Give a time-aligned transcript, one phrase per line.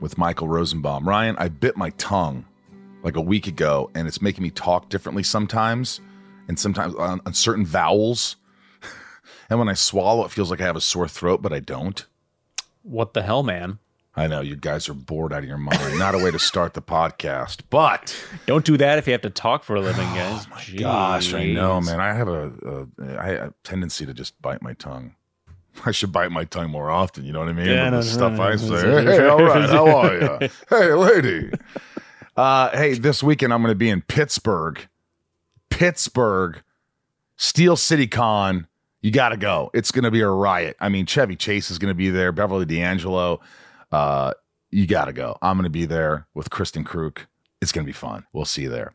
[0.00, 1.08] with Michael Rosenbaum.
[1.08, 2.44] Ryan, I bit my tongue
[3.02, 6.00] like a week ago, and it's making me talk differently sometimes,
[6.48, 8.36] and sometimes on, on certain vowels.
[9.50, 12.04] and when I swallow, it feels like I have a sore throat, but I don't.
[12.82, 13.78] What the hell, man?
[14.16, 15.98] I know you guys are bored out of your mind.
[15.98, 18.16] Not a way to start the podcast, but
[18.46, 20.46] Don't do that if you have to talk for a living, guys.
[20.52, 22.00] oh my gosh, I know, man.
[22.00, 22.52] I have a,
[22.98, 25.16] a, I have a tendency to just bite my tongue.
[25.84, 27.24] I should bite my tongue more often.
[27.24, 27.66] You know what I mean?
[27.66, 29.04] Yeah, no, the stuff I say.
[29.04, 30.48] Hey, all right, how are you?
[30.68, 31.50] Hey, lady.
[32.36, 34.86] Uh, hey, this weekend I'm going to be in Pittsburgh.
[35.70, 36.62] Pittsburgh,
[37.36, 38.66] Steel City Con.
[39.02, 39.70] You got to go.
[39.74, 40.76] It's going to be a riot.
[40.80, 42.32] I mean, Chevy Chase is going to be there.
[42.32, 43.40] Beverly D'Angelo.
[43.92, 44.32] Uh,
[44.70, 45.36] you got to go.
[45.42, 47.26] I'm going to be there with Kristen Kruk.
[47.60, 48.24] It's going to be fun.
[48.32, 48.92] We'll see you there.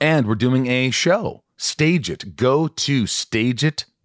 [0.00, 1.44] And we're doing a show.
[1.56, 2.36] Stage it.
[2.36, 3.06] Go to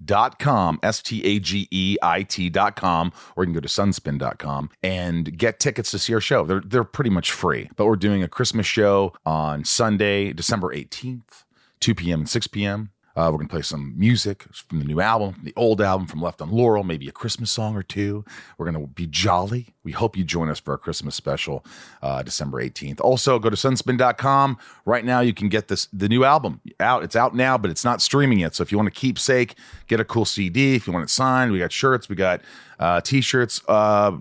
[0.03, 5.37] stageit.com, S T A G E I T.com, or you can go to sunspin.com and
[5.37, 6.45] get tickets to see our show.
[6.45, 7.69] They're, they're pretty much free.
[7.75, 11.43] But we're doing a Christmas show on Sunday, December 18th,
[11.79, 12.21] 2 p.m.
[12.21, 12.91] and 6 p.m.
[13.19, 16.21] Uh, we're going to play some music from the new album, the old album, from
[16.21, 18.23] Left on Laurel, maybe a Christmas song or two.
[18.57, 19.75] We're going to be jolly.
[19.83, 21.65] We hope you join us for our Christmas special,
[22.01, 23.01] uh, December 18th.
[23.01, 24.57] Also, go to sunspin.com.
[24.85, 27.03] Right now, you can get this the new album out.
[27.03, 28.55] It's out now, but it's not streaming yet.
[28.55, 29.55] So if you want to keepsake,
[29.87, 30.75] get a cool CD.
[30.75, 32.39] If you want it signed, we got shirts, we got
[32.79, 34.17] uh, t shirts, uh,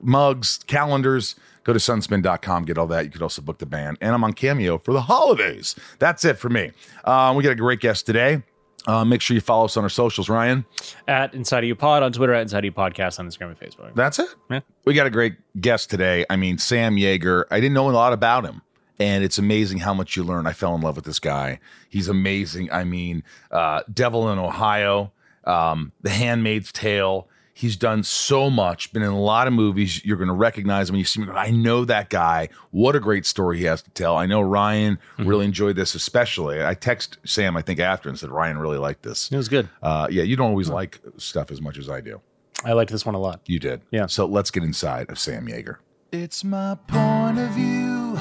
[0.00, 1.34] mugs, calendars.
[1.68, 3.04] Go to sunspin.com, get all that.
[3.04, 3.98] You could also book the band.
[4.00, 5.76] And I'm on Cameo for the holidays.
[5.98, 6.72] That's it for me.
[7.04, 8.42] Um, we got a great guest today.
[8.86, 10.64] Uh, make sure you follow us on our socials, Ryan.
[11.06, 13.60] At Inside of You Pod on Twitter, at Inside of You Podcast on Instagram and
[13.60, 13.94] Facebook.
[13.94, 14.34] That's it.
[14.50, 14.60] Yeah.
[14.86, 16.24] We got a great guest today.
[16.30, 17.46] I mean, Sam Jaeger.
[17.50, 18.62] I didn't know a lot about him.
[18.98, 20.46] And it's amazing how much you learn.
[20.46, 21.60] I fell in love with this guy.
[21.90, 22.72] He's amazing.
[22.72, 25.12] I mean, uh, Devil in Ohio,
[25.44, 27.28] um, The Handmaid's Tale.
[27.58, 30.04] He's done so much, been in a lot of movies.
[30.04, 31.32] You're going to recognize him when you see him.
[31.34, 32.50] I know that guy.
[32.70, 34.16] What a great story he has to tell.
[34.16, 36.64] I know Ryan really enjoyed this, especially.
[36.64, 39.28] I text Sam, I think, after and said, Ryan really liked this.
[39.32, 39.68] It was good.
[39.82, 42.20] Uh, yeah, you don't always like stuff as much as I do.
[42.64, 43.40] I liked this one a lot.
[43.46, 43.80] You did.
[43.90, 44.06] Yeah.
[44.06, 45.80] So let's get inside of Sam Jaeger.
[46.12, 48.16] It's my point of view.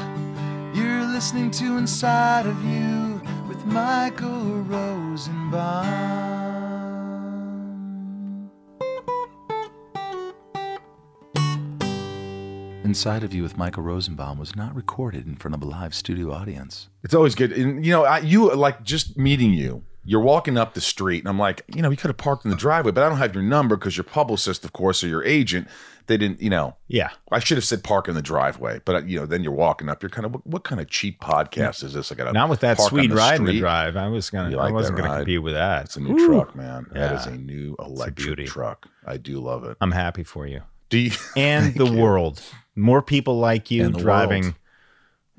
[0.74, 6.37] You're listening to Inside of You with Michael Rosenbaum.
[12.88, 16.32] Inside of You with Michael Rosenbaum was not recorded in front of a live studio
[16.32, 16.88] audience.
[17.04, 17.52] It's always good.
[17.52, 19.84] And, you know, I, you like just meeting you.
[20.06, 22.50] You're walking up the street, and I'm like, you know, you could have parked in
[22.52, 25.22] the driveway, but I don't have your number because your publicist, of course, or your
[25.26, 25.68] agent,
[26.06, 26.78] they didn't, you know.
[26.88, 27.10] Yeah.
[27.30, 29.90] I should have said park in the driveway, but uh, you know, then you're walking
[29.90, 30.02] up.
[30.02, 32.10] You're kind of what, what kind of cheap podcast is this?
[32.10, 33.60] I got Not with that park on sweet the ride in the street?
[33.60, 33.98] drive.
[33.98, 34.52] I was gonna.
[34.52, 35.18] You I wasn't gonna ride?
[35.26, 35.84] compete with that.
[35.88, 36.86] It's a new truck, man.
[36.94, 37.20] That Yeah.
[37.20, 38.46] is a new electric beauty.
[38.46, 38.88] truck.
[39.06, 39.76] I do love it.
[39.82, 41.12] I'm happy for you Do you?
[41.36, 42.42] and the world.
[42.78, 44.56] More people like you driving world.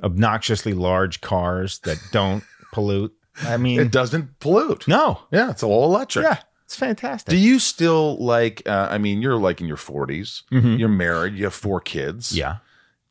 [0.03, 3.13] obnoxiously large cars that don't pollute.
[3.43, 4.87] I mean, it doesn't pollute.
[4.89, 5.21] no.
[5.31, 6.25] Yeah, it's all electric.
[6.25, 7.31] Yeah, it's fantastic.
[7.31, 8.63] Do you still like?
[8.67, 10.43] Uh, I mean, you're like in your 40s.
[10.53, 10.79] Mhm.
[10.79, 11.35] You're married.
[11.35, 12.37] You have four kids.
[12.37, 12.57] yeah.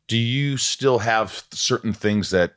[0.06, 2.54] Do you still have certain things that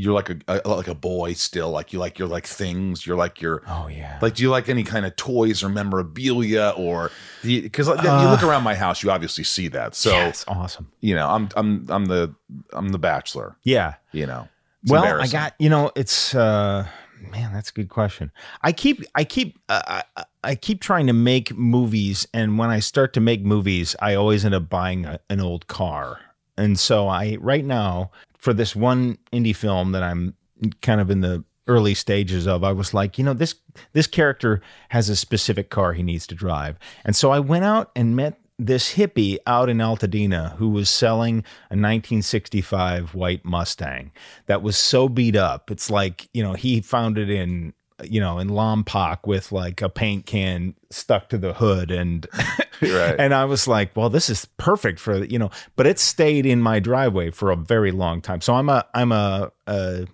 [0.00, 1.70] you're like a, a like a boy still?
[1.70, 3.06] Like you like your like things.
[3.06, 4.18] You're like your Oh yeah.
[4.22, 4.34] like.
[4.34, 7.10] Do you like any kind of toys or memorabilia or?
[7.42, 9.94] Because you look around my house, you obviously see that.
[9.94, 10.90] So yes, awesome.
[11.00, 12.34] you know, I'm I'm I'm the
[12.72, 13.56] I'm the bachelor.
[13.62, 13.94] Yeah.
[14.12, 14.48] You know.
[14.82, 16.86] It's well, I got you know, it's uh
[17.30, 18.32] man, that's a good question.
[18.62, 22.80] I keep I keep uh, I, I keep trying to make movies and when I
[22.80, 26.20] start to make movies, I always end up buying a, an old car.
[26.56, 30.34] And so I right now for this one indie film that I'm
[30.80, 33.54] kind of in the early stages of, I was like, you know, this
[33.92, 36.78] this character has a specific car he needs to drive.
[37.04, 41.38] And so I went out and met this hippie out in Altadena who was selling
[41.70, 44.10] a 1965 white Mustang
[44.46, 45.70] that was so beat up.
[45.70, 47.72] It's like, you know, he found it in,
[48.04, 52.26] you know, in Lompoc with like a paint can stuck to the hood and
[52.90, 53.14] Right.
[53.18, 56.62] and I was like, well, this is perfect for, you know, but it stayed in
[56.62, 58.40] my driveway for a very long time.
[58.40, 60.06] So I'm a I'm a, a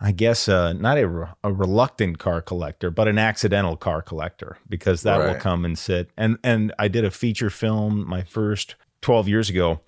[0.00, 5.02] I guess uh, not a, a reluctant car collector, but an accidental car collector because
[5.02, 6.10] that will come and sit.
[6.16, 9.80] And and I did a feature film, my first 12 years ago,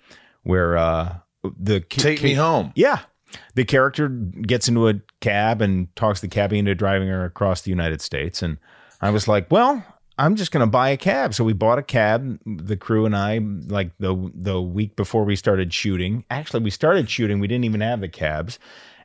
[0.43, 2.71] where uh, the Take me home.
[2.75, 2.99] Yeah.
[3.55, 7.69] The character gets into a cab and talks the cabbie into driving her across the
[7.69, 8.41] United States.
[8.41, 8.57] And
[9.01, 9.83] I was like, well,
[10.17, 11.33] I'm just going to buy a cab.
[11.33, 15.35] So we bought a cab, the crew and I, like the the week before we
[15.35, 16.25] started shooting.
[16.29, 17.39] Actually, we started shooting.
[17.39, 18.57] We didn't even have the cabs.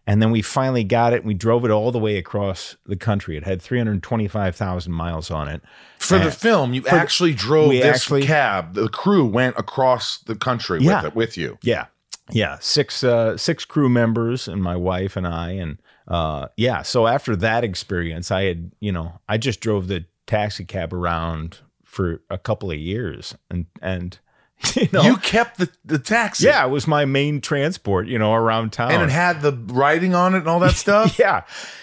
[0.04, 1.18] And then we finally got it.
[1.18, 3.36] And we drove it all the way across the country.
[3.36, 5.62] It had 325,000 miles on it.
[5.98, 8.74] For the film, you actually drove this actually- cab.
[8.74, 11.02] The crew went across the country Yeah.
[11.02, 11.58] with it with you.
[11.62, 11.86] Yeah.
[12.30, 12.58] Yeah.
[12.60, 15.50] Six uh six crew members and my wife and I.
[15.52, 15.78] And
[16.08, 16.82] uh yeah.
[16.82, 21.58] So after that experience, I had, you know, I just drove the taxi cab around
[21.84, 24.18] for a couple of years and and
[24.76, 26.46] you know You kept the, the taxi.
[26.46, 28.92] yeah, it was my main transport, you know, around town.
[28.92, 31.18] And it had the writing on it and all that stuff.
[31.18, 31.42] yeah.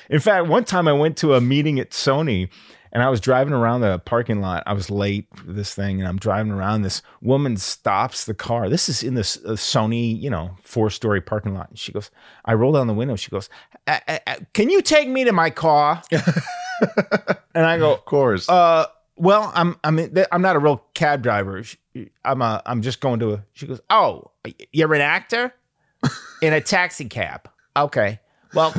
[0.09, 2.47] In fact, one time I went to a meeting at Sony
[2.93, 4.63] and I was driving around the parking lot.
[4.65, 6.83] I was late for this thing and I'm driving around.
[6.83, 8.69] This woman stops the car.
[8.69, 11.69] This is in this uh, Sony, you know, four story parking lot.
[11.69, 12.09] And she goes,
[12.45, 13.17] I roll down the window.
[13.17, 13.49] She goes,
[13.87, 16.01] "Uh, uh, uh, Can you take me to my car?
[17.55, 18.47] and I go, Of course.
[18.49, 18.85] uh,
[19.15, 19.99] well, I'm I'm
[20.31, 21.63] I'm not a real cab driver.
[22.23, 23.43] I'm a I'm just going to a.
[23.53, 24.31] She goes, oh,
[24.71, 25.53] you're an actor
[26.41, 27.49] in a taxi cab.
[27.75, 28.19] Okay,
[28.53, 28.73] well,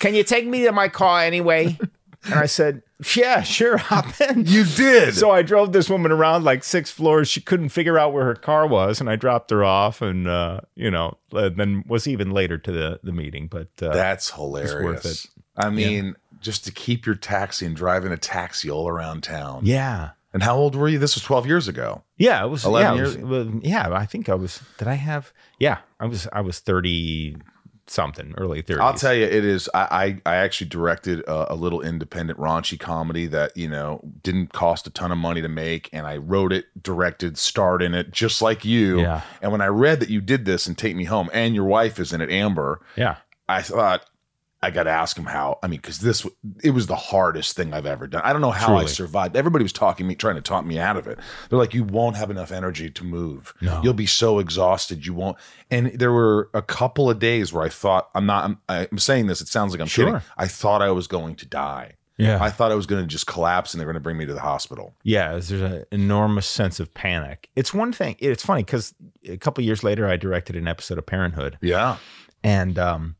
[0.00, 1.78] can you take me to my car anyway?
[2.24, 2.82] And I said,
[3.14, 4.44] yeah, sure, hop in.
[4.46, 5.14] you did.
[5.14, 7.28] So I drove this woman around like six floors.
[7.28, 10.62] She couldn't figure out where her car was, and I dropped her off, and uh,
[10.74, 13.46] you know, then was even later to the the meeting.
[13.48, 14.74] But uh, That's hilarious.
[14.82, 15.26] worth it.
[15.56, 19.60] I mean, just to keep your taxi and driving a taxi all around town.
[19.64, 20.98] yeah, And how old were you?
[20.98, 22.02] This was 12 years ago.
[22.16, 23.16] Yeah, it was 11 yeah, years?
[23.18, 24.60] was- yeah, I think I was.
[24.78, 25.32] Did I have?
[25.58, 26.26] Yeah, I was.
[26.32, 27.36] I was thirty
[27.86, 28.82] something, early thirties.
[28.82, 29.68] I'll tell you, it is.
[29.72, 34.52] I I, I actually directed a, a little independent raunchy comedy that you know didn't
[34.52, 38.10] cost a ton of money to make, and I wrote it, directed, starred in it,
[38.10, 39.00] just like you.
[39.00, 39.22] Yeah.
[39.42, 41.98] And when I read that you did this and Take Me Home, and your wife
[41.98, 43.16] is in it, Amber, Yeah,
[43.48, 44.04] I thought
[44.60, 45.58] I got to ask him how.
[45.62, 46.26] I mean, because this
[46.64, 48.22] it was the hardest thing I've ever done.
[48.24, 49.36] I don't know how I survived.
[49.36, 51.18] Everybody was talking me, trying to talk me out of it.
[51.48, 53.54] They're like, "You won't have enough energy to move.
[53.60, 53.80] No.
[53.84, 55.06] You'll be so exhausted.
[55.06, 55.36] You won't."
[55.70, 59.28] And there were a couple of days where I thought, "I'm not." I'm, I'm saying
[59.28, 59.40] this.
[59.40, 60.06] It sounds like I'm Sure.
[60.06, 60.20] kidding.
[60.36, 61.92] I thought I was going to die.
[62.16, 64.26] yeah, I thought I was going to just collapse, and they're going to bring me
[64.26, 64.92] to the hospital.
[65.04, 65.28] yeah.
[65.30, 67.48] There's an enormous sense of panic.
[67.54, 68.16] It's one thing.
[68.18, 68.92] It's funny because
[69.28, 71.98] a couple years later, I directed an episode of Parenthood, Yeah.
[72.42, 73.14] and um,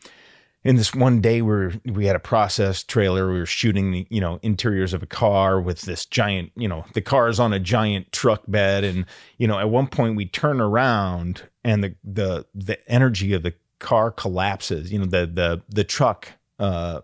[0.69, 4.21] in this one day where we had a process trailer, we were shooting the you
[4.21, 7.59] know interiors of a car with this giant, you know, the car is on a
[7.59, 9.07] giant truck bed, and
[9.39, 13.55] you know, at one point we turn around and the the the energy of the
[13.79, 14.93] car collapses.
[14.93, 16.29] You know, the the the truck,
[16.59, 17.01] uh,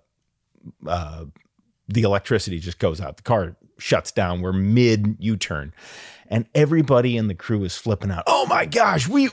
[0.87, 1.25] uh,
[1.89, 3.17] the electricity just goes out.
[3.17, 4.43] The car shuts down.
[4.43, 5.73] We're mid U turn.
[6.29, 8.25] And everybody in the crew is flipping out.
[8.27, 9.31] Oh my gosh, we,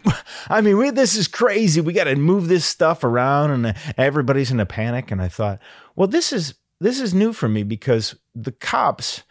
[0.49, 1.81] I mean, we, this is crazy.
[1.81, 5.11] We got to move this stuff around, and everybody's in a panic.
[5.11, 5.59] And I thought,
[5.95, 9.23] well, this is this is new for me because the cops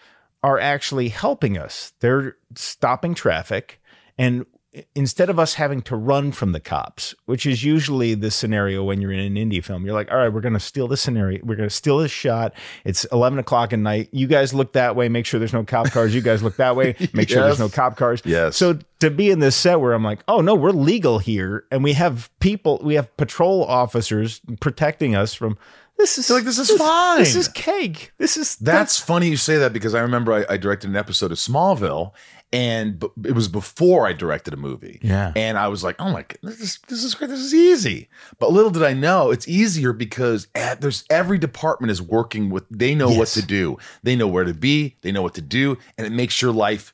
[0.43, 1.93] are actually helping us.
[2.01, 3.81] They're stopping traffic,
[4.17, 4.47] and
[4.95, 9.01] instead of us having to run from the cops, which is usually the scenario when
[9.01, 11.41] you're in an indie film, you're like, all right, we're going to steal this scenario.
[11.43, 12.55] We're going to steal this shot.
[12.85, 14.09] It's 11 o'clock at night.
[14.13, 15.09] You guys look that way.
[15.09, 16.15] Make sure there's no cop cars.
[16.15, 16.95] You guys look that way.
[17.13, 18.23] Make sure there's no cop cars.
[18.25, 18.57] Yes.
[18.57, 21.83] So to be in this set where I'm like, oh no, we're legal here, and
[21.83, 25.59] we have people, we have patrol officers protecting us from.
[25.97, 27.19] This is like, this is fine.
[27.19, 28.13] This is cake.
[28.17, 31.31] This is That's funny you say that because I remember I, I directed an episode
[31.31, 32.13] of Smallville,
[32.53, 34.99] and b- it was before I directed a movie.
[35.03, 35.33] Yeah.
[35.37, 37.29] and I was like, "Oh my god, this is this is great.
[37.31, 41.91] This is easy." But little did I know, it's easier because at, there's every department
[41.91, 42.65] is working with.
[42.71, 43.79] They know what to do.
[44.03, 44.97] They know where to be.
[45.03, 46.93] They know what to do, and it makes your life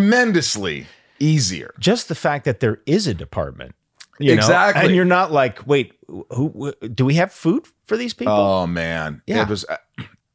[0.00, 0.86] tremendously
[1.18, 1.74] easier.
[1.78, 3.74] just the fact that there is a department.
[4.18, 4.34] You know?
[4.34, 4.84] Exactly.
[4.86, 8.34] And you're not like, wait, who, who do we have food for these people?
[8.34, 9.42] Oh man, Yeah.
[9.42, 9.64] it was.
[9.66, 9.76] Uh,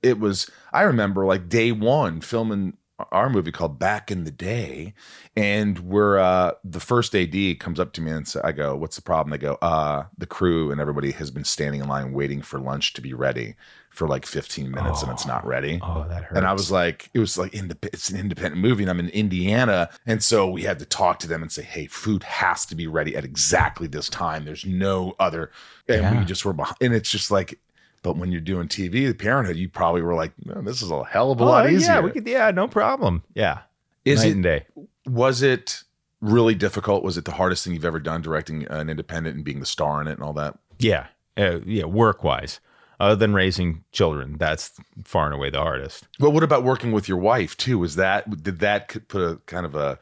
[0.02, 0.50] it was.
[0.74, 2.78] I remember like day one filming
[3.12, 4.94] our movie called Back in the Day,
[5.36, 8.96] and we're uh the first AD comes up to me and sa- I go, "What's
[8.96, 12.42] the problem?" They go, "Uh, the crew and everybody has been standing in line waiting
[12.42, 13.56] for lunch to be ready
[13.90, 16.38] for like 15 minutes, and it's not ready." oh, that hurts.
[16.38, 19.10] And I was like, it was like indep- it's an independent movie, and I'm in
[19.10, 22.75] Indiana, and so we had to talk to them and say, hey, food has to
[22.75, 24.46] be ready at exactly this time.
[24.46, 25.52] There's no other,
[25.90, 26.20] and Yeah.
[26.20, 26.78] we just were behind.
[26.82, 27.60] And it's just like,
[28.06, 31.04] but when you're doing TV, the Parenthood, you probably were like, man, this is a
[31.06, 31.96] hell of a oh, lot easier.
[31.96, 33.24] yeah, we could, yeah, no problem.
[33.34, 33.62] Yeah,
[34.06, 34.32] is night it?
[34.34, 34.66] and day.
[35.08, 35.82] Was it
[36.22, 37.04] really difficult?
[37.04, 40.04] Was it the hardest thing you've ever done directing an independent and being the star
[40.04, 40.56] in it and all that?
[40.78, 42.60] Yeah, uh, yeah, work wise,
[43.00, 46.08] other than raising children, that's far and away the hardest.
[46.20, 47.80] Well, what about working with your wife too?
[47.80, 49.98] Was that did that c- put a kind of a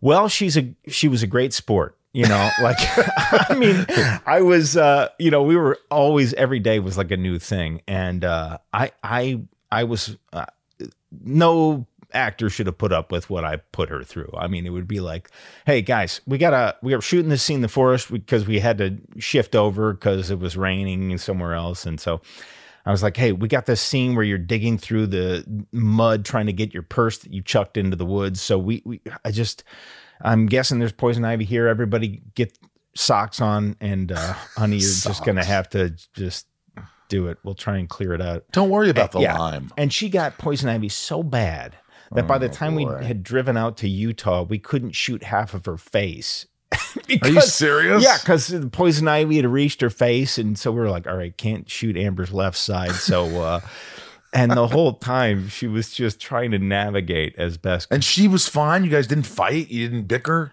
[0.00, 1.96] Well, she's a she was a great sport.
[2.16, 3.84] You know, like I mean,
[4.24, 7.82] I was uh, you know, we were always every day was like a new thing.
[7.86, 10.46] And uh I I I was uh,
[11.22, 14.32] no actor should have put up with what I put her through.
[14.34, 15.30] I mean, it would be like,
[15.66, 18.78] "Hey guys, we gotta we were shooting this scene in the forest because we had
[18.78, 22.22] to shift over because it was raining somewhere else, and so
[22.86, 26.46] I was like, "Hey, we got this scene where you're digging through the mud trying
[26.46, 29.64] to get your purse that you chucked into the woods." So we, we I just,
[30.22, 31.68] I'm guessing there's poison ivy here.
[31.68, 32.56] Everybody get
[32.94, 36.46] socks on, and uh, honey, you're just gonna have to just
[37.08, 37.38] do it.
[37.44, 38.44] We'll try and clear it out.
[38.52, 39.38] Don't worry about the Yeah.
[39.38, 39.70] lime.
[39.76, 41.76] And she got poison ivy so bad
[42.12, 42.98] that by the Oh, time boy.
[42.98, 46.46] we had driven out to Utah, we couldn't shoot half of her face.
[46.72, 48.02] Are you Because- serious?
[48.02, 51.16] Yeah, because the poison ivy had reached her face, and so we were like, "All
[51.16, 53.60] right, can't shoot Amber's left side." So, uh,
[54.32, 57.88] and the whole time she was just trying to navigate as best.
[57.90, 58.84] And she was fine.
[58.84, 59.68] You guys didn't fight.
[59.70, 60.52] You didn't bicker.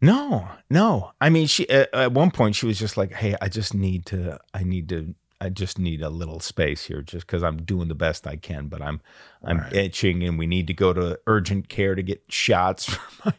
[0.00, 1.12] No, no.
[1.20, 4.04] I mean, she at, at one point she was just like, "Hey, I just need
[4.06, 4.38] to.
[4.52, 5.14] I need to.
[5.40, 8.68] I just need a little space here, just because I'm doing the best I can,
[8.68, 9.00] but I'm,
[9.42, 9.72] I'm Right.
[9.72, 13.32] itching, and we need to go to urgent care to get shots for my,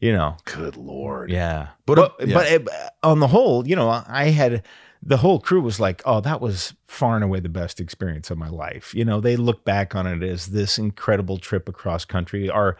[0.00, 1.30] you know." Good lord.
[1.32, 2.34] Yeah, But, but uh, yeah.
[2.34, 2.68] but it,
[3.02, 4.62] on the whole, you know, I had
[5.02, 8.38] the whole crew was like, "Oh, that was far and away the best experience of
[8.38, 12.50] my life." You know, they look back on it as this incredible trip across country.
[12.50, 12.76] Our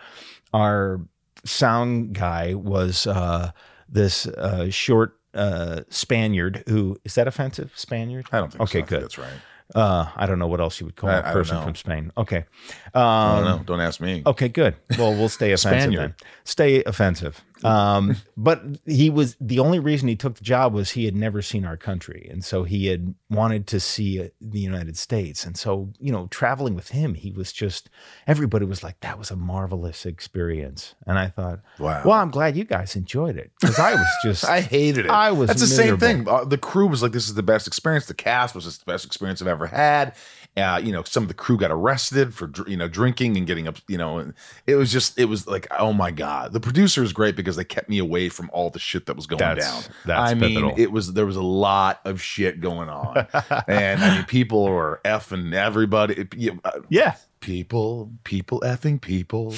[0.52, 1.00] our
[1.44, 3.52] sound guy was uh,
[3.88, 7.72] this uh, short uh, Spaniard who is that offensive?
[7.74, 8.26] Spaniard?
[8.32, 8.62] I don't think.
[8.62, 8.84] Okay, so.
[8.84, 9.02] I good.
[9.02, 9.32] That's right.
[9.74, 12.10] Uh, I don't know what else you would call I- a I person from Spain.
[12.16, 12.46] Okay,
[12.94, 13.64] I um, don't know.
[13.64, 14.22] Don't ask me.
[14.24, 14.76] Okay, good.
[14.98, 16.14] Well, we'll stay offensive then.
[16.44, 17.44] Stay offensive.
[17.64, 21.42] Um, but he was the only reason he took the job was he had never
[21.42, 25.44] seen our country, and so he had wanted to see uh, the United States.
[25.44, 27.90] And so, you know, traveling with him, he was just
[28.26, 32.02] everybody was like, "That was a marvelous experience." And I thought, Wow.
[32.04, 35.10] well, I'm glad you guys enjoyed it because I was just I hated it.
[35.10, 36.28] I was That's the same thing.
[36.28, 38.84] Uh, the crew was like, "This is the best experience." The cast was this the
[38.84, 40.14] best experience I've ever had.
[40.58, 43.46] Uh, you know, some of the crew got arrested for dr- you know drinking and
[43.46, 43.76] getting up.
[43.88, 44.34] You know, and
[44.66, 46.52] it was just it was like, oh my god.
[46.52, 49.26] The producer is great because they kept me away from all the shit that was
[49.26, 49.94] going That's- down.
[50.06, 50.74] that's I mean, pivotal.
[50.76, 53.26] it was there was a lot of shit going on,
[53.68, 56.14] and I mean, people were effing everybody.
[56.14, 57.14] It- you- uh, yeah.
[57.40, 59.54] people, people effing people.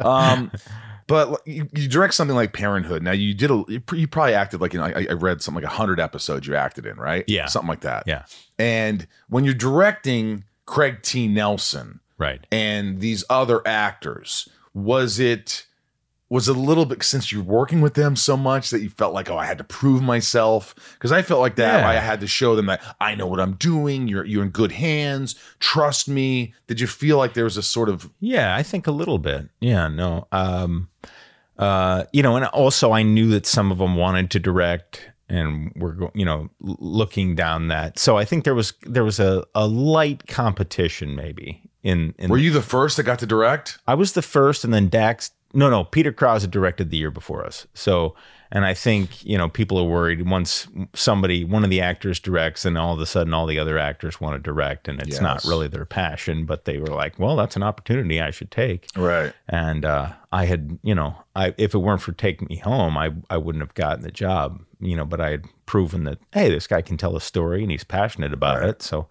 [0.00, 0.50] um,
[1.10, 3.02] but you, you direct something like Parenthood.
[3.02, 5.70] Now you did a, you probably acted like you know, I, I read something like
[5.72, 7.24] hundred episodes you acted in, right?
[7.26, 7.46] Yeah.
[7.46, 8.04] something like that.
[8.06, 8.24] Yeah.
[8.58, 11.28] And when you're directing Craig T.
[11.28, 12.46] Nelson Right.
[12.52, 15.66] and these other actors, was it?
[16.30, 19.28] Was a little bit since you're working with them so much that you felt like,
[19.28, 20.76] oh, I had to prove myself?
[20.94, 21.80] Because I felt like that.
[21.80, 21.88] Yeah.
[21.88, 24.06] I had to show them that I know what I'm doing.
[24.06, 25.34] You're you're in good hands.
[25.58, 26.54] Trust me.
[26.68, 29.48] Did you feel like there was a sort of Yeah, I think a little bit.
[29.60, 30.28] Yeah, no.
[30.30, 30.88] Um
[31.58, 35.72] uh you know, and also I knew that some of them wanted to direct and
[35.74, 37.98] we're you know looking down that.
[37.98, 42.38] So I think there was there was a a light competition maybe in in Were
[42.38, 43.78] you the first that got to direct?
[43.86, 47.10] I was the first and then Dax no no Peter Krause had directed the year
[47.10, 47.66] before us.
[47.74, 48.14] So
[48.52, 52.64] and I think, you know, people are worried once somebody one of the actors directs
[52.64, 55.44] and all of a sudden all the other actors want to direct and it's not
[55.44, 59.32] really their passion, but they were like, well, that's an opportunity I should take Right.
[59.48, 63.10] and uh, I had, you know, I if it weren't for taking me home, I
[63.28, 65.04] I wouldn't have gotten the job, you know.
[65.04, 68.32] But I had proven that hey, this guy can tell a story and he's passionate
[68.32, 68.82] about it.
[68.82, 69.06] So,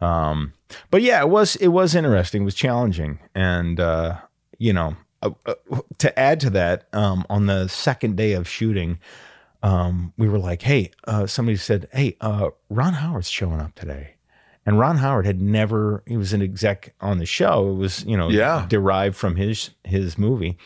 [0.00, 0.52] um,
[0.90, 4.16] but yeah, it was it was interesting, it was challenging, and uh,
[4.58, 8.98] you know, uh, uh, to add to that, um, on the second day of shooting.
[9.62, 14.10] Um, we were like, hey, uh, somebody said, hey, uh, Ron Howard's showing up today.
[14.66, 17.70] And Ron Howard had never, he was an exec on the show.
[17.70, 18.66] It was, you know, Yeah.
[18.68, 20.58] derived from his his movie.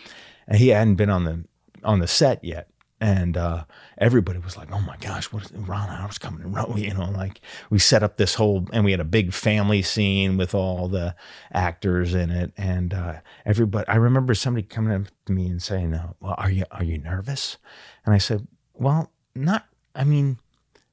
[0.49, 1.45] And he hadn't been on the
[1.85, 2.69] on the set yet.
[3.01, 3.65] And uh,
[3.97, 7.11] everybody was like, "Oh my gosh, what is Ron Howard's coming to Ro-" You know,
[7.11, 7.41] like
[7.71, 11.15] we set up this whole, and we had a big family scene with all the
[11.53, 13.15] actors in it, and uh,
[13.47, 13.87] everybody.
[13.87, 16.99] I remember somebody coming up to me and saying, uh, "Well, are you are you
[16.99, 17.57] nervous?"
[18.05, 19.67] And I said, "Well, not.
[19.95, 20.39] I mean,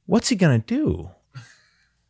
[0.05, 1.09] what's he gonna do?"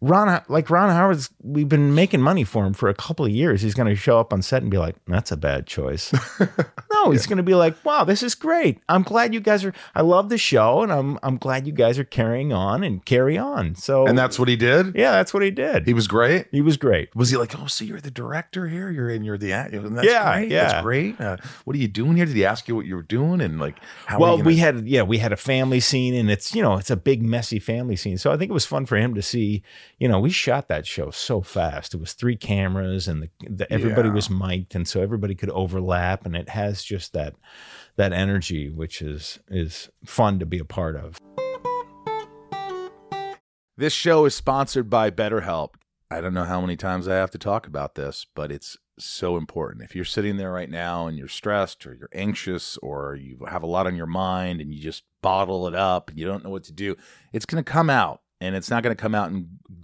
[0.07, 3.62] Ron, like Ron Howard's, we've been making money for him for a couple of years.
[3.62, 6.13] He's going to show up on set and be like, "That's a bad choice."
[6.93, 8.79] no, he's going to be like, "Wow, this is great.
[8.88, 9.74] I'm glad you guys are.
[9.95, 13.38] I love the show, and I'm I'm glad you guys are carrying on and carry
[13.38, 14.95] on." So, And that's what he did.
[14.95, 15.85] yeah, that's what he did.
[15.88, 16.47] He was great.
[16.51, 17.15] He was great.
[17.15, 18.91] Was he like, oh, so you're the director here?
[18.91, 19.24] You're in.
[19.24, 19.81] You're the actor.
[19.89, 20.51] That's Yeah, great.
[20.51, 20.67] yeah.
[20.67, 21.19] That's great.
[21.19, 22.25] Uh, what are you doing here?
[22.25, 24.19] Did he ask you what you were doing and like how?
[24.19, 26.91] well, gonna- we had yeah, we had a family scene, and it's you know it's
[26.91, 28.17] a big messy family scene.
[28.17, 29.63] So I think it was fun for him to see
[29.99, 31.93] you know, we shot that show so fast.
[31.93, 34.15] It was three cameras, and the, the everybody Yeah.
[34.15, 37.35] was mic'd, and so everybody could overlap, and it has just that
[37.95, 41.17] that energy, which is is fun to be a part of.
[43.77, 45.71] This show is sponsored by BetterHelp.
[46.09, 49.35] I don't know how many times I have to talk about this, but it's so
[49.35, 49.83] important.
[49.83, 53.63] If you're sitting there right now and you're stressed or you're anxious or you have
[53.63, 56.51] a lot on your mind and you just bottle it up and you don't know
[56.51, 56.95] what to do,
[57.33, 59.54] it's going to come out and it's not going to come out in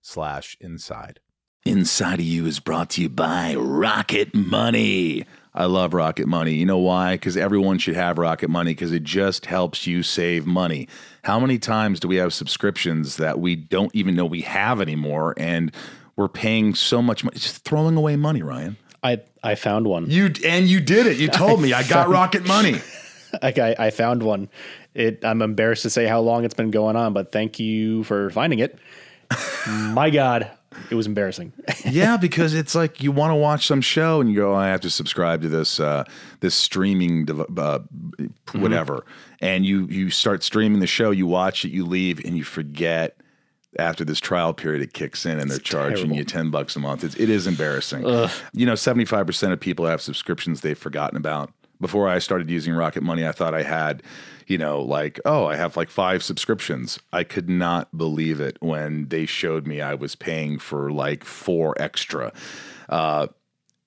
[0.00, 1.20] slash inside.
[1.64, 5.24] Inside of You is brought to you by Rocket Money.
[5.54, 6.54] I love Rocket Money.
[6.54, 7.14] You know why?
[7.14, 10.88] Because everyone should have Rocket Money because it just helps you save money.
[11.24, 15.34] How many times do we have subscriptions that we don't even know we have anymore
[15.36, 15.72] and
[16.16, 17.34] we're paying so much money?
[17.34, 18.76] It's just throwing away money, Ryan.
[19.02, 20.10] I I found one.
[20.10, 21.18] You and you did it.
[21.18, 22.80] You told me I got Rocket Money.
[23.42, 24.48] Like I, I found one.
[24.94, 28.30] It I'm embarrassed to say how long it's been going on, but thank you for
[28.30, 28.78] finding it.
[29.66, 30.50] My God,
[30.90, 31.52] it was embarrassing.
[31.84, 34.68] yeah, because it's like you want to watch some show and you go, oh, I
[34.68, 36.04] have to subscribe to this uh,
[36.40, 37.80] this streaming dev- uh,
[38.52, 39.04] whatever,
[39.40, 43.16] and you you start streaming the show, you watch it, you leave, and you forget.
[43.78, 46.16] After this trial period, it kicks in and they're charging terrible.
[46.16, 47.04] you ten bucks a month.
[47.04, 48.02] It's, it is embarrassing.
[48.54, 51.52] You know, seventy five percent of people have subscriptions they've forgotten about.
[51.78, 54.02] Before I started using Rocket Money, I thought I had,
[54.48, 56.98] you know, like, oh, I have like five subscriptions.
[57.12, 61.74] I could not believe it when they showed me I was paying for like four
[61.80, 62.32] extra.
[62.88, 63.28] Uh,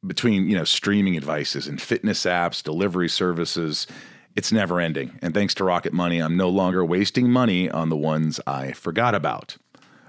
[0.05, 3.87] between you know streaming devices and fitness apps, delivery services,
[4.35, 5.17] it's never ending.
[5.21, 9.15] And thanks to Rocket Money, I'm no longer wasting money on the ones I forgot
[9.15, 9.57] about.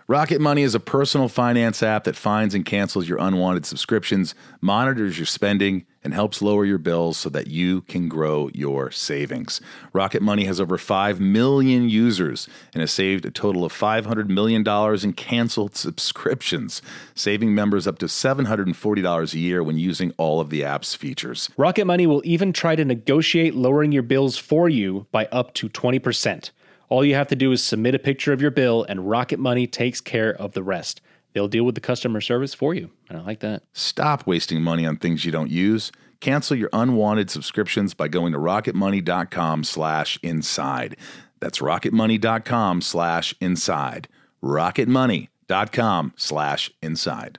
[0.08, 5.18] Rocket Money is a personal finance app that finds and cancels your unwanted subscriptions, monitors
[5.18, 9.60] your spending, and helps lower your bills so that you can grow your savings.
[9.92, 14.66] Rocket Money has over 5 million users and has saved a total of $500 million
[15.02, 16.82] in canceled subscriptions,
[17.14, 21.50] saving members up to $740 a year when using all of the app's features.
[21.56, 25.68] Rocket Money will even try to negotiate lowering your bills for you by up to
[25.68, 26.50] 20%.
[26.88, 29.66] All you have to do is submit a picture of your bill, and Rocket Money
[29.66, 31.00] takes care of the rest.
[31.34, 32.90] They'll deal with the customer service for you.
[33.08, 33.62] And I like that.
[33.72, 35.90] Stop wasting money on things you don't use.
[36.20, 40.96] Cancel your unwanted subscriptions by going to rocketmoney.com slash inside.
[41.40, 44.08] That's rocketmoney.com slash inside.
[44.42, 47.38] rocketmoney.com slash inside.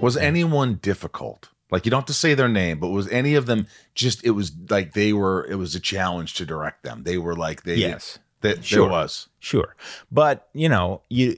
[0.00, 1.48] Was anyone difficult?
[1.70, 4.30] Like you don't have to say their name, but was any of them just it
[4.30, 7.02] was like they were it was a challenge to direct them.
[7.02, 8.18] They were like they Yes.
[8.42, 8.82] that Sure.
[8.82, 9.28] there was.
[9.40, 9.74] Sure.
[10.12, 11.36] But, you know, you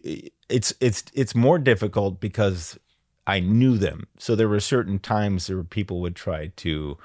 [0.49, 2.79] it's it's it's more difficult because
[3.27, 4.07] I knew them.
[4.19, 6.99] So there were certain times there were people would try to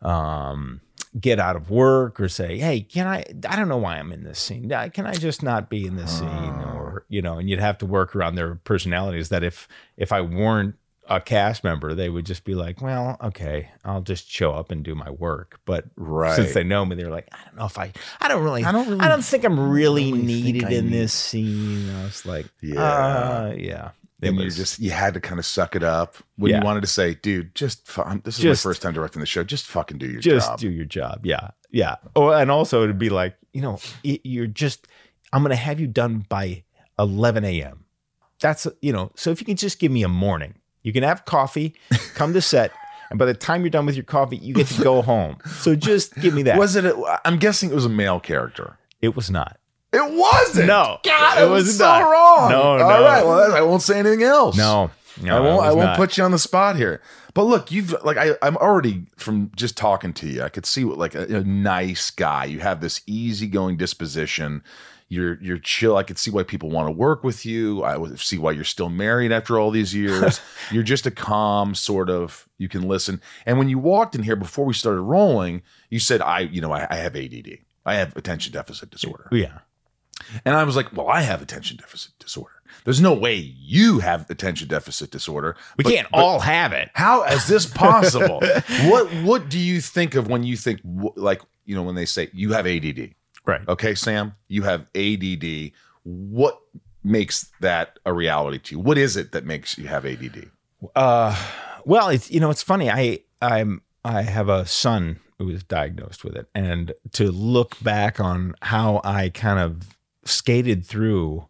[0.00, 0.80] um
[1.20, 4.24] get out of work or say, "Hey, can I I don't know why I'm in
[4.24, 4.68] this scene.
[4.92, 7.86] Can I just not be in this scene?" or, you know, and you'd have to
[7.86, 10.74] work around their personalities that if if I weren't
[11.08, 14.84] a cast member, they would just be like, "Well, okay, I'll just show up and
[14.84, 16.36] do my work." But Right.
[16.36, 18.68] since they know me, they're like, "I don't know if I, I don't really, I
[18.68, 21.90] I don't don't, really- I don't think I'm really really needed in need- this scene."
[21.90, 22.74] I was like, Yeah.
[23.48, 26.52] "Yeah, yeah." It and you just you had to kind of suck it up when
[26.52, 26.58] Yeah.
[26.58, 29.26] you wanted to say, "Dude, just fu- this is Just- my first time directing the
[29.26, 29.42] show.
[29.42, 30.30] Just fucking do your job.
[30.34, 31.26] just job." do your job.
[31.26, 31.96] Yeah, yeah.
[32.14, 34.86] Oh, and also it'd be like, you know, y- you're just,
[35.32, 36.62] I'm gonna have you done by
[37.00, 37.84] 11 a.m.
[38.40, 39.10] That's you know.
[39.16, 41.74] So if you could just give me a morning, You can have coffee,
[42.14, 42.72] come to set,
[43.10, 45.36] and by the time you're done with your coffee, you get to go home.
[45.60, 46.58] So just give me that.
[46.58, 46.84] Was it?
[46.84, 48.78] A, I'm guessing it was a male character.
[49.00, 49.58] it was not.
[49.92, 50.66] It wasn't.
[50.68, 52.10] No, God, it it was was so not.
[52.10, 52.50] wrong.
[52.50, 52.84] No, All no.
[53.04, 53.24] right.
[53.24, 54.56] Well, I won't say anything else.
[54.56, 54.90] No,
[55.20, 55.64] no, I won't.
[55.66, 55.96] I won't not.
[55.98, 57.02] put you on the spot here.
[57.34, 60.42] But look, you've like I, I'm already from just talking to you.
[60.42, 62.46] I could see what like a, a nice guy.
[62.46, 64.62] You have this easygoing disposition.
[65.12, 65.98] You're you're chill.
[65.98, 67.82] I could see why people want to work with you.
[67.82, 70.40] I would see why you're still married after all these years.
[70.70, 72.48] you're just a calm sort of.
[72.56, 73.20] You can listen.
[73.44, 76.72] And when you walked in here before we started rolling, you said, "I, you know,
[76.72, 77.58] I, I have ADD.
[77.84, 79.58] I have attention deficit disorder." Yeah.
[80.46, 82.52] And I was like, well, I have attention deficit disorder.
[82.84, 85.56] There's no way you have attention deficit disorder.
[85.76, 86.90] We But- can't but all have it.
[86.94, 88.40] How is this possible?
[88.84, 90.80] what What do you think of when you think
[91.16, 93.14] like you know when they say you have ADD?
[93.44, 93.66] Right.
[93.68, 95.72] Okay, Sam, you have ADD.
[96.04, 96.60] What
[97.04, 98.78] makes that a reality to you?
[98.80, 100.50] What is it that makes you have ADD?
[100.94, 101.36] Uh,
[101.84, 102.90] well, it's you know it's funny.
[102.90, 108.20] I I'm I have a son who was diagnosed with it, and to look back
[108.20, 111.46] on how I kind of skated through,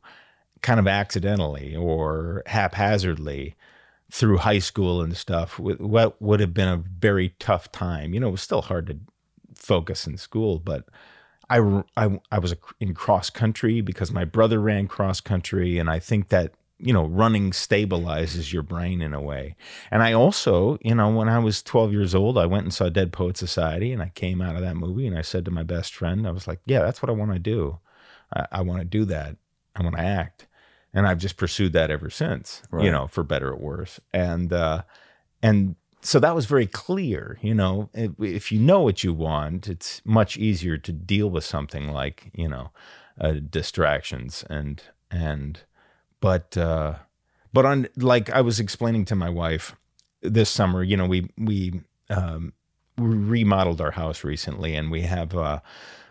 [0.62, 3.55] kind of accidentally or haphazardly
[4.11, 8.12] through high school and stuff, what would have been a very tough time.
[8.12, 8.98] You know, it was still hard to
[9.55, 10.85] focus in school, but
[11.59, 15.79] I, I, I was in cross country because my brother ran cross country.
[15.79, 19.57] And I think that, you know, running stabilizes your brain in a way.
[19.91, 22.88] And I also, you know, when I was 12 years old, I went and saw
[22.88, 25.62] Dead Poet Society and I came out of that movie and I said to my
[25.62, 27.79] best friend, I was like, yeah, that's what I want to do.
[28.35, 29.37] I, I want to do that.
[29.77, 30.47] I want to act.
[30.95, 32.85] And I've just pursued that ever since, Right.
[32.85, 34.01] you know, for better or worse.
[34.12, 34.83] And, uh,
[35.43, 40.03] and so that was very clear you know if, you know what you want it's
[40.05, 42.71] much easier to deal with something like you know
[43.21, 45.61] uh, distractions and and
[46.21, 46.95] but uh
[47.53, 49.77] but on like i was explaining to my wife
[50.23, 52.53] this summer you know we we um
[52.99, 55.61] remodeled our house recently and we have uh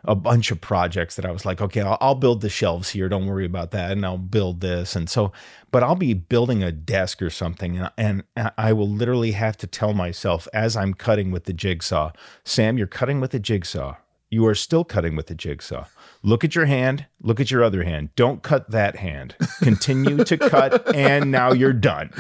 [0.04, 3.10] a bunch of projects that I was like, okay, I'll, I'll build the shelves here.
[3.10, 3.92] Don't worry about that.
[3.92, 4.96] And I'll build this.
[4.96, 5.32] And so,
[5.72, 7.78] but I'll be building a desk or something.
[7.78, 12.12] And, and I will literally have to tell myself as I'm cutting with the jigsaw,
[12.44, 13.96] Sam, you're cutting with the jigsaw.
[14.32, 15.86] You are still cutting with the jigsaw.
[16.24, 17.06] Look at your hand.
[17.22, 18.10] Look at your other hand.
[18.16, 19.36] Don't cut that hand.
[19.62, 20.96] Continue to cut.
[20.96, 22.12] And now you're done.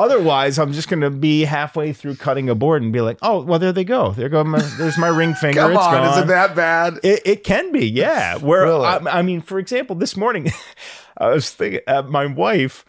[0.00, 3.42] Otherwise, I'm just going to be halfway through cutting a board and be like, oh,
[3.42, 4.10] well, there they go.
[4.10, 5.60] There go my, there's my ring finger.
[5.60, 6.22] Come It's on, is gone.
[6.24, 6.98] it that bad?
[7.04, 8.38] It, it can be, yeah.
[8.38, 8.84] Where Really?
[8.84, 10.50] I, I mean, for example, this morning,
[11.16, 12.84] I was thinking, uh, my wife,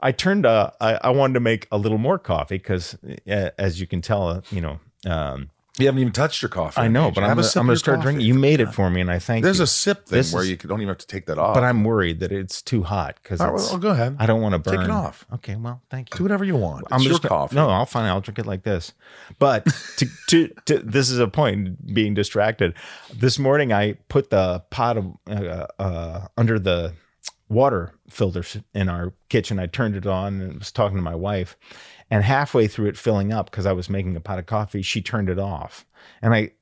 [0.00, 2.96] I turned, uh, I, I wanted to make a little more coffee because,
[3.30, 6.80] uh, as you can tell, uh, you know, um, You haven't even touched your coffee.
[6.80, 8.26] I know, but I'm gonna, I'm gonna start drinking.
[8.26, 9.64] You made it for me, and I thank There's you.
[9.64, 11.54] a sip thing This where is- you don't even have to take that off.
[11.54, 14.16] but I'm worried that it's too hot because right, well, go ahead.
[14.18, 14.76] I don't want to burn.
[14.78, 15.24] Take it off.
[15.34, 16.18] Okay, well, thank you.
[16.18, 16.82] Do whatever you want.
[16.82, 17.54] It's I'm your just coffee.
[17.54, 18.06] No, I'll find.
[18.08, 18.92] I'll drink it like this.
[19.38, 19.66] But
[19.98, 22.74] to, to, to this is a point being distracted.
[23.14, 26.94] This morning I put the pot of uh, uh, under the
[27.48, 29.58] water filters in our kitchen.
[29.58, 31.56] I turned it on and was talking to my wife,
[32.10, 35.02] and halfway through it filling up because I was making a pot of coffee, she
[35.02, 35.86] turned it off,
[36.22, 36.52] and I.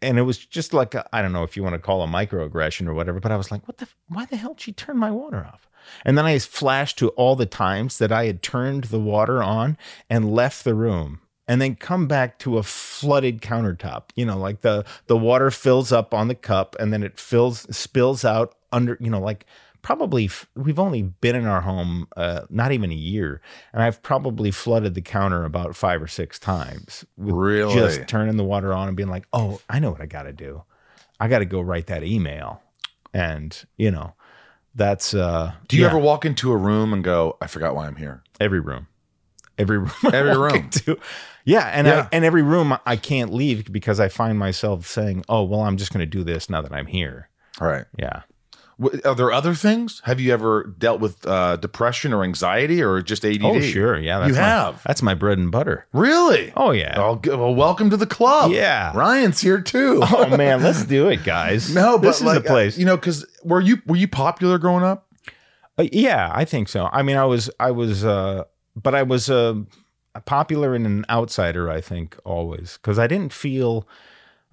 [0.00, 2.86] And it was just like I don't know if you want to call a microaggression
[2.86, 3.86] or whatever, but I was like, "What the?
[4.08, 5.68] Why the hell did she turn my water off?"
[6.02, 9.76] And then I flashed to all the times that I had turned the water on
[10.08, 14.04] and left the room and then come back to a flooded countertop.
[14.14, 17.66] You know, like the the water fills up on the cup and then it fills
[17.76, 19.46] spills out under, you know, like
[19.86, 23.40] probably f- we've only been in our home uh, not even a year
[23.72, 27.04] and I've probably flooded the counter about 5 or 6 times.
[27.16, 27.72] with Really?
[27.72, 30.32] Just turning the water on and being like, "Oh, I know what I got to
[30.32, 30.64] do.
[31.20, 32.60] I got to go write that email."
[33.14, 34.14] And, you know,
[34.74, 35.90] that's uh Do you yeah.
[35.90, 38.24] ever walk into a room and go, I forgot why I'm here?
[38.40, 38.88] every room
[39.56, 40.54] every room Every room.
[40.56, 40.98] into.
[41.44, 42.00] yeah and Yeah.
[42.02, 45.78] I, and every room i can't leave because i find myself saying oh well i'm
[45.78, 47.86] just going to do this now that i'm here All right.
[47.98, 48.22] yeah
[49.06, 50.02] Are there other things?
[50.04, 53.42] Have you ever dealt with uh, depression or anxiety or just ADD?
[53.42, 54.82] oh sure yeah that's You my, have?
[54.84, 56.52] that's my bread and butter Really?
[56.56, 58.50] oh yeah Oh, well, welcome to the club.
[58.52, 58.92] Yeah.
[58.94, 60.00] Ryan's here too.
[60.12, 62.84] oh man let's do it guys no, but this is like, the place uh, you
[62.86, 65.06] know, because were you were you popular growing up?
[65.78, 66.88] Uh, yeah, I think so.
[66.90, 69.56] I mean, I was, I was, uh, but I was uh,
[70.24, 71.68] popular and an outsider.
[71.70, 73.86] I think always because I didn't feel,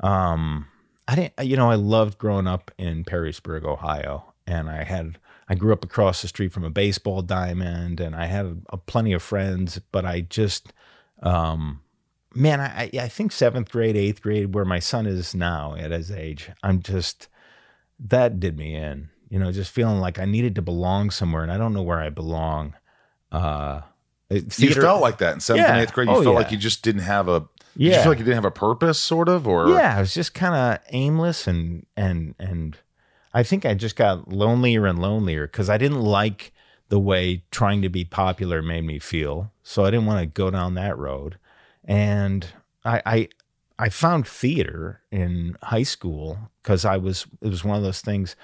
[0.02, 0.68] um,
[1.08, 5.18] I didn't, you know, I loved growing up in Perrysburg, Ohio, and I had,
[5.50, 9.12] I grew up across the street from a baseball diamond, and I had a, plenty
[9.14, 10.72] of friends, but I just,
[11.22, 11.82] um,
[12.34, 16.10] man, I, I think seventh grade, eighth grade, where my son is now at his
[16.10, 17.28] age, I'm just
[18.00, 19.10] that did me in.
[19.30, 22.00] You know, just feeling like I needed to belong somewhere, and I don't know where
[22.02, 22.76] I belong.
[23.32, 23.82] Uh,
[24.32, 26.08] Uh, You theater- felt like that in seventh and eighth grade.
[26.08, 26.40] You Oh, felt yeah.
[26.40, 27.44] like you just didn't have a.
[27.76, 28.04] Did you Yeah.
[28.04, 30.56] feel like you didn't have a purpose, sort of, or yeah, I was just kind
[30.56, 32.78] of aimless and and and
[33.34, 36.52] I think I just got lonelier and lonelier because I didn't like
[36.90, 39.52] the way trying to be popular made me feel.
[39.64, 41.38] So I didn't want to go down that road.
[41.84, 42.46] And
[42.86, 43.30] I I,
[43.80, 48.36] I found theater in high school because I was it was one of those things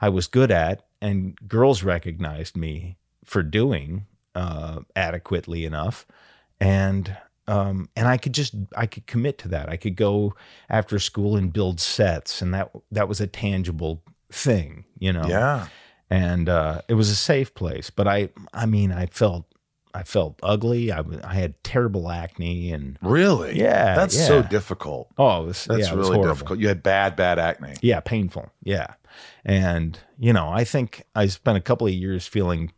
[0.00, 6.06] I was good at, and girls recognized me for doing uh, adequately enough,
[6.60, 7.16] and
[7.48, 9.68] um, and I could just I could commit to that.
[9.68, 10.34] I could go
[10.68, 15.26] after school and build sets, and that that was a tangible thing, you know.
[15.26, 15.68] yeah,
[16.10, 17.90] And uh, it was a safe place.
[17.90, 19.46] But I I mean I felt
[19.94, 20.92] I felt ugly.
[20.92, 25.08] I, I had terrible acne and really, Yeah, that's so difficult.
[25.16, 26.58] oh, it was, That's yeah, really difficult.
[26.58, 27.74] You had bad, bad acne.
[27.80, 28.52] Yeah, painful.
[28.62, 28.94] Yeah.
[29.44, 32.70] And, you know, I think I spent a couple of years feeling,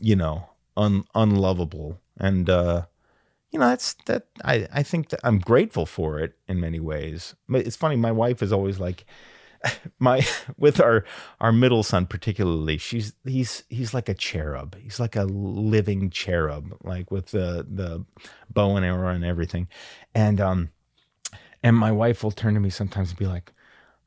[0.00, 2.00] you know, un, unlovable.
[2.18, 2.86] And, uh,
[3.54, 7.36] you know, that's that I, I think that I'm grateful for it in many ways.
[7.48, 9.06] But it's funny, my wife is always like,
[10.00, 10.26] my
[10.58, 11.04] with our
[11.40, 16.76] our middle son particularly she's he's he's like a cherub he's like a living cherub
[16.82, 18.04] like with the the
[18.52, 19.66] bow and arrow and everything
[20.14, 20.68] and um
[21.62, 23.54] and my wife will turn to me sometimes and be like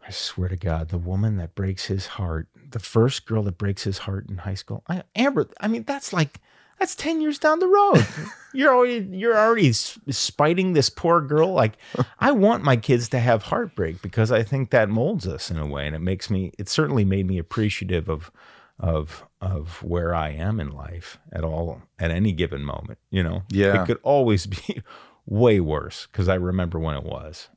[0.05, 3.83] I swear to God, the woman that breaks his heart, the first girl that breaks
[3.83, 5.49] his heart in high school, I, Amber.
[5.59, 6.39] I mean, that's like
[6.79, 8.05] that's ten years down the road.
[8.53, 11.53] you're already you're already spiting this poor girl.
[11.53, 11.77] Like,
[12.19, 15.65] I want my kids to have heartbreak because I think that molds us in a
[15.67, 16.51] way, and it makes me.
[16.57, 18.31] It certainly made me appreciative of
[18.79, 22.99] of of where I am in life at all at any given moment.
[23.09, 23.81] You know, Yeah.
[23.83, 24.81] it could always be
[25.25, 27.49] way worse because I remember when it was.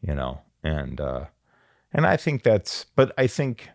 [0.00, 1.00] You know, and.
[1.00, 1.24] uh
[1.92, 3.68] and I think that's, but I think,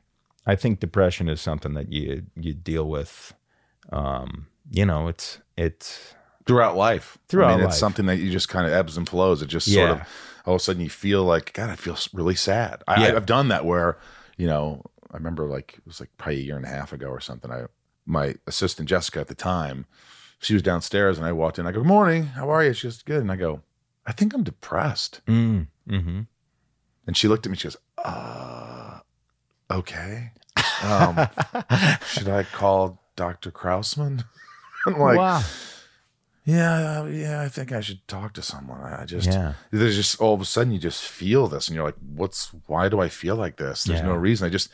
[0.47, 3.33] I think depression is something that you you deal with.
[3.91, 6.13] Um, you know, it's it's
[6.45, 7.17] throughout life.
[7.27, 7.69] Throughout I mean, life.
[7.73, 9.41] it's something that you just kind of ebbs and flows.
[9.41, 10.01] It just sort of
[10.45, 12.83] all of a sudden you feel like God, I feel really sad.
[12.87, 13.15] I, Yeah.
[13.15, 13.97] I've done that where
[14.37, 17.07] you know I remember like it was like probably a year and a half ago
[17.07, 17.51] or something.
[17.51, 17.65] I
[18.05, 19.85] my assistant Jessica at the time,
[20.39, 21.65] she was downstairs and I walked in.
[21.65, 23.61] I go, "Good morning, how are you?" She goes, "Good," and I go,
[24.05, 26.21] "I think I'm depressed." mm, hmm
[27.07, 27.57] And she looked at me.
[27.57, 28.99] She goes, "Uh,
[29.71, 30.31] okay.
[30.83, 31.27] Um,
[32.07, 34.25] should I call Doctor Krausman?"
[34.95, 35.41] I'm like, wow,
[36.45, 38.79] Yeah, yeah, I think I should talk to someone.
[38.81, 41.85] I just yeah, there's just all of a sudden you just feel this and you're
[41.85, 43.83] like, what's why do I feel like this?
[43.83, 44.05] There's Yeah.
[44.07, 44.45] no reason.
[44.45, 44.69] I just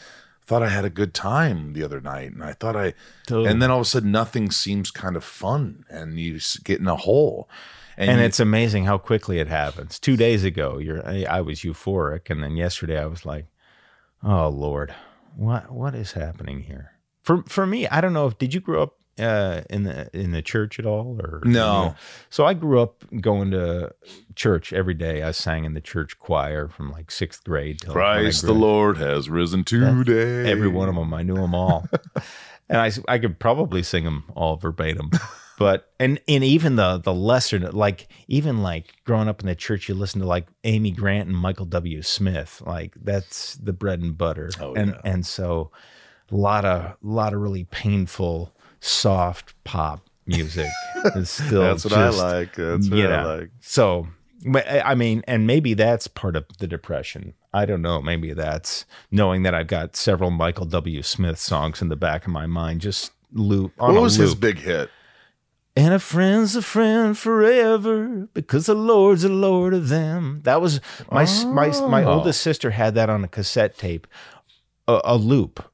[0.45, 2.93] thought I had a good time the other night and I thought I
[3.25, 3.49] Totally.
[3.49, 6.87] and then all of a sudden nothing seems kind of fun and you get in
[6.87, 7.47] a hole.
[7.95, 9.97] and you- it's amazing how quickly it happens.
[9.99, 13.45] Two days ago, you're I, I was euphoric, and then yesterday I was like,
[14.23, 14.93] "Oh Lord,
[15.35, 18.81] what what is happening here?" For for me, I don't know if did you grow
[18.83, 21.95] up uh, in the in the church at all, or No.
[22.29, 23.93] So I grew up going to
[24.35, 25.23] church every day.
[25.23, 29.29] I sang in the church choir from like sixth grade till Christ the Lord has
[29.29, 30.49] risen today.
[30.49, 31.87] Every one of them, I knew them all,
[32.69, 35.11] and I I could probably sing them all verbatim.
[35.61, 39.87] But and and even the the lesser like even like growing up in the church,
[39.87, 42.01] you listen to like Amy Grant and Michael W.
[42.01, 44.49] Smith, like that's the bread and butter.
[44.59, 45.01] Oh, and yeah.
[45.11, 45.69] and so
[46.31, 50.67] a lot of a lot of really painful, soft pop music
[51.15, 52.55] is still That's what I like.
[52.55, 53.49] That's what you I like.
[53.61, 54.07] So,
[54.65, 57.33] I mean, and maybe that's part of the depression.
[57.53, 58.01] I don't know.
[58.01, 61.01] Maybe that's knowing that I've got several Michael W.
[61.03, 64.57] Smith songs in the back of my mind, just loop on What was his big
[64.59, 64.89] hit?
[65.73, 70.41] and a friend's a friend forever because the Lord's a Lord of them.
[70.43, 72.15] That was my s my my Oh.
[72.19, 74.05] oldest sister had that on a cassette tape,
[74.87, 75.70] a, a loop,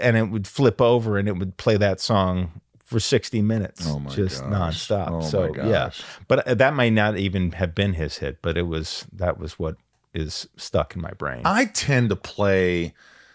[0.00, 3.98] and it would flip over and it would play that song for 60 minutes Oh
[3.98, 4.88] my just gosh.
[4.88, 5.10] nonstop.
[5.10, 5.90] Oh so yeah,
[6.28, 9.58] but uh, that might not even have been his hit, but it was that was
[9.58, 9.76] what
[10.14, 11.42] is stuck in my brain.
[11.44, 12.94] I tend to play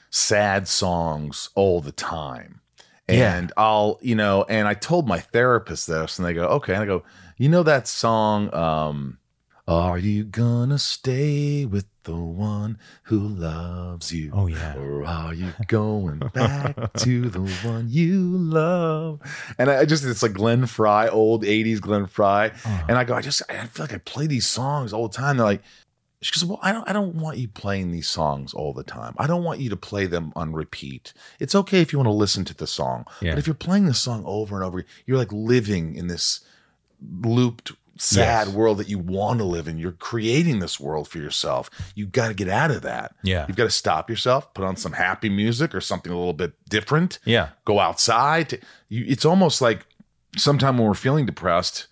[0.10, 2.62] sad songs all the time.
[3.10, 3.36] Yeah.
[3.36, 6.74] And I'll, you know, and I told my therapist this, and they go, okay.
[6.74, 7.04] And I go,
[7.38, 9.18] you know that song, um,
[9.68, 14.32] Are you gonna stay with the one who loves you?
[14.34, 14.76] oh yeah.
[14.76, 19.22] Or are you going back to the one you love?
[19.58, 22.52] And I just, it's like Glenn Frey, old 80s Glenn Frey.
[22.66, 22.86] Oh.
[22.90, 25.38] And I go, I just, I feel like I play these songs all the time.
[25.38, 25.62] They're like,
[26.24, 29.16] she goes, well, I don't, I don't want you playing these songs all the time.
[29.18, 31.14] I don't want you to play them on repeat.
[31.40, 33.32] It's okay if you want to listen to the song, Yeah.
[33.32, 36.42] but if you're playing the song over and over, you're like living in this
[37.02, 38.56] looped, sad Yes.
[38.56, 39.78] world that you want to live in.
[39.78, 41.70] You're creating this world for yourself.
[41.96, 43.16] You've got to get out of that.
[43.24, 43.46] Yeah.
[43.48, 46.54] You've got to stop yourself, put on some happy music or something a little bit
[46.70, 47.50] different Yeah.
[47.66, 48.62] go outside.
[48.90, 49.86] You, it's almost like
[50.38, 51.88] sometimes when we're feeling depressed,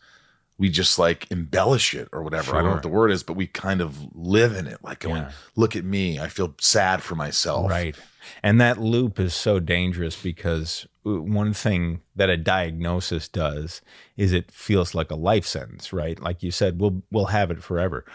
[0.58, 2.52] we just like embellish it or whatever.
[2.54, 4.84] I don't know what the word is, but we kind of live in it.
[4.84, 5.32] Like going, Yeah.
[5.56, 6.20] look at me.
[6.20, 7.70] I feel sad for myself.
[7.70, 7.96] Right.
[8.44, 10.86] And that loop is so dangerous because
[11.18, 13.82] one thing that a diagnosis does
[14.18, 16.20] is it feels like a life sentence, right?
[16.20, 18.06] Like you said, we'll we'll have it forever.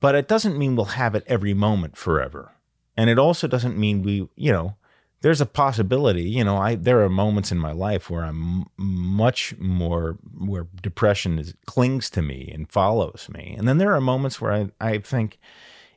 [0.00, 2.52] But it doesn't mean we'll have it every moment forever.
[2.96, 4.76] And it also doesn't mean we, you know,
[5.22, 9.56] there's a possibility, you know, I there are moments in my life where I'm much
[9.58, 13.54] more where depression is, clings to me and follows me.
[13.56, 15.38] And then there are moments where I, I think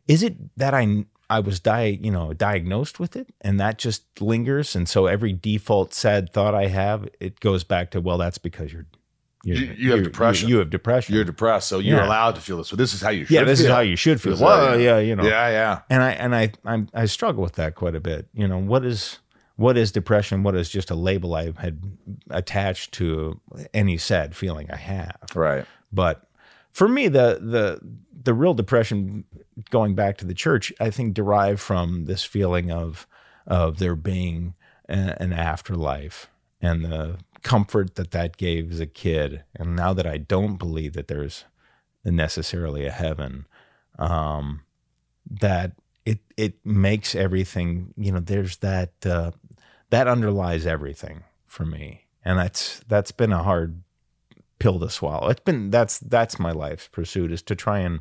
[0.07, 4.03] is it that I I was di- you know diagnosed with it and that just
[4.21, 8.37] lingers and so every default sad thought I have it goes back to well that's
[8.37, 8.85] because you're,
[9.43, 10.49] you're You- you have depression.
[10.49, 12.07] you, have depression You're depressed, so you're Yeah.
[12.07, 12.67] allowed to feel this.
[12.67, 13.75] So this is how you should yeah this is feel.
[13.75, 15.79] how you should feel This well how- yeah you know Yeah, yeah.
[15.89, 18.27] and I and I I'm, I struggle with that quite a bit.
[18.33, 19.19] You know, what is
[19.57, 20.43] what is depression?
[20.43, 21.81] What is just a label I had
[22.29, 23.39] attached to
[23.73, 25.17] any sad feeling I have?
[25.33, 25.65] Right.
[25.93, 26.27] But
[26.75, 27.79] for me, the the
[28.23, 29.23] the real depression,
[29.69, 33.07] going back to the church, I think derived from this feeling of
[33.47, 34.55] of there being
[34.89, 36.27] a, an afterlife
[36.61, 39.45] and the comfort that that gave as a kid.
[39.55, 41.45] And now that I don't believe that there's
[42.03, 43.47] necessarily a heaven,
[43.97, 44.63] um,
[45.29, 45.71] that
[46.05, 47.93] it it makes everything.
[47.95, 49.31] You know, there's that uh,
[49.91, 53.81] that underlies everything for me, and that's that's been a hard
[54.59, 55.29] pill to swallow.
[55.29, 57.99] It's been that's that's my life's pursuit is to try and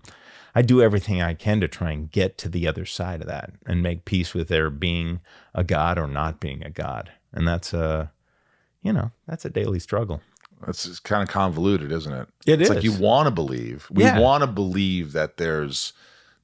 [0.55, 3.51] I do everything I can to try and get to the other side of that
[3.67, 5.21] and make peace with there being
[5.55, 7.11] a god or not being a god.
[7.33, 8.13] And that's a
[8.83, 10.21] you know, that's a daily struggle.
[10.69, 12.29] It's, it's kind of convoluted, isn't it?
[12.47, 13.87] It it's like you want to believe.
[13.91, 14.19] We Yeah.
[14.21, 15.93] want to believe that there's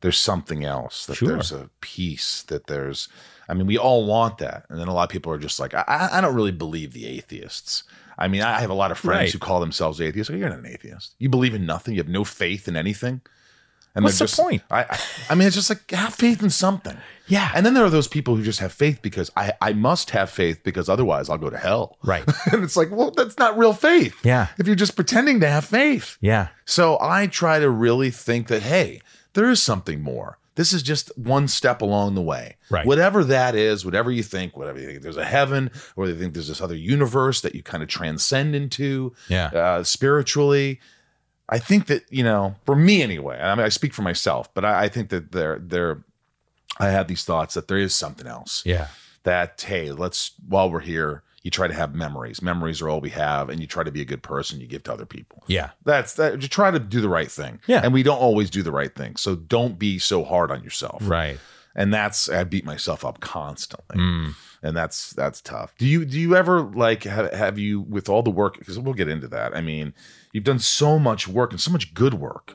[0.02, 1.28] there's something else, that Sure.
[1.28, 3.08] there's a peace, that there's.
[3.50, 5.74] I mean, we all want that, and then a lot of people are just like,
[5.74, 7.82] I- I don't really believe the atheists.
[8.20, 9.32] I mean, I have a lot of friends Right.
[9.32, 10.30] who call themselves atheists.
[10.30, 11.14] Oh, you're not an atheist.
[11.18, 11.94] You believe in nothing.
[11.94, 13.22] You have no faith in anything.
[13.92, 14.62] And What's the just, point?
[14.70, 14.98] I, I,
[15.30, 16.96] I mean, it's just like have faith in something.
[17.26, 17.50] Yeah.
[17.54, 20.30] And then there are those people who just have faith because I, I must have
[20.30, 21.98] faith because otherwise I'll go to hell.
[22.04, 22.22] Right.
[22.52, 24.14] and it's like, well, that's not real faith.
[24.24, 24.46] Yeah.
[24.58, 26.18] If you're just pretending to have faith.
[26.20, 26.48] Yeah.
[26.66, 29.00] So I try to really think that, hey,
[29.32, 30.38] there is something more.
[30.60, 32.56] This is just one step along the way.
[32.68, 32.84] Right.
[32.84, 36.34] Whatever that is, whatever you think, whatever you think there's a heaven, or you think
[36.34, 39.46] there's this other universe that you kind of transcend into Yeah.
[39.46, 40.78] uh, spiritually.
[41.48, 44.66] I think that, you know, for me anyway, I mean, I speak for myself, but
[44.66, 46.04] I, I think that there, there,
[46.78, 48.88] I have these thoughts that there is something else Yeah.
[49.22, 52.42] that hey let's while we're here you try to have memories.
[52.42, 54.82] Memories are all we have and you try to be a good person you give
[54.84, 55.42] to other people.
[55.46, 55.70] Yeah.
[55.84, 57.60] that's that you try to do the right thing.
[57.66, 57.80] Yeah.
[57.82, 59.16] and we don't always do the right thing.
[59.16, 61.02] So don't be so hard on yourself.
[61.06, 61.38] Right.
[61.74, 63.96] and that's i beat myself up constantly.
[63.96, 64.34] Mm.
[64.62, 65.74] and that's that's tough.
[65.78, 68.94] Do you do you ever like have, have you with all the work because we'll
[68.94, 69.56] get into that.
[69.56, 69.94] I mean
[70.32, 72.54] you've done so much work and so much good work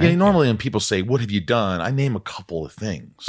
[0.00, 3.26] Yeah, normally when people say, "What have you done?" I name a couple of things,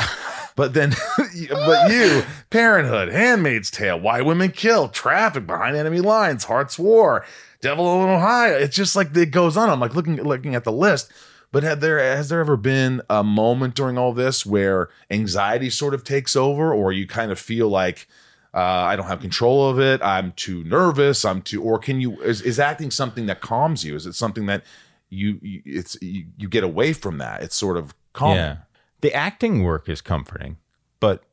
[0.56, 0.94] but then,
[1.50, 7.26] but you, Parenthood, Handmaid's Tale, Why Women Kill, Traffic, Behind Enemy Lines, Hart's War,
[7.62, 8.58] Devil in Ohio.
[8.58, 9.70] It's just like it goes on.
[9.70, 11.12] I'm like looking looking at the list.
[11.52, 15.94] But had there has there ever been a moment during all this where anxiety sort
[15.94, 18.08] of takes over, or you kind of feel like
[18.54, 20.02] uh, I don't have control of it.
[20.02, 21.24] I'm too nervous.
[21.26, 21.62] I'm too.
[21.62, 22.22] Or can you?
[22.22, 23.96] Is, is acting something that calms you?
[23.96, 24.64] Is it something that
[25.12, 27.44] you, you it's you, you get away from that?
[27.44, 28.36] It's sort of calm.
[28.36, 28.58] Yeah.
[29.02, 30.58] The acting work is comforting,
[31.00, 31.24] but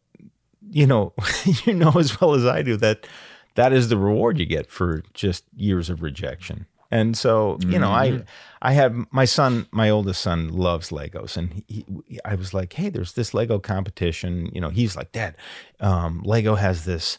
[0.71, 1.15] you know,
[1.65, 3.07] you know as well as I do that
[3.55, 6.67] that is the reward you get for just years of rejection.
[6.91, 8.23] And so, you know, I
[8.63, 12.73] I have my son, my oldest son loves Legos and he, he- I was like,
[12.73, 15.37] "Hey, there's this Lego competition." You know, he's like, "Dad,
[15.81, 17.19] um, Lego has this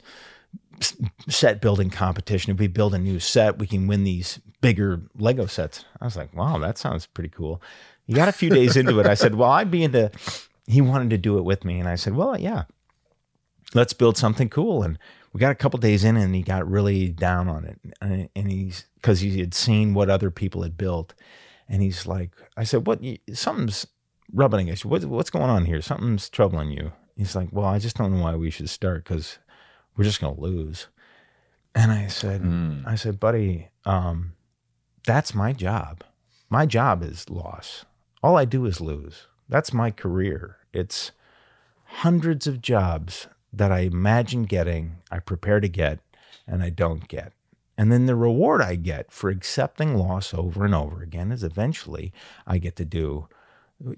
[1.28, 2.52] set building competition.
[2.54, 5.86] If we build a new set, we can win these bigger Lego sets.
[6.02, 7.62] I was like, wow, that sounds pretty cool.
[8.06, 9.06] He got a few days into it.
[9.06, 10.12] I said, well, I'd be into,
[10.66, 11.80] he wanted to do it with me.
[11.80, 12.64] And I said, well, yeah,
[13.74, 14.84] let's build something cool.
[14.84, 14.98] And
[15.32, 17.80] we got a couple days in and he got really down on it.
[18.02, 21.14] And, and he's, cause he had seen what other people had built.
[21.68, 23.00] And he's like, I said, what,
[23.34, 23.86] something's
[24.34, 24.90] rubbing against you.
[24.90, 25.82] What, what's going on here?
[25.82, 26.92] Something's troubling you.
[27.16, 29.38] He's like, well, I just don't know why we should start because
[29.96, 30.88] we're just going to lose.
[31.76, 32.42] And I said,
[32.88, 34.34] I said, buddy, um,
[35.10, 36.04] that's my job.
[36.52, 37.84] My job is loss.
[38.22, 39.26] All I do is lose.
[39.48, 40.58] That's my career.
[40.72, 41.12] It's
[41.86, 45.98] hundreds of jobs that I imagine getting, I prepare to get,
[46.46, 47.34] and I don't get.
[47.76, 52.14] And then the reward I get for accepting loss over and over again is eventually
[52.46, 53.28] I get to do,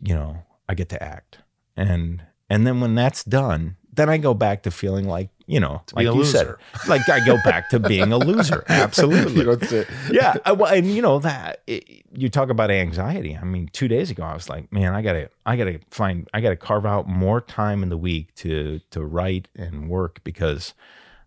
[0.01, 1.39] you know, I get to act.
[1.75, 5.81] And and then when that's done, then I go back to feeling like, you know,
[5.89, 6.59] be like you loser.
[6.73, 8.63] said, like I go back to being a loser.
[8.69, 9.45] Absolutely.
[9.51, 9.87] It.
[10.11, 10.35] yeah.
[10.45, 13.37] I- well, and you know that it, you talk about anxiety.
[13.39, 16.39] I mean, two days ago, I was like, man, I gotta, I gotta find, I
[16.41, 20.73] gotta carve out more time in the week to to write and work because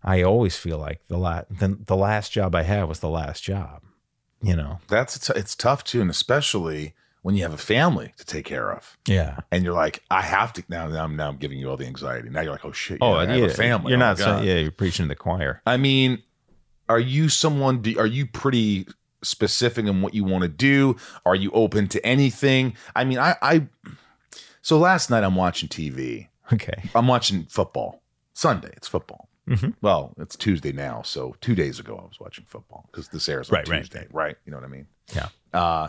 [0.03, 3.43] I always feel like the last the, the last job I had was the last
[3.43, 3.83] job.
[4.41, 4.79] You know.
[4.87, 6.93] That's it's tough too, and especially
[7.25, 9.39] when you have a family to take care of, Yeah.
[9.51, 10.87] and you're like, I have to now.
[10.87, 12.29] Now I'm now I'm giving you all the anxiety.
[12.29, 13.89] Now you're like, oh shit, Oh, yeah, I have a family.
[13.89, 14.17] You're Oh, not.
[14.19, 15.59] So, yeah, you're preaching to the choir.
[15.65, 16.21] I mean,
[16.87, 17.81] are you someone?
[17.81, 18.87] Do, are you pretty
[19.23, 20.97] specific in what you want to do?
[21.25, 22.75] Are you open to anything?
[22.95, 23.67] I mean, I, I.
[24.61, 26.27] So last night I'm watching TV.
[26.53, 26.89] Okay.
[26.93, 28.03] I'm watching football.
[28.33, 29.29] Sunday, it's football.
[29.49, 29.73] Mhm.
[29.81, 33.49] Well, it's Tuesday now, so two days ago I was watching football because this airs
[33.49, 34.85] on Right, right, Tuesday, right, You know what I mean?
[35.15, 35.29] Yeah.
[35.53, 35.87] Uh,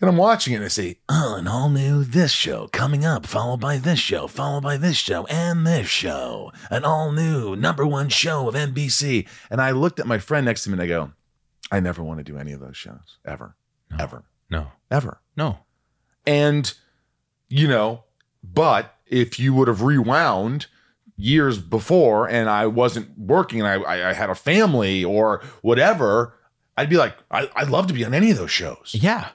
[0.00, 3.26] and I'm watching it and I say, oh, an all new this show coming up,
[3.26, 6.52] followed by this show, followed by this show, and this show.
[6.70, 9.28] An all new number one show of NBC.
[9.50, 11.12] And I looked at my friend next to me and I go,
[11.70, 13.54] I never want to do any of those shows, ever,
[13.98, 14.68] ever, No.
[14.90, 15.20] ever.
[15.36, 15.58] No.
[16.26, 16.72] And,
[17.48, 18.04] you know,
[18.42, 20.66] but if you would have rewound
[21.16, 26.34] years before and I wasn't working and I, I, I had a family or whatever,
[26.76, 28.96] I'd be like, I, I'd love to be on any of those shows.
[28.98, 29.28] Yeah.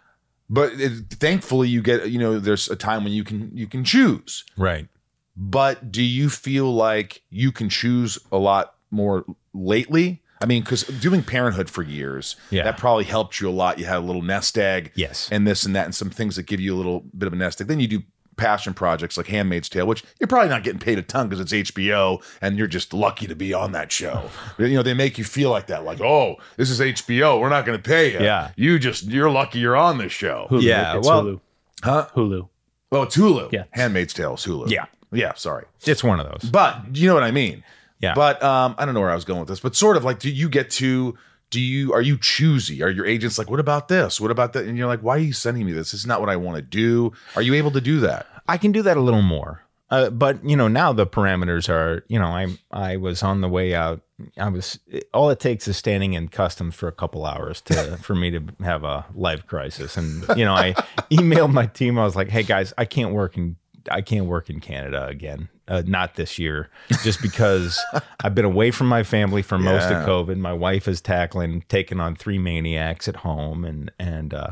[0.50, 3.84] But it, thankfully, you get, you know, there's a time when you can you can
[3.84, 4.44] choose.
[4.58, 4.88] Right.
[5.36, 10.22] But do you feel like you can choose a lot more lately?
[10.42, 12.64] I mean, because doing parenthood for years, Yeah.
[12.66, 13.80] that probably helped you a lot.
[13.80, 15.28] You had a little nest egg, Yes.
[15.32, 17.36] and this and that, and some things that give you a little bit of a
[17.38, 17.68] nest egg.
[17.68, 18.04] Then you do
[18.38, 21.72] passion projects like Handmaid's Tale, which you're probably not getting paid a ton because it's
[21.72, 24.30] HBO, and you're just lucky to be on that show.
[24.58, 27.66] you know, they make you feel like that, like, oh, this is HBO, we're not
[27.66, 28.20] going to pay you.
[28.20, 28.52] Yeah.
[28.56, 30.62] you just you're lucky you're on this show, Hulu.
[30.62, 31.40] Yeah, It's well- Hulu.
[31.84, 32.08] huh?
[32.16, 32.50] Hulu.
[32.92, 33.52] Oh, it's Hulu.
[33.52, 33.64] Yeah.
[33.72, 34.70] Handmaid's Tale is Hulu.
[34.70, 34.86] Yeah.
[35.12, 35.34] yeah.
[35.34, 35.66] Sorry.
[35.86, 36.50] It's one of those.
[36.50, 37.64] But you know what I mean.
[38.00, 38.14] Yeah.
[38.14, 39.60] But um, I don't know where I was going with this.
[39.60, 41.18] But sort of like, do you get to?
[41.50, 42.84] Do you are you choosy?
[42.84, 44.20] Are your agents like, what about this?
[44.20, 44.66] What about that?
[44.66, 45.92] And you're like, why are you sending me this?
[45.92, 47.14] This is not what I want to do.
[47.36, 48.28] Are you able to do that?
[48.48, 49.66] I can do that a little more.
[49.92, 53.48] Uh, but you know, now the parameters are, you know, I I was on the
[53.48, 54.02] way out.
[54.38, 54.80] I was
[55.14, 58.44] all it takes is standing in customs for a couple hours to for me to
[58.64, 59.96] have a life crisis.
[59.96, 60.74] And you know, I
[61.12, 62.00] emailed my team.
[62.00, 63.58] I was like, "Hey guys, I can't work in
[63.92, 65.50] I can't work in Canada again.
[65.68, 66.70] Uh, not this year,
[67.04, 67.80] just because
[68.24, 70.02] I've been away from my family for most Yeah.
[70.02, 70.38] of COVID.
[70.38, 74.52] My wife is tackling taking on three maniacs at home, and and uh,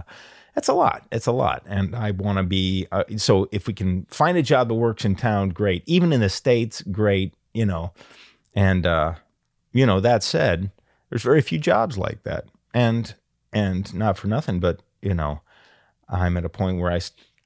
[0.56, 1.06] that's a lot.
[1.12, 2.88] It's a lot, and I want to be.
[2.92, 5.84] Uh, so if we can find a job that works in town, great.
[5.86, 7.36] Even in the states, great.
[7.54, 7.94] You know,
[8.56, 9.14] and uh,
[9.72, 10.72] you know that said,
[11.10, 13.14] there's very few jobs like that, and
[13.52, 15.42] and not for nothing, but you know,
[16.10, 17.00] I'm at a point where I.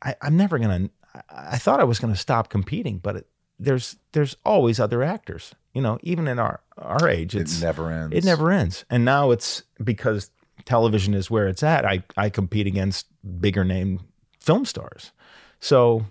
[0.04, 0.92] I, am never gonna.
[1.30, 3.28] I, thought I was gonna stop competing, but it,
[3.60, 5.54] there's there's always other actors.
[5.74, 8.16] You know, even in our our age, it's it never ends.
[8.16, 8.86] it never ends.
[8.90, 10.32] And now it's because
[10.66, 11.86] television is where it's at.
[11.86, 13.06] I, I compete against
[13.40, 14.02] bigger name
[14.40, 15.12] film stars.
[15.60, 16.06] So,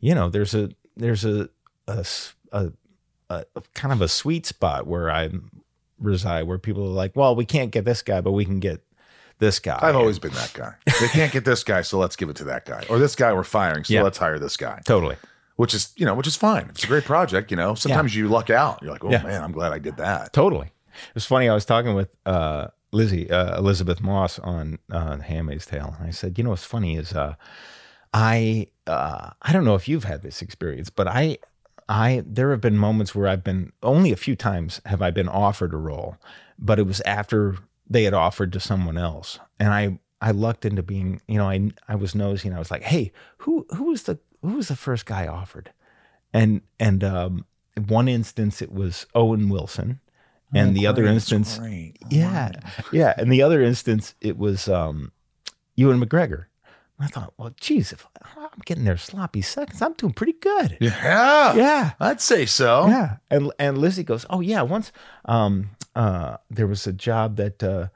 [0.00, 1.48] you know, there's a there's a
[1.88, 2.04] a-
[2.52, 2.72] a-
[3.30, 5.30] a kind of a sweet spot where I
[5.98, 8.82] reside where people are like, well, we can't get this guy, but we can get
[9.38, 9.78] this guy.
[9.82, 10.74] I've always been that guy.
[11.00, 12.84] They can't get this guy, so let's give it to that guy.
[12.88, 14.02] Or this guy we're firing, so Yeah.
[14.02, 14.80] let's hire this guy.
[14.84, 15.16] totally.
[15.56, 16.66] which is you know which is fine.
[16.70, 17.50] It's a great project.
[17.50, 18.80] You know, sometimes you luck out.
[18.82, 19.22] You're like, oh Yeah.
[19.22, 20.32] man, I'm glad I did that.
[20.32, 20.66] Totally.
[20.66, 21.48] It was funny.
[21.48, 26.10] I was talking with uh, Lizzie uh, Elisabeth Moss on uh, *Handmaid's Tale*, and I
[26.10, 27.34] said, "You know what's funny is uh,
[28.14, 31.38] I uh, I don't know if you've had this experience, but I
[31.88, 35.28] I there have been moments where I've been only a few times have I been
[35.28, 36.16] offered a role,
[36.58, 37.56] but it was after
[37.88, 41.70] they had offered to someone else, and I I lucked into being you know I
[41.88, 42.52] I was nosing.
[42.52, 45.72] I was like, hey, who who was the who was the first guy offered?
[46.32, 47.46] And and um,
[47.86, 50.00] one instance it was Owen Wilson,
[50.54, 51.58] and the other instance,
[52.10, 52.52] yeah,
[52.92, 55.12] yeah, and the other instance it was um,
[55.76, 56.46] Ewan McGregor.
[56.98, 60.78] I thought, well, geez, if I'm getting there sloppy seconds, I'm doing pretty good.
[60.80, 62.86] Yeah, Yeah, I'd say so.
[62.88, 63.16] yeah.
[63.30, 64.92] And and Lizzie goes, oh yeah, once
[65.26, 67.88] um uh there was a job that uh,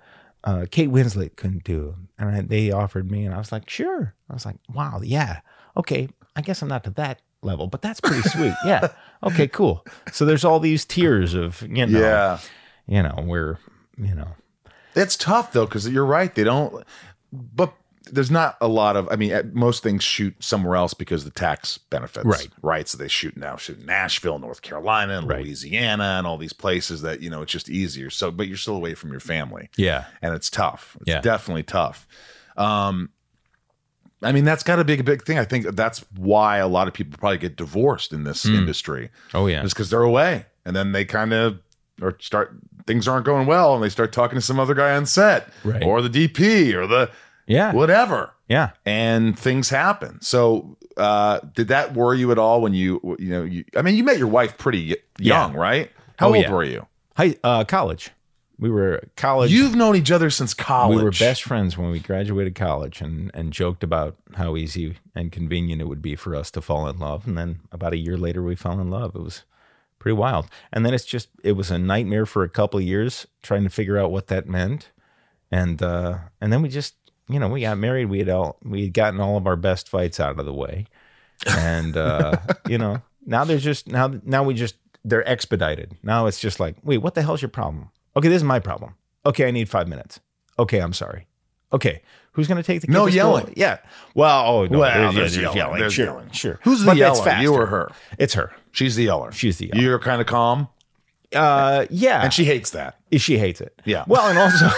[0.44, 4.14] uh Kate Winslet couldn't do, and I, they offered me, and I was like, sure.
[4.28, 5.40] I was like, wow, yeah,
[5.76, 6.08] okay.
[6.36, 8.54] I guess I'm not to that level, but that's pretty sweet.
[8.66, 8.88] Yeah,
[9.22, 9.84] okay, cool.
[10.12, 12.38] So there's all these tiers of you know, yeah.
[12.86, 13.58] you know, where
[13.96, 14.28] you know,
[14.94, 16.34] It's tough though because you're right.
[16.34, 16.84] They don't,
[17.32, 17.72] but
[18.12, 19.08] there's not a lot of.
[19.10, 22.48] I mean, most things shoot somewhere else because the tax benefits, Right.
[22.62, 22.88] Right.
[22.88, 25.44] So they shoot now, shoot in Nashville, North Carolina, and Right.
[25.44, 28.10] Louisiana, and all these places that you know it's just easier.
[28.10, 30.96] So, but you're still away from your family, yeah, and it's tough.
[31.00, 31.20] It's Yeah.
[31.20, 32.06] definitely tough.
[32.56, 33.10] Um,
[34.22, 35.38] I mean, that's got to be a big thing.
[35.38, 39.46] I think that's why a lot of people probably get divorced in this industry oh
[39.46, 41.58] yeah, is because they're away and then they kind of
[42.02, 42.54] or start
[42.86, 45.82] things aren't going well and they start talking to some other guy on set Right.
[45.82, 47.10] or the DP or the
[47.50, 48.70] yeah, whatever yeah.
[48.86, 50.20] and things happen.
[50.22, 53.94] So uh did that worry you at all when you you know you I mean
[53.96, 55.34] you met your wife pretty y- Yeah.
[55.46, 55.90] young, right?
[56.18, 56.52] How Oh, old yeah.
[56.52, 56.86] were you?
[57.16, 58.10] Hi, uh, college.
[58.58, 59.50] We were college.
[59.50, 60.98] You've known each other since college.
[60.98, 65.32] We were best friends when we graduated college and, and joked about how easy and
[65.32, 67.26] convenient it would be for us to fall in love.
[67.26, 69.14] And then about a year later, we fell in love.
[69.16, 69.44] It was
[69.98, 70.46] pretty wild.
[70.74, 73.70] And then it's just, it was a nightmare for a couple of years trying to
[73.70, 74.90] figure out what that meant.
[75.50, 76.96] And, uh, and then we just,
[77.30, 78.06] you know, we got married.
[78.06, 80.86] We had all, we had gotten all of our best fights out of the way.
[81.46, 82.36] And, uh,
[82.68, 84.74] you know, now there's just, now, now we just,
[85.04, 85.96] they're expedited.
[86.02, 87.90] Now it's just like, wait, what the hell's your problem?
[88.16, 88.94] Okay, this is my problem.
[89.24, 90.20] Okay, I need five minutes.
[90.58, 91.26] Okay, I'm sorry.
[91.72, 92.02] Okay,
[92.32, 93.20] who's going to take the kid No to school?
[93.20, 93.52] yelling.
[93.56, 93.78] Yeah.
[94.14, 95.78] Well, oh no, Well, there's, there's yelling.
[95.80, 96.30] There's sure, yelling.
[96.32, 96.58] sure.
[96.64, 97.36] Who's the But yeller?
[97.40, 97.90] You or her?
[98.18, 98.52] It's her.
[98.72, 99.30] She's the yeller.
[99.32, 99.80] She's the yeller.
[99.80, 100.68] You're kind of calm
[101.34, 102.99] Uh, yeah, and she hates that.
[103.16, 103.80] She hates it.
[103.84, 104.04] Yeah.
[104.06, 104.68] Well, and also,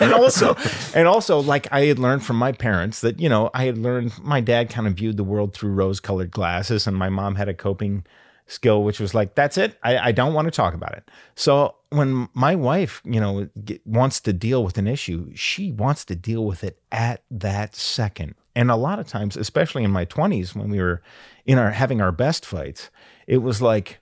[0.00, 0.56] and also,
[0.94, 4.12] and also, like I had learned from my parents that you know I had learned
[4.22, 7.54] my dad kind of viewed the world through rose-colored glasses, and my mom had a
[7.54, 8.04] coping
[8.46, 9.78] skill which was like, "That's it.
[9.82, 13.86] I, I don't want to talk about it." So when my wife, you know, get,
[13.86, 18.34] wants to deal with an issue, she wants to deal with it at that second.
[18.54, 21.02] And a lot of times, especially in my twenties, when we were
[21.44, 22.90] in our having our best fights,
[23.26, 23.98] it was like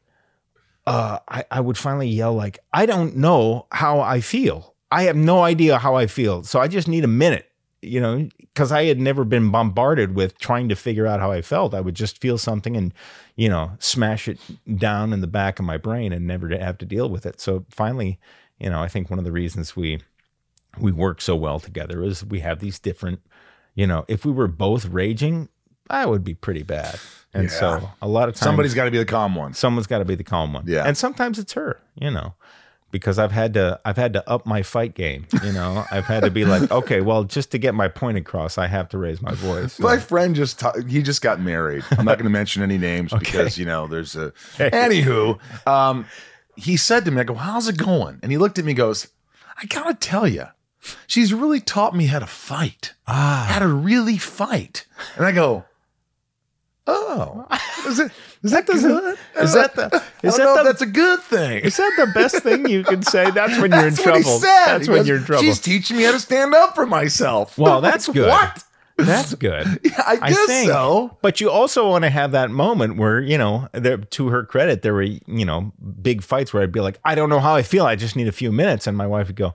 [0.87, 4.75] uh, I, I would finally yell like, I don't know how I feel.
[4.91, 6.43] I have no idea how I feel.
[6.45, 7.51] So I just need a minute,
[7.83, 11.43] you know, because I had never been bombarded with trying to figure out how I
[11.43, 11.75] felt.
[11.75, 12.93] I would just feel something and,
[13.35, 14.39] you know, smash it
[14.77, 17.41] down in the back of my brain and never have to deal with it.
[17.41, 18.21] So finally,
[18.59, 20.01] you know, I think one of the reasons we
[20.79, 23.21] we work so well together is we have these different,
[23.75, 25.49] you know, if we were both raging,
[25.91, 26.99] I would be pretty bad.
[27.33, 27.51] And Yeah.
[27.51, 29.55] so a lot of times Somebody's got to be the calm one.
[29.55, 30.65] someone's got to be the calm one.
[30.67, 30.85] Yeah.
[30.85, 32.35] And sometimes it's her, you know,
[32.93, 35.85] because I've had to I've had to up my fight game, you know.
[35.91, 38.89] I've had to be like, okay, well, just to get my point across, I have
[38.91, 39.81] to raise my voice.
[39.81, 41.83] My friend just he just got married.
[41.99, 44.31] I'm not going to mention any names because you know there's a.
[44.59, 46.07] Anywho, um,
[46.57, 48.77] he said to me, "I go, how's it going?" And he looked at me, and
[48.79, 49.09] goes,
[49.61, 50.47] "I gotta tell you,
[51.09, 55.65] she's really taught me how to fight, ah, how to really fight." And I go,
[56.87, 57.47] "Oh,
[57.87, 58.13] is it
[58.43, 59.19] is that good?
[59.41, 62.37] is that the I is that the that's a good thing?" is that the best
[62.43, 63.31] thing you can say?
[63.35, 64.39] That's when you're in That's he trouble.
[64.41, 65.43] That's He when goes, you're in trouble.
[65.43, 67.57] She's teaching me how to stand up for myself.
[67.59, 68.29] Well, that's good.
[68.29, 68.63] What?
[68.97, 69.81] That's good.
[69.83, 71.17] Yeah, I guess so.
[71.21, 74.83] But you also want to have that moment where, you know, there, to her credit,
[74.83, 77.63] there were, you know, big fights where I'd be like, I don't know how I
[77.63, 77.87] feel.
[77.87, 78.87] I just need a few minutes.
[78.87, 79.55] And my wife would go,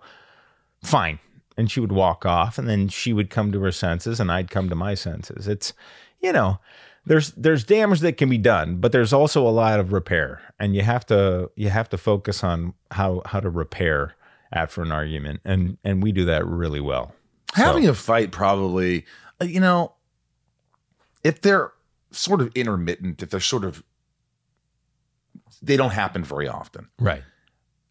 [0.83, 1.19] fine.
[1.57, 4.49] And she would walk off and then she would come to her senses and I'd
[4.51, 5.47] come to my senses.
[5.47, 5.73] It's,
[6.21, 6.59] you know,
[7.05, 10.41] there's there's damage that can be done, but there's also a lot of repair.
[10.59, 14.15] And you have to you have to focus on how how to repair
[14.51, 15.41] after an argument.
[15.45, 17.13] And and we do that really well.
[17.53, 19.05] Having a fight probably,
[19.41, 19.93] uh, you know,
[21.23, 21.71] if they're
[22.11, 23.83] sort of intermittent, if they're sort of,
[25.61, 26.87] they don't happen very often.
[26.99, 27.23] Right.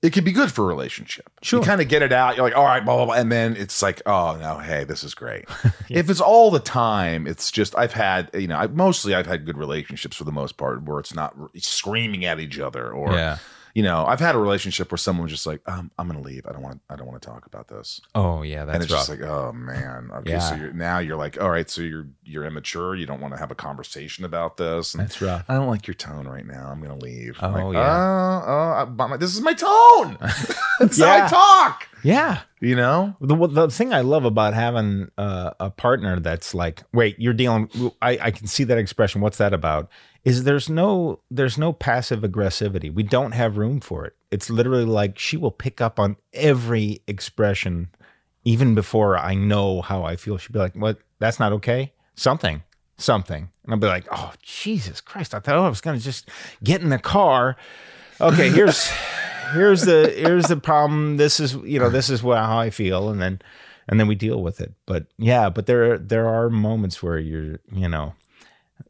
[0.00, 1.28] It could be good for a relationship.
[1.42, 1.58] Sure.
[1.60, 2.36] You kind of get it out.
[2.36, 3.14] You're like, all right, blah, blah, blah.
[3.14, 5.44] And then it's like, oh, no, hey, this is great.
[5.90, 9.46] If it's all the time, it's just, I've had, you know, I, mostly I've had
[9.46, 13.38] good relationships for the most part where it's not screaming at each other or, Yeah.
[13.78, 16.28] You know, I've had a relationship where someone was just like, um, I'm going to
[16.28, 16.44] leave.
[16.48, 18.00] I don't want to, I don't want to talk about this.
[18.12, 19.06] Oh yeah, that's and it's rough.
[19.06, 20.10] just like, oh man.
[20.16, 20.40] Okay.
[20.40, 22.96] So you're, now you're like, all right, so you're, you're immature.
[22.96, 24.94] You don't want to have a conversation about this.
[24.94, 25.44] And that's rough.
[25.48, 26.68] I don't like your tone right now.
[26.72, 27.38] I'm going to leave.
[27.40, 28.42] Oh, like, yeah.
[28.44, 30.18] Oh, oh, I- my- this is my tone.
[30.80, 31.28] That's how I Yeah.
[31.28, 31.88] talk.
[32.02, 32.40] Yeah.
[32.60, 33.16] You know?
[33.20, 37.70] The the thing I love about having uh, a partner that's like, wait, you're dealing.
[38.02, 39.20] I I can see that expression.
[39.20, 39.88] What's that about?
[40.28, 42.92] Is there's no there's no passive aggressivity.
[42.92, 44.14] We don't have room for it.
[44.30, 47.88] It's literally like she will pick up on every expression,
[48.44, 50.36] even before I know how I feel.
[50.36, 50.98] She'd be like, "What?
[51.18, 51.92] That's not okay.
[52.14, 52.62] Something,
[52.98, 55.34] something," and I'll be like, "Oh Jesus Christ!
[55.34, 56.28] I thought I was gonna just
[56.62, 57.56] get in the car."
[58.20, 58.90] Okay, here's
[59.52, 61.16] here's the here's the problem.
[61.16, 63.40] This is you know this is what how I feel, and then
[63.88, 64.74] and then we deal with it.
[64.84, 68.14] But yeah, but there there are moments where you're you know.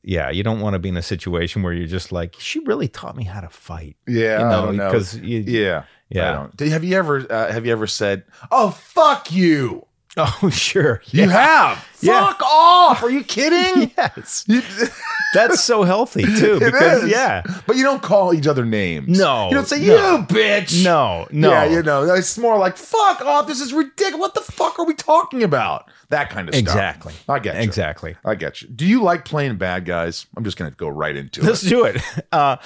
[0.03, 2.89] Yeah, you don't want to be in a situation where you're just like, she really
[2.89, 3.97] taught me how to fight.
[4.07, 4.39] Yeah.
[4.71, 5.85] You know, because you- yeah.
[6.11, 6.31] Yeah.
[6.31, 6.71] I don't.
[6.71, 9.85] Have you ever uh, have you ever said, "Oh fuck you"?
[10.17, 11.01] Oh, sure.
[11.11, 11.87] You have.
[12.01, 12.27] Yeah.
[12.27, 13.03] Fuck off.
[13.05, 13.93] Are you kidding?
[13.99, 14.45] Yes.
[14.49, 14.63] You-
[15.35, 16.59] That's so healthy too.
[16.69, 17.43] Because yeah.
[17.67, 19.19] But you don't call each other names.
[19.19, 20.17] No, You don't say, no.
[20.19, 20.85] you bitch.
[20.85, 21.51] No, no.
[21.51, 23.47] Yeah, you know, it's more like, fuck off.
[23.47, 24.19] This is ridiculous.
[24.19, 25.91] What the fuck are we talking about?
[26.11, 26.63] That kind of stuff.
[26.63, 27.15] Exactly.
[27.29, 27.63] I get you.
[27.63, 28.17] Exactly.
[28.25, 28.69] I get you.
[28.69, 30.27] Do you like playing bad guys?
[30.37, 31.45] I'm just going to go right into it.
[31.45, 32.01] Let's do it.
[32.33, 32.57] Uh,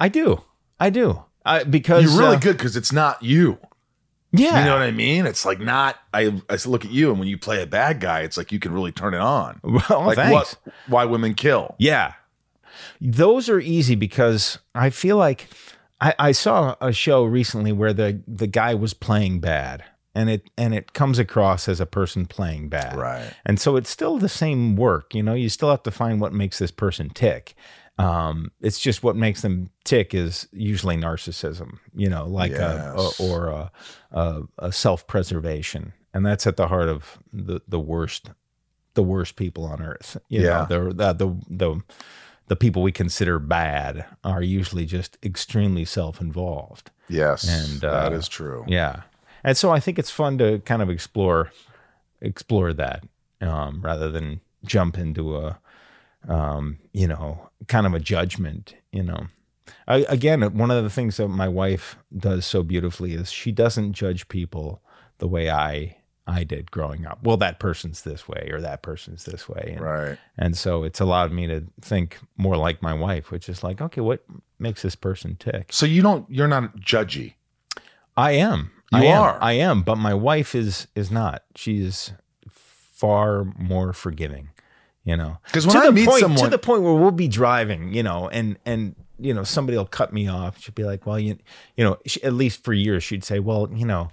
[0.00, 0.42] I do.
[0.80, 1.24] I do.
[1.44, 3.58] I, because You're really uh, good because it's not you.
[4.32, 4.58] Yeah.
[4.58, 5.26] You know what I mean?
[5.26, 5.96] It's like not.
[6.12, 8.58] I I look at you, and when you play a bad guy, it's like you
[8.58, 9.60] can really turn it on.
[9.88, 10.56] Well, like thanks.
[10.64, 10.74] what?
[10.86, 11.74] Why women kill?
[11.78, 12.14] Yeah.
[13.00, 15.48] Those are easy because I feel like
[16.00, 20.50] I, I saw a show recently where the the guy was playing bad and it
[20.56, 22.96] and it comes across as a person playing bad.
[22.96, 23.32] Right.
[23.46, 26.32] And so it's still the same work, you know, you still have to find what
[26.32, 27.54] makes this person tick.
[27.98, 33.18] Um, it's just what makes them tick is usually narcissism, you know, like Yes.
[33.18, 33.72] a or a,
[34.12, 38.30] a, a self-preservation, and that's at the heart of the the worst
[38.94, 40.16] the worst people on earth.
[40.28, 40.66] You Yeah.
[40.68, 41.82] know, the the the
[42.46, 46.90] the people we consider bad are usually just extremely self-involved.
[47.08, 48.64] Yes, And, that uh, is true.
[48.68, 49.02] Yeah,
[49.42, 51.52] and so I think it's fun to kind of explore
[52.20, 53.04] explore that
[53.40, 55.58] um, rather than jump into a
[56.26, 58.74] um, you know kind of a judgment.
[58.92, 59.26] You know,
[59.86, 63.92] I, again, one of the things that my wife does so beautifully is she doesn't
[63.92, 64.82] judge people
[65.18, 65.96] the way I
[66.26, 67.20] I did growing up.
[67.22, 70.18] Well, that person's this way or that person's this way, and, Right.
[70.36, 74.00] and so it's allowed me to think more like my wife, which is like, okay,
[74.02, 74.24] what
[74.58, 75.72] makes this person tick?
[75.72, 76.28] So you don't.
[76.30, 77.34] You're not judgy.
[78.16, 78.72] I am.
[78.92, 79.22] You I am.
[79.22, 79.38] are.
[79.42, 81.44] I am, but my wife is is not.
[81.54, 82.12] She's
[82.50, 84.48] far more forgiving.
[85.04, 87.10] You know, 'Cause when to I the meet point, someone- to the point where we'll
[87.12, 90.60] be driving, you know, and and you know somebody will cut me off.
[90.60, 91.38] She'll be like, "Well, you
[91.76, 94.10] you know," she, at least for years she'd say, "Well, you know."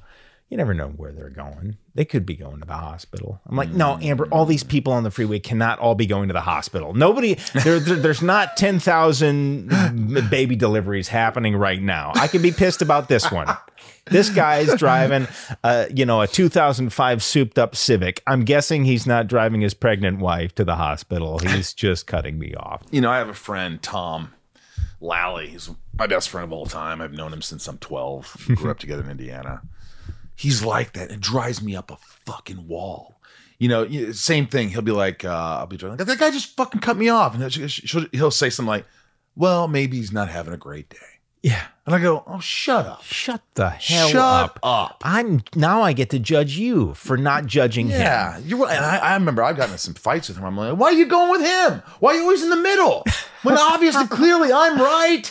[0.50, 1.78] You never know where they're going.
[1.96, 3.42] They could be going to the hospital.
[3.48, 4.28] I'm like, no, Amber.
[4.28, 6.94] All these people on the freeway cannot all be going to the hospital.
[6.94, 7.34] Nobody.
[7.64, 9.70] There, there- there's not ten thousand
[10.30, 12.12] baby deliveries happening right now.
[12.16, 13.48] I can be pissed about this one.
[14.06, 15.28] This guy's driving,
[15.64, 18.22] uh, you know, a 2005 souped-up Civic.
[18.28, 21.40] I'm guessing he's not driving his pregnant wife to the hospital.
[21.40, 22.84] He's just cutting me off.
[22.92, 24.32] You know, I have a friend, Tom
[25.02, 25.48] Lally.
[25.48, 27.02] He's my best friend of all time.
[27.02, 28.46] I've known him since I'm 12.
[28.50, 29.62] We grew up together in Indiana.
[30.36, 31.12] He's like that.
[31.12, 33.20] It drives me up a fucking wall.
[33.58, 34.70] You know, same thing.
[34.70, 35.30] He'll be like, uh,
[35.60, 35.98] I'll be driving.
[35.98, 37.34] That guy just fucking cut me off.
[37.36, 38.86] And he'll say something like,
[39.36, 40.98] well, maybe he's not having a great day.
[41.46, 41.62] Yeah.
[41.86, 43.04] And I go, oh, shut up.
[43.04, 44.60] Shut the hell Shut up.
[44.64, 45.02] up.
[45.06, 48.02] I'm now I get to judge you for not judging him.
[48.02, 48.76] Yeah, you're right.
[48.76, 50.46] And I, I remember I've gotten in some fights with him.
[50.46, 51.84] I'm like, why are you going with him?
[52.00, 53.04] Why are you always in the middle?
[53.44, 55.30] When obviously, clearly, I'm right.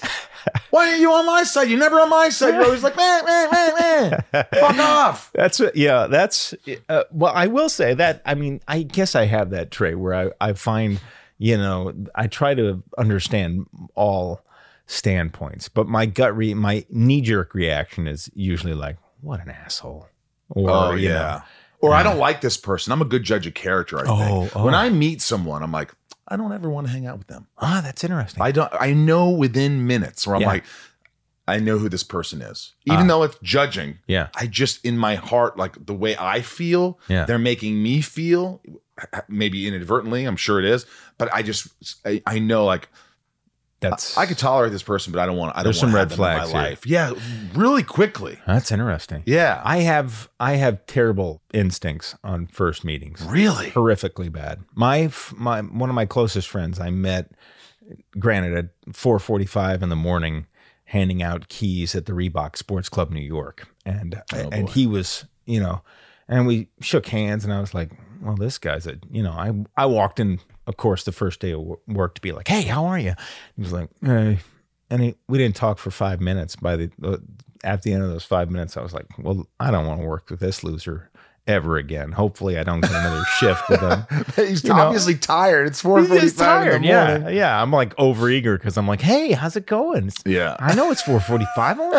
[0.71, 1.69] Why are you on my side?
[1.69, 2.55] You're never on my side.
[2.55, 3.75] You're always like, man, man, man,
[4.33, 4.45] man.
[4.55, 5.33] Fuck off.
[5.35, 6.07] That's what- yeah.
[6.07, 6.55] That's
[6.89, 7.33] uh, well.
[7.35, 8.23] I will say that.
[8.25, 11.01] I mean, I guess I have that trait where I I find
[11.39, 14.41] you know I try to understand all
[14.87, 20.09] standpoints, but my gut re my knee jerk reaction is usually like, what an asshole.
[20.51, 21.15] Or Oh, you yeah.
[21.15, 21.43] know,
[21.81, 22.93] Or I don't like this person.
[22.93, 24.57] I'm a good judge of character, I think.
[24.57, 24.79] Oh, When oh.
[24.79, 25.95] I meet someone, I'm like,
[26.29, 27.47] I don't ever want to hang out with them.
[27.59, 28.43] ah, that's interesting.
[28.43, 30.49] I don't I know within minutes where I'm Yeah.
[30.49, 30.65] like,
[31.47, 32.73] I know who this person is.
[32.87, 34.29] Even though it's judging, yeah.
[34.35, 37.27] I just in my heart, like the way I feel, Yeah.
[37.27, 38.63] they're making me feel,
[39.29, 40.87] maybe inadvertently, I'm sure it is,
[41.19, 41.69] but I just
[42.07, 42.89] I, I know like
[43.91, 45.53] That's I could tolerate this person, but I don't want.
[45.55, 46.71] I don't There's some red them in flags my here.
[46.71, 46.87] life.
[46.87, 47.13] Yeah,
[47.55, 48.39] really quickly.
[48.47, 49.23] that's interesting.
[49.27, 53.23] Yeah, I have I have terrible instincts on first meetings.
[53.23, 53.71] really.
[53.71, 54.61] horrifically bad.
[54.75, 57.31] My my one of my closest friends I met,
[58.19, 60.47] granted at four forty five in the morning,
[60.85, 65.25] handing out keys at the Reebok Sports Club New York, and oh, and he was
[65.47, 65.83] you know,
[66.29, 67.91] and we shook hands, and I was like,
[68.23, 71.53] well, this guy's a you know, I I walked in, of course, the first day
[71.53, 73.15] of work to be like, hey, how are you?
[73.57, 74.39] He was like, hey,
[74.91, 76.57] and he, we didn't talk for five minutes.
[76.57, 77.17] By the uh,
[77.63, 80.07] at the end of those five minutes, I was like, well, I don't want to
[80.07, 81.11] work with this loser
[81.47, 82.11] ever again.
[82.13, 84.05] Hopefully, I don't get another shift with him.
[84.37, 84.77] He's You know.
[84.81, 85.67] obviously tired.
[85.67, 87.37] It's four He's forty in the Yeah, morning.
[87.37, 87.61] yeah.
[87.61, 90.07] I'm like overeager because I'm like, hey, how's it going?
[90.09, 90.57] It's- Yeah.
[90.59, 91.47] I know it's 4:45.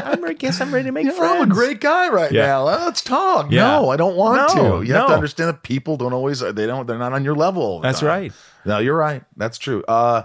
[0.03, 1.43] I'm, I guess I'm ready to make Yeah, friends.
[1.43, 2.45] I'm a great guy right Yeah.
[2.47, 2.63] now.
[2.63, 3.51] Let's talk.
[3.51, 3.61] Yeah.
[3.67, 4.87] No, I don't want No, to.
[4.87, 6.39] You have to understand that people don't always.
[6.39, 6.87] They don't.
[6.87, 7.81] They're not on your level.
[7.81, 8.07] That's time.
[8.09, 8.33] right.
[8.65, 9.23] No, you're right.
[9.37, 9.83] That's true.
[9.87, 10.23] Uh,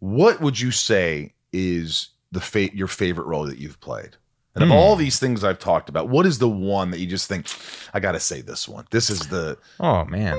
[0.00, 4.16] what would you say is the fa- your favorite role that you've played?
[4.54, 4.74] And of Hmm.
[4.76, 7.46] all these things I've talked about, what is the one that you just think
[7.92, 8.86] I got to say this one?
[8.90, 10.38] This is the Oh man.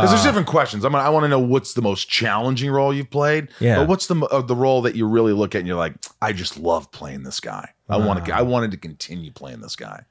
[0.00, 0.84] Because there's different questions.
[0.84, 3.48] I'm gonna, I want to know what's the most challenging role you've played.
[3.60, 3.78] Yeah.
[3.78, 6.32] But what's the uh, the role that you really look at and you're like, I
[6.32, 7.70] just love playing this guy.
[7.88, 8.34] I want to.
[8.34, 10.04] I wanted to continue playing this guy.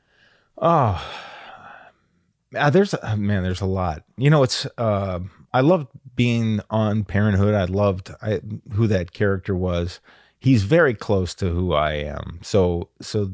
[0.58, 1.04] Oh,
[2.56, 4.04] uh, there's uh, man, there's a lot.
[4.18, 5.20] You know, it's uh,
[5.54, 7.54] I loved being on Parenthood.
[7.56, 8.42] I loved I,
[8.74, 10.00] who that character was.
[10.40, 12.40] He's very close to who I am.
[12.42, 13.32] So so,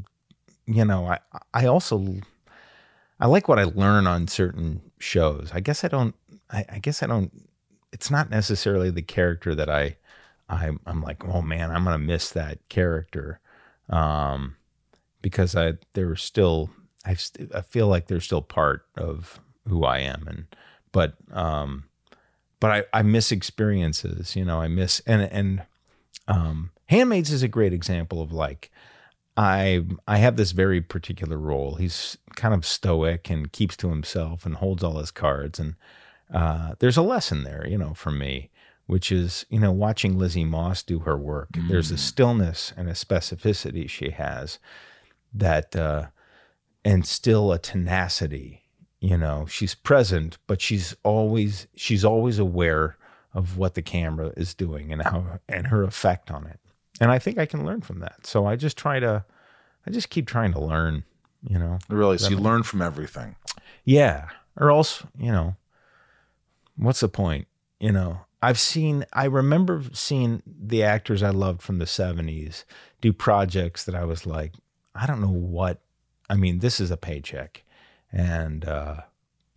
[0.66, 1.20] you know, I
[1.54, 2.22] I also
[3.20, 5.52] I like what I learn on certain shows.
[5.54, 6.16] I guess I don't.
[6.50, 7.32] I, I guess I don't.
[7.92, 9.98] It's not necessarily the character that I.
[10.52, 13.40] I'm, I'm like, oh man, I'm gonna miss that character,
[13.90, 14.56] um,
[15.22, 16.72] because I they're still
[17.06, 20.46] I st- I feel like they're still part of who I am, and
[20.92, 21.86] but um,
[22.60, 25.64] but I I miss experiences, you know, I miss and and
[26.28, 28.72] um, Handmaids is a great example of like
[29.38, 31.76] I I have this very particular role.
[31.76, 35.60] He's kind of stoic and keeps to himself and holds all his cards.
[35.60, 35.76] And
[36.34, 38.50] uh, there's a lesson there, you know, for me,
[38.86, 41.50] which is you know watching Lizzie Moss do her work.
[41.68, 44.60] There's a stillness and a specificity she has
[45.34, 46.08] that, uh,
[46.86, 48.64] and still a tenacity.
[49.02, 52.98] You know, she's present, but she's always she's always aware
[53.34, 56.60] of what the camera is doing and how and her effect on it.
[57.00, 58.26] And I think I can learn from that.
[58.26, 59.24] So I just try to,
[59.88, 61.04] I just keep trying to learn.
[61.48, 63.36] You know, Really, so you learn from everything.
[63.86, 64.28] yeah.
[64.58, 65.56] Or else, you know,
[66.80, 67.48] what's the point?
[67.80, 72.64] You know, I've seen, I remember seeing the actors I loved from the 70s
[73.02, 74.54] do projects that I was like,
[74.96, 75.82] I don't know what,
[76.30, 77.64] I mean, this is a paycheck.
[78.12, 79.02] And uh,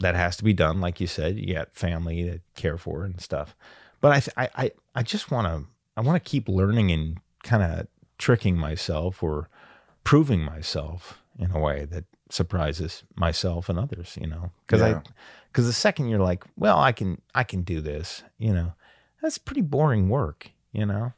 [0.01, 0.81] that has to be done.
[0.81, 3.57] Like you said, you got family to care for and stuff.
[4.01, 7.19] But I, th- I, I, I just want to, I want to keep learning and
[7.45, 7.87] kind of
[8.19, 9.49] tricking myself or
[10.05, 14.99] proving myself in a way that surprises myself and others, you know, because Yeah.
[14.99, 15.03] I,
[15.49, 18.73] because the second you're like, well, I can, I can do this, you know,
[19.21, 21.13] that's pretty boring work, you know.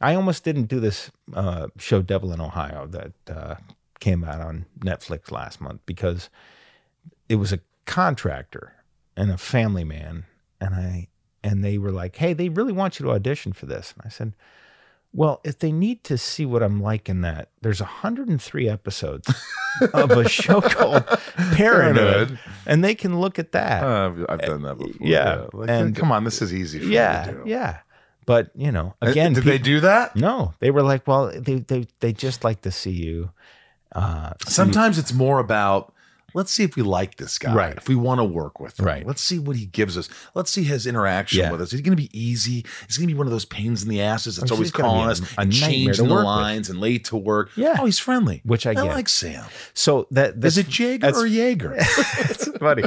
[0.00, 3.54] I almost didn't do this uh, show, Devil in Ohio, that uh,
[4.00, 6.28] came out on Netflix last month because
[7.28, 8.74] it was a contractor
[9.16, 10.24] and a family man,
[10.60, 11.08] and I,
[11.42, 14.10] and they were like, hey, they really want you to audition for this, and I
[14.10, 14.34] said.
[15.16, 19.32] Well, if they need to see what I'm like in that, there's 103 episodes
[19.94, 21.06] of a show called
[21.54, 23.82] Parenthood, and they can look at that.
[23.82, 25.06] Uh, I've, I've done that before.
[25.06, 26.78] yeah, Like, and- come on, this is easy.
[26.80, 27.42] For me yeah, to do.
[27.46, 27.78] yeah.
[28.26, 30.16] But you know, Uh, again, did they do that?
[30.16, 33.30] No, they were like, well, they they they just like to see you.
[33.94, 35.94] Uh, Sometimes it's more about
[36.36, 37.54] let's see if we like this guy.
[37.54, 37.76] Right.
[37.76, 38.84] If we want to work with him.
[38.84, 39.06] Right.
[39.06, 40.08] Let's see what he gives us.
[40.34, 41.50] Let's see his interaction Yeah.
[41.50, 41.72] with us.
[41.72, 42.64] Is he going to be easy?
[42.88, 44.68] Is he going to be one of those pains in the asses that's Or always
[44.68, 46.26] he's calling us a and changing the work with.
[46.26, 47.50] lines and late to work?
[47.56, 47.76] Yeah.
[47.80, 48.42] Oh, he's friendly.
[48.44, 48.84] Which I get.
[48.84, 49.44] like Sam.
[49.74, 51.74] So that Is it Jaeger or Jaeger?
[51.78, 52.84] it's funny.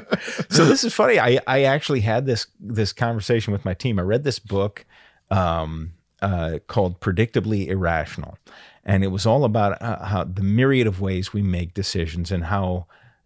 [0.52, 1.20] So this is funny.
[1.20, 3.98] I I actually had this this conversation with my team.
[4.00, 4.86] I read this book
[5.32, 8.38] um, uh, called "Predictably Irrational,"
[8.84, 12.46] and it was all about uh, how the myriad of ways we make decisions and
[12.46, 12.86] how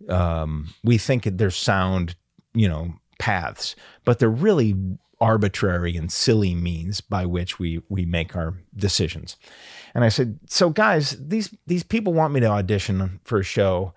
[0.10, 2.16] um, we think they're sound,
[2.54, 3.76] you know, paths,
[4.06, 4.76] but they're really
[5.22, 9.38] arbitrary and silly means by which we we make our decisions.
[9.96, 13.94] And I said, "So guys, these these people want me to audition for a show.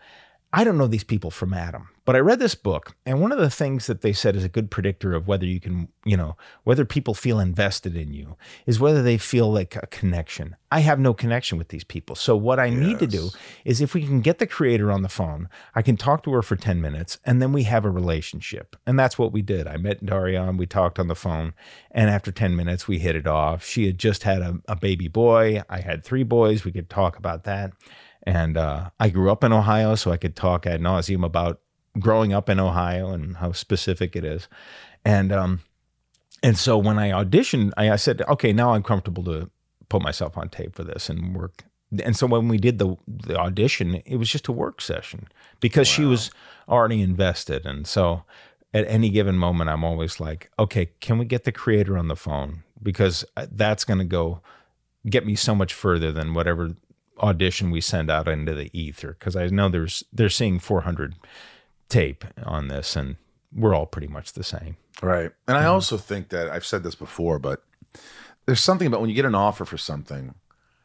[0.53, 3.39] I don't know these people from Adam, but I read this book, and one of
[3.39, 6.37] the things that they said is a good predictor of whether you can, you know,
[6.63, 10.55] whether people feel invested in you is whether they feel like a connection.
[10.71, 12.15] I have no connection with these people.
[12.15, 13.31] So what I need to do
[13.65, 16.43] is if we can get the creator on the phone, I can talk to her
[16.43, 18.77] for 10 minutes and then we have a relationship.
[18.87, 19.67] And that's what we did.
[19.67, 21.55] I met Darian, we talked on the phone,
[21.91, 23.65] and after 10 minutes we hit it off.
[23.65, 25.63] She had just had a, a baby boy.
[25.69, 26.65] I had three boys.
[26.65, 27.73] We could talk about that.
[28.25, 31.61] And uh, I grew up in Ohio, so I could talk ad nauseum about
[31.99, 34.49] growing up in Ohio and how specific it is.
[35.05, 35.61] And um,
[36.43, 39.51] and so when I auditioned, I, I said, okay, now I'm comfortable to
[39.89, 41.65] put myself on tape for this and work.
[42.03, 45.29] And so when we did the the audition, it was just a work session
[45.61, 46.31] because she was
[46.69, 47.65] already invested.
[47.65, 48.25] And so
[48.75, 52.17] at any given moment, I'm always like, okay, can we get the creator on the
[52.17, 52.65] phone?
[52.83, 54.41] Because uh, that's going to go
[55.09, 56.75] get me so much further than whatever
[57.21, 59.17] audition we send out into the ether.
[59.19, 61.15] Because I know there's they're seeing 400
[61.89, 63.17] tape on this, and
[63.55, 64.77] we're all pretty much the same.
[65.03, 65.31] Right.
[65.47, 67.63] And I also think that I've said this before, but
[68.47, 70.35] there's something about when you get an offer for something,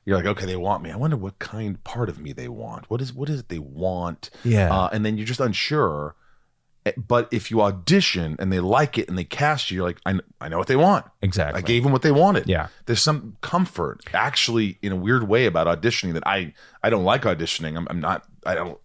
[0.06, 0.92] you're like, okay, they want me.
[0.92, 2.90] I wonder what kind part of me they want.
[2.90, 4.30] What is what is it they want?
[4.44, 4.74] Yeah.
[4.76, 6.16] Uh, and then you're just unsure.
[6.88, 10.00] Eh, But if you audition and they like it and they cast you, you're like,
[10.06, 11.06] I, I know what they want.
[11.22, 11.60] Exactly.
[11.60, 12.50] I gave them what they wanted.
[12.50, 12.68] Yeah.
[12.88, 17.22] There's some comfort actually in a weird way about auditioning that I I don't like
[17.22, 17.78] auditioning.
[17.78, 18.24] I'm, I'm not.
[18.46, 18.80] I don't.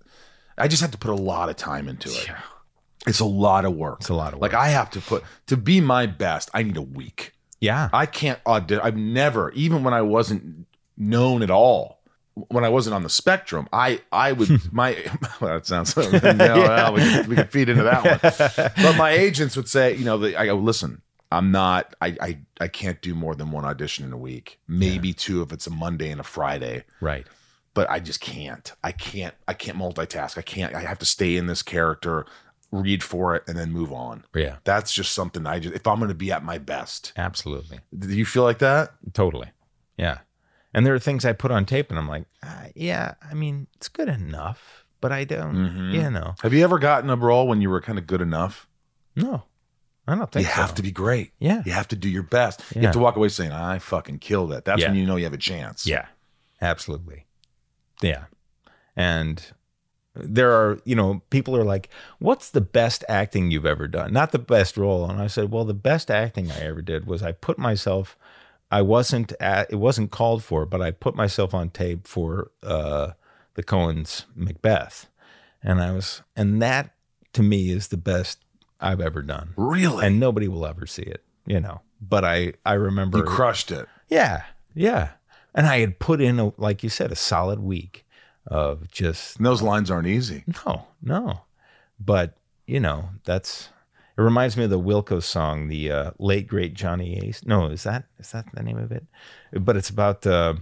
[0.58, 2.26] I just have to put a lot of time into it.
[2.28, 2.40] Yeah.
[3.06, 3.98] It's a lot of work.
[4.00, 4.52] It's a lot of work.
[4.52, 6.50] Like I have to put to be my best.
[6.52, 7.32] I need a week.
[7.60, 7.88] Yeah.
[7.92, 8.82] I can't audition.
[8.84, 12.00] I've never, even when I wasn't known at all,
[12.48, 14.96] when I wasn't on the spectrum, I I would my
[15.40, 18.72] well, that sounds no, well, we, can, we can feed into that one.
[18.76, 21.02] But my agents would say, you know, they, I go listen.
[21.32, 21.94] I'm not.
[22.00, 24.60] I, I I can't do more than one audition in a week.
[24.68, 26.84] Maybe two if it's a Monday and a Friday.
[27.00, 27.26] Right.
[27.76, 28.72] But I just can't.
[28.82, 29.34] I can't.
[29.46, 30.36] I can't multitask.
[30.38, 30.74] I can't.
[30.74, 32.24] I have to stay in this character,
[32.72, 34.24] read for it, and then move on.
[34.34, 34.56] Yeah.
[34.64, 35.74] That's just something I just.
[35.74, 37.80] If I'm going to be at my best, Absolutely.
[37.96, 38.94] do you feel like that?
[39.12, 39.50] Totally.
[39.98, 40.18] Yeah.
[40.72, 43.66] And there are things I put on tape and I'm like, uh, yeah, I mean,
[43.76, 45.92] it's good enough, but I don't, Mhm.
[45.94, 46.34] you know.
[46.42, 48.66] Have you ever gotten a role when you were kind of good enough?
[49.14, 49.44] No,
[50.08, 50.60] I don't think you so.
[50.62, 51.32] have to be great.
[51.38, 51.62] Yeah.
[51.66, 52.62] You have to do your best.
[52.74, 54.88] You have to walk away saying, "I fucking killed it." That's Yeah.
[54.88, 55.86] when you know you have a chance.
[55.86, 56.06] Yeah,
[56.62, 57.25] absolutely.
[58.02, 58.24] Yeah.
[58.94, 59.44] And
[60.14, 64.12] there are, you know, people are like, what's the best acting you've ever done?
[64.12, 65.08] Not the best role.
[65.10, 68.16] And I said, well, the best acting I ever did was I put myself,
[68.70, 73.12] I wasn't at, it wasn't called for, but I put myself on tape for uh,
[73.54, 75.06] the Coens Macbeth.
[75.62, 76.94] And I was, and that
[77.34, 78.38] to me is the best
[78.80, 79.50] I've ever done.
[79.56, 80.06] Really?
[80.06, 81.82] And nobody will ever see it, you know.
[82.00, 83.86] But I, I remember You crushed it.
[84.08, 84.44] yeah,
[84.74, 85.10] yeah.
[85.56, 88.04] And I had put in, a, like you said, a solid week
[88.46, 90.44] of just And those lines aren't easy.
[90.66, 91.40] no, no.
[91.98, 92.36] But
[92.66, 93.70] you know, that's
[94.18, 94.22] it.
[94.22, 97.42] Reminds me of the Wilco song, the uh, late great Johnny Ace.
[97.44, 99.04] No, is that is that the name of it?
[99.52, 100.54] But it's about uh,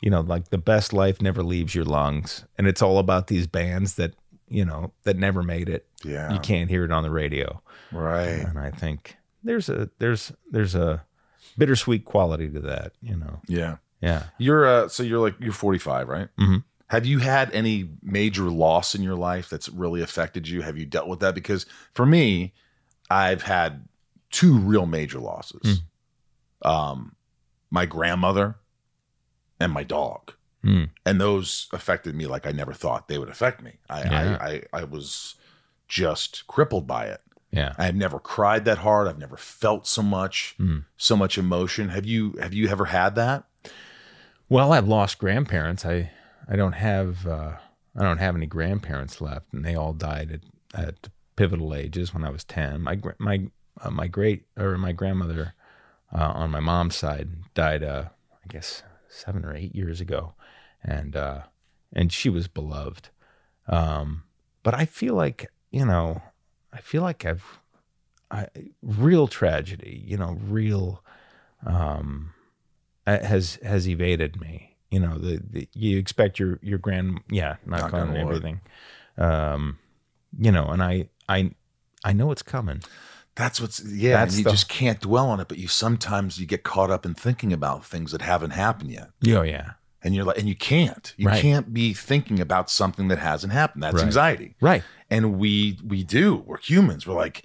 [0.00, 3.46] you know, like the best life never leaves your lungs, and it's all about these
[3.46, 4.14] bands that
[4.48, 5.86] you know that never made it.
[6.04, 6.32] Yeah.
[6.32, 7.60] you can't hear it on the radio,
[7.92, 8.28] Right.
[8.46, 11.04] and I think there's a there's there's a
[11.56, 12.92] bittersweet quality to that.
[13.02, 13.76] You know, Yeah.
[14.00, 14.24] Yeah.
[14.38, 16.28] You're uh so you're like you're 45, right?
[16.38, 16.64] Mhm.
[16.88, 20.62] Have you had any major loss in your life that's really affected you?
[20.62, 21.34] Have you dealt with that?
[21.34, 22.54] Because for me,
[23.10, 23.86] I've had
[24.30, 25.82] two real major losses.
[26.62, 27.14] Um
[27.70, 28.56] my grandmother
[29.60, 30.32] and my dog.
[30.64, 30.90] Mm.
[31.04, 33.72] And those affected me like I never thought they would affect me.
[33.88, 34.38] I Yeah.
[34.40, 35.34] I, I I was
[35.88, 37.20] just crippled by it.
[37.50, 37.74] Yeah.
[37.78, 39.08] I've never cried that hard.
[39.08, 40.84] I've never felt so much, Mm.
[40.96, 41.88] so much emotion.
[41.90, 43.44] Have you have you ever had that?
[44.48, 45.84] Well, I've lost grandparents.
[45.84, 46.10] I
[46.48, 47.56] I don't have uh,
[47.96, 50.40] I don't have any grandparents left, and they all died
[50.72, 52.80] at, at pivotal ages when I was ten.
[52.80, 53.46] My my
[53.80, 55.54] uh, my great or my grandmother
[56.12, 60.34] uh, on my mom's side died, uh, I guess seven or eight years ago,
[60.82, 61.42] and uh,
[61.92, 63.10] and she was beloved.
[63.66, 64.24] Um,
[64.62, 66.22] but I feel like you know,
[66.72, 67.58] I feel like I've
[68.30, 68.48] I,
[68.82, 71.04] real tragedy, you know, real
[71.66, 72.32] um,
[73.16, 74.76] has has evaded me.
[74.90, 78.60] You know, the, the you expect your your grand yeah, knock, Knock on everything.
[79.16, 79.78] Um,
[80.38, 81.52] you know, and I I
[82.04, 82.82] I know it's coming.
[83.34, 84.16] That's what's yeah.
[84.18, 86.90] That's and you the- just can't dwell on it, but you sometimes you get caught
[86.90, 89.10] up in thinking about things that haven't happened yet.
[89.28, 89.72] Oh yeah.
[90.02, 91.12] And you're like, and you can't.
[91.16, 91.42] You Right.
[91.42, 93.82] can't be thinking about something that hasn't happened.
[93.82, 94.04] That's Right.
[94.04, 94.54] anxiety.
[94.60, 94.84] Right.
[95.10, 96.36] And we we do.
[96.46, 97.06] We're humans.
[97.06, 97.42] We're like,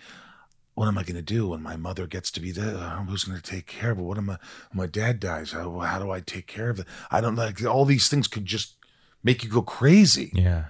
[0.75, 2.75] what am I going to do when my mother gets to be there?
[2.75, 4.03] Uh, Who's going to take care of her?
[4.03, 4.37] What am I?
[4.71, 6.87] When my dad dies, how, how do I take care of it?
[7.11, 8.75] I don't like all these things could just
[9.23, 10.65] make you go crazy, Yeah.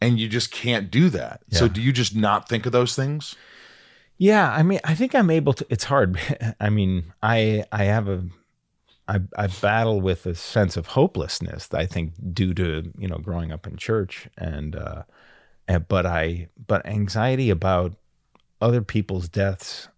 [0.00, 1.42] and you just can't do that.
[1.50, 3.34] So do you just not think of those things?
[4.16, 5.66] Yeah, I mean, I think I'm able to.
[5.70, 6.18] It's hard.
[6.60, 8.24] I mean, I I have a,
[9.08, 11.68] I I battle with a sense of hopelessness.
[11.72, 15.02] I think due to you know growing up in church and, uh,
[15.66, 17.94] and but I but anxiety about
[18.60, 19.88] other people's deaths.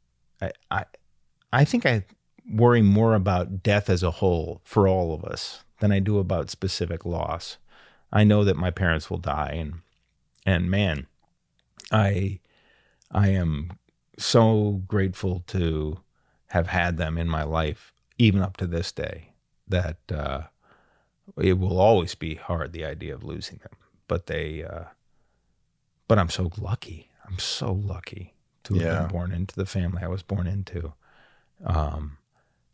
[0.40, 0.84] I I
[1.52, 2.04] I think I
[2.50, 6.50] worry more about death as a whole for all of us than I do about
[6.50, 7.58] specific loss.
[8.12, 9.74] I know that my parents will die, and
[10.46, 11.06] and man,
[11.90, 12.40] I
[13.10, 13.78] I am
[14.18, 16.00] so grateful to
[16.48, 19.30] have had them in my life, even up to this day.
[19.68, 20.42] That uh,
[21.38, 23.72] it will always be hard the idea of losing them,
[24.08, 24.64] but they.
[24.64, 24.84] Uh,
[26.08, 27.08] but I'm so lucky.
[27.26, 28.34] I'm so lucky
[28.64, 28.98] to have Yeah.
[29.00, 30.92] been born into the family I was born into.
[31.64, 32.18] Um,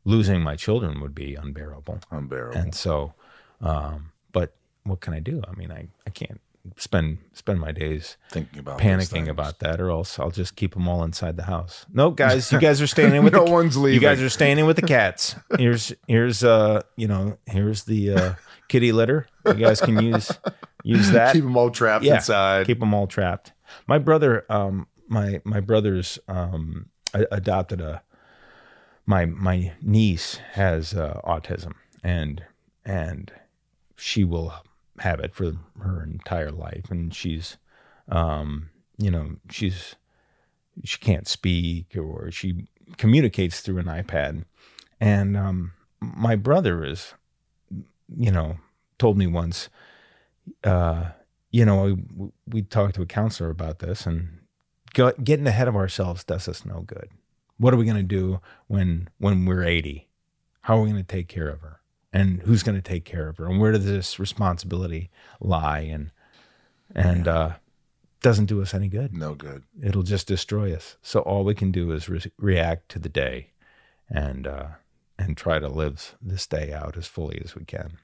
[0.05, 2.01] losing my children would be unbearable.
[2.11, 2.59] Unbearable.
[2.59, 3.15] And so,
[3.61, 5.43] um, but what can I do?
[5.47, 6.41] I mean, I, I can't
[6.77, 10.87] spend spend my days Thinking about panicking about that, or else I'll just keep them
[10.89, 11.87] all inside the house.
[11.93, 14.59] No, guys, you guys are staying in with No the, one's You guys are staying
[14.59, 15.35] in with the cats.
[15.59, 18.35] Here's here's uh you know here's the uh,
[18.69, 19.27] kitty litter.
[19.47, 20.31] You guys can use
[20.83, 21.33] use that.
[21.35, 22.67] Keep them all trapped Yeah, inside.
[22.67, 23.53] Keep them all trapped.
[23.87, 28.03] My brother, um, my my brother's um, adopted a
[29.07, 32.45] my my niece has uh, autism and
[32.85, 33.33] and
[33.97, 34.53] she will
[35.01, 37.57] have it for her entire life and she's
[38.09, 39.95] um you know she's
[40.85, 44.45] she can't speak or she communicates through an iPad.
[45.01, 47.15] And um my brother is
[48.17, 48.57] you know
[48.99, 49.69] told me once
[50.65, 51.11] uh
[51.51, 54.38] you know we, we talked to a counselor about this and
[55.25, 57.09] getting ahead of ourselves does us no good.
[57.57, 60.09] What are we going to do when when we're 80
[60.69, 61.81] how are we going to take care of her?
[62.13, 63.47] And who's going to take care of her?
[63.47, 65.09] And where does this responsibility
[65.41, 65.81] lie?
[65.81, 66.11] And
[66.95, 67.53] and uh
[68.21, 69.15] doesn't do us any good.
[69.15, 69.63] No good.
[69.83, 70.99] It'll just destroy us.
[71.01, 73.53] So all we can do is re- react to the day
[74.11, 74.67] and uh
[75.19, 77.97] and try to live this day out as fully as we can.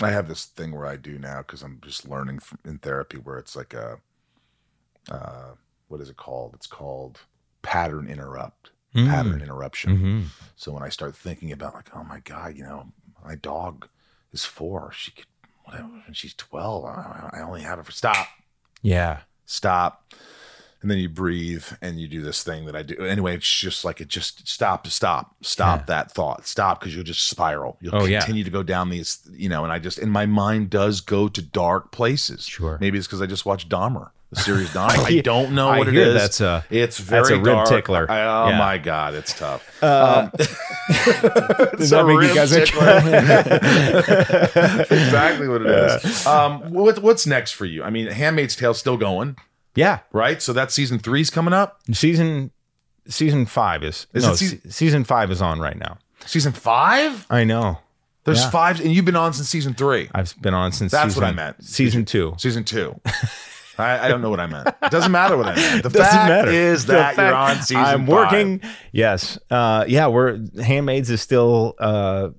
[0.00, 3.18] I have this thing where I do now because I'm just learning from, in therapy
[3.18, 3.98] where it's like a,
[5.10, 5.52] uh,
[5.88, 6.54] what is it called?
[6.54, 7.20] It's called
[7.62, 9.08] pattern interrupt, Mm.
[9.08, 9.98] pattern interruption.
[9.98, 10.24] Mhm.
[10.56, 12.92] So when I start thinking about like, oh my god, you know,
[13.24, 13.88] my dog
[14.32, 15.26] is four, she could
[15.64, 16.84] whatever, and she's twelve.
[16.84, 18.28] I, I only have it for stop,
[18.82, 20.12] yeah stop,
[20.82, 22.94] and then you breathe and you do this thing that I do.
[23.04, 25.84] Anyway, it's just like it just stop, stop, stop Yeah.
[25.86, 27.76] that thought, stop because you'll just spiral.
[27.80, 28.20] You'll Oh, yeah.
[28.20, 29.62] continue to go down these, you know.
[29.64, 32.44] And I just, and my mind does go to dark places.
[32.44, 32.76] Sure.
[32.80, 34.98] maybe it's because I just watched Dahmer, the series Dahmer.
[35.18, 36.14] I don't know I what it hear is.
[36.14, 37.68] that's a- it's that's very a rib dark.
[37.68, 38.10] tickler.
[38.10, 38.58] I- oh Yeah.
[38.58, 39.82] my god, it's tough.
[39.82, 43.00] Uh, Um, Does it's that a make you rib guys tickler.
[44.90, 45.66] exactly what it
[46.04, 46.26] is.
[46.26, 47.82] Um, what, what's next for you?
[47.82, 49.36] I mean, Handmaid's Tale still going,
[49.74, 50.40] yeah right?
[50.40, 51.80] So that season three's coming up.
[51.92, 52.50] season
[53.08, 57.26] season five is, Is no season- se- season five is on right now Season five.
[57.30, 57.78] i know
[58.24, 58.50] There's Yeah.
[58.50, 60.08] five, and you've been on since season three.
[60.14, 61.62] i've been on since That's what I meant.
[61.64, 63.00] season two Season two.
[63.78, 64.68] I, I don't know what I meant.
[64.68, 65.82] It doesn't matter what I meant.
[65.82, 66.50] The Doesn't fact matter.
[66.50, 67.76] is that you're on season.
[67.76, 68.08] I'm five.
[68.08, 68.60] working.
[68.92, 69.38] Yes.
[69.50, 70.06] Uh, yeah.
[70.06, 72.30] We're Handmaids is still uh,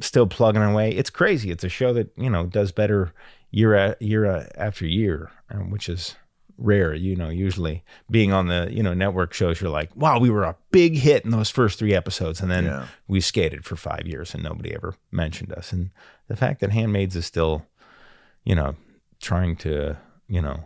[0.00, 0.90] still plugging away.
[0.92, 1.50] It's crazy.
[1.50, 3.12] It's a show that you know does better
[3.50, 6.16] year a, year a, after year, um, which is
[6.58, 6.92] rare.
[6.94, 10.44] You know, usually being on the you know network shows, you're like, wow, we were
[10.44, 12.86] a big hit in those first three episodes, and then Yeah.
[13.06, 15.72] we skated for five years and nobody ever mentioned us.
[15.72, 15.90] And
[16.28, 17.64] the fact that Handmaids is still,
[18.44, 18.74] you know,
[19.20, 19.96] trying to
[20.34, 20.58] you know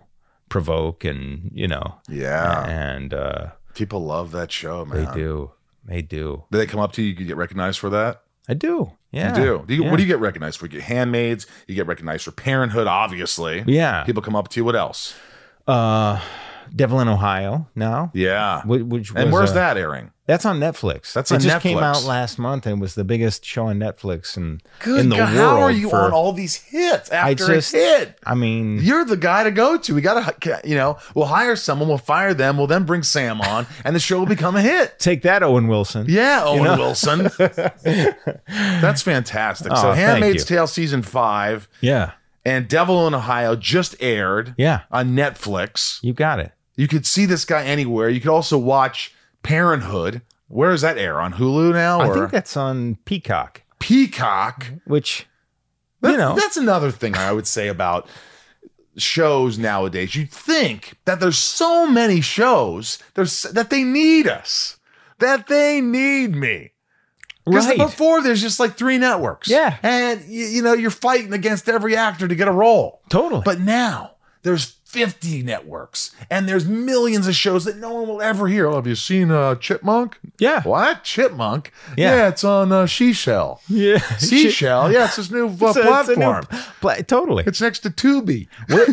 [0.48, 2.66] provoke and you know Yeah.
[2.66, 5.04] and uh, People love that show, man.
[5.04, 5.52] they do.
[5.84, 6.44] They do.
[6.50, 7.10] Do they come up to you?
[7.18, 8.22] You get recognized for that.
[8.48, 8.92] I do.
[9.12, 9.28] Yeah.
[9.38, 9.64] You do.
[9.68, 9.90] do you, yeah.
[9.90, 10.66] What do you get recognized for?
[10.66, 11.46] You get handmaids.
[11.66, 13.62] You get recognized for parenthood, obviously.
[13.66, 14.04] Yeah.
[14.04, 14.64] People come up to you.
[14.64, 15.14] What else?
[15.66, 16.20] Uh,
[16.74, 18.10] Devil in Ohio now.
[18.14, 18.62] Yeah.
[18.64, 20.10] Which, which and where's uh, that airing?
[20.26, 21.14] That's on Netflix.
[21.14, 24.36] That's it on just came out last month and was the biggest show on Netflix
[24.36, 25.38] and Good in the God, world.
[25.58, 28.18] how are you for- on all these hits I after just, a hit?
[28.26, 29.94] I mean, You're the guy to go to.
[29.94, 33.40] We got to, you know, we'll hire someone, we'll fire them, we'll then bring Sam
[33.40, 34.98] on, and the show will become a hit.
[34.98, 36.04] take that, Owen Wilson.
[36.10, 36.76] Yeah, Owen know?
[36.76, 37.30] Wilson.
[38.46, 39.68] That's fantastic.
[39.68, 40.44] so, Oh, thank Handmaid's.
[40.44, 42.12] Tale season five Yeah,
[42.44, 46.00] and Devil in Ohio just aired yeah, on Netflix.
[46.02, 46.52] you got it.
[46.78, 48.08] You could see this guy anywhere.
[48.08, 49.12] You could also watch
[49.42, 50.22] Parenthood.
[50.46, 51.20] Where does that air?
[51.20, 52.00] On Hulu now?
[52.00, 54.64] I Or think that's on Peacock, Peacock?
[54.86, 55.26] which
[56.02, 58.08] you know, that's another thing I would say about
[58.96, 60.14] shows nowadays.
[60.14, 64.78] You'd think that there's so many shows there's that they need us,
[65.18, 66.72] that they need me.
[67.44, 67.78] Because Right.
[67.78, 69.48] before there's just like three networks.
[69.48, 69.76] Yeah.
[69.82, 73.00] And you, you know, you're fighting against every actor to get a role.
[73.08, 73.42] totally.
[73.44, 74.12] But now
[74.42, 78.66] there's 50 networks and there's millions of shows that no one will ever hear.
[78.66, 80.18] Oh, have you seen uh, Chipmunk?
[80.38, 81.04] yeah, What?
[81.04, 81.72] Chipmunk?
[81.96, 82.28] Yeah.
[82.28, 83.60] it's on uh, Seashell.
[83.68, 84.90] yeah, Seashell?
[84.90, 86.46] Yeah, it's this new uh, It's a- it's new platform.
[86.80, 87.44] pla- totally.
[87.46, 88.48] It's next to Tubi.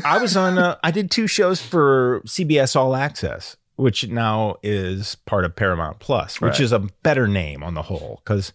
[0.06, 0.58] I was on.
[0.58, 6.00] Uh, I did two shows for CBS All Access, which now is part of Paramount
[6.00, 6.60] Plus, which Right.
[6.60, 8.52] is a better name on the whole because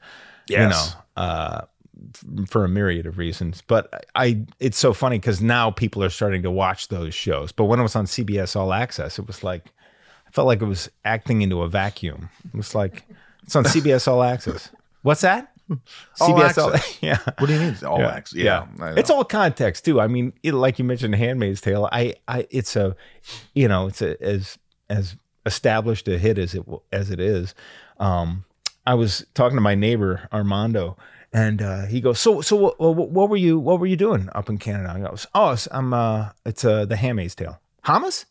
[0.48, 0.86] you know
[1.16, 1.62] uh,
[2.46, 3.62] for a myriad of reasons.
[3.66, 7.52] But I, it's so funny because now people are starting to watch those shows.
[7.52, 9.66] But when it was on CBS All Access, it was like
[10.26, 12.30] I felt like it was acting into a vacuum.
[12.52, 13.04] It was like
[13.42, 14.70] it's on CBS All Access.
[15.02, 15.52] What's that?
[16.20, 16.98] All Access.
[17.00, 17.18] yeah.
[17.38, 17.76] What do you mean?
[17.84, 18.38] All access.
[18.38, 18.66] Yeah.
[18.76, 18.94] Know.
[18.96, 20.00] It's all context too.
[20.00, 21.88] I mean, it, like you mentioned, *Handmaid's Tale*.
[21.92, 22.96] I, I, it's a,
[23.54, 27.54] you know, it's a as as established a hit as it as it is.
[27.98, 28.44] Um,
[28.86, 30.96] I was talking to my neighbor Armando,
[31.32, 34.28] and uh, he goes, "So, so what, what, what were you what were you doing
[34.34, 37.60] up in Canada?" I goes, "Oh, it's, I'm uh, it's uh, the *Handmaid's Tale*.
[37.84, 38.24] Hamas?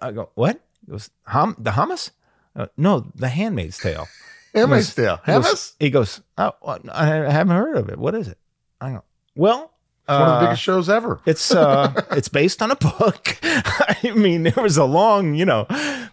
[0.00, 2.10] I go, "What?" He goes, "Hum, the hummus?"
[2.56, 4.08] Uh, no, the *Handmaid's Tale*.
[4.54, 5.20] Handmaid's Tale.
[5.24, 5.74] Hamas?
[5.78, 6.52] He goes, "Oh,
[6.90, 7.98] I haven't heard of it.
[7.98, 8.38] What is it?"
[8.80, 9.68] I go, "Well."
[10.08, 11.20] It's one of the uh, biggest shows ever.
[11.26, 13.38] it's uh it's based on a book.
[13.42, 15.68] I mean, there was a long, you know,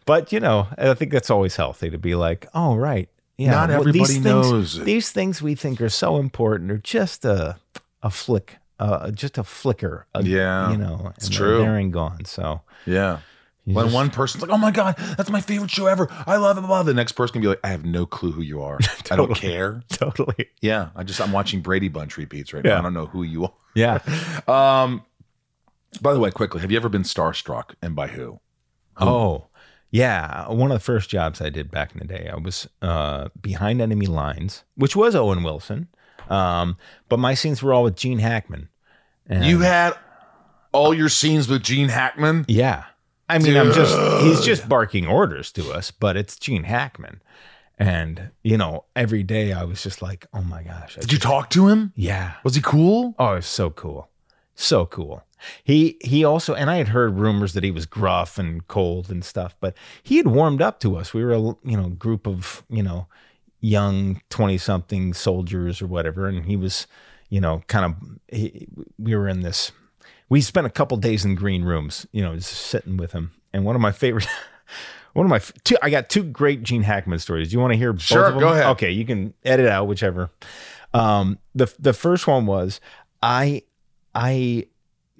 [0.06, 3.10] but you know, I think that's always healthy to be like, oh right.
[3.40, 4.84] Yeah, Not well, everybody knows it.
[4.86, 7.58] These things we think are so important are just a
[8.04, 10.08] a flick, uh just a flicker.
[10.22, 11.60] Yeah, You know, it's and true.
[11.60, 12.26] They're and gone.
[12.26, 13.20] So Yeah.
[13.66, 16.08] you When just- one person's like, "Oh my god, that's my favorite show ever.
[16.28, 16.84] I love it." Blah, blah.
[16.84, 18.78] The next person can be like, "I have no clue who you are.
[19.12, 20.50] I don't care." totally.
[20.62, 22.74] Yeah, I just I'm watching Brady Bunch repeats right Yeah.
[22.74, 22.80] now.
[22.80, 23.54] I don't know who you are.
[23.74, 24.00] Yeah.
[24.50, 25.04] Um,
[26.02, 28.40] by the way, quickly, have you ever been starstruck, and by who?
[29.02, 29.46] Oh,
[29.92, 30.48] yeah.
[30.50, 33.82] One of the first jobs I did back in the day, I was uh, behind
[33.82, 35.88] enemy lines, which was Owen Wilson.
[36.30, 36.78] Um,
[37.08, 38.70] but my scenes were all with Gene Hackman.
[39.28, 39.94] And You had
[40.72, 42.46] all your scenes with Gene Hackman.
[42.48, 42.84] yeah.
[43.32, 47.22] I mean, I'm just, he's just barking orders to us, but it's Gene Hackman.
[47.78, 50.98] And, you know, every day I was just like, oh my gosh.
[50.98, 51.94] I Did you just- talk to him?
[51.96, 52.34] Yeah.
[52.44, 53.14] Was he cool?
[53.20, 54.09] Oh, it's so cool.
[54.62, 55.24] So cool.
[55.64, 59.24] He he also and I had heard rumors that he was gruff and cold and
[59.24, 61.14] stuff, but he had warmed up to us.
[61.14, 63.08] We were a you know group of you know
[63.62, 66.88] young twenty something soldiers or whatever, and he was
[67.30, 67.96] you know kind of
[68.38, 69.72] he, we were in this.
[70.28, 73.32] We spent a couple days in green rooms, you know, just sitting with him.
[73.54, 74.28] And one of my favorite,
[75.14, 77.50] one of my two, I got two great Gene Hackman stories.
[77.50, 78.42] Do you want to hear both Sure, of them?
[78.42, 78.66] go ahead.
[78.68, 80.30] Okay, you can edit out whichever.
[80.94, 82.82] Um, the the first one was
[83.24, 83.64] I
[84.14, 84.68] I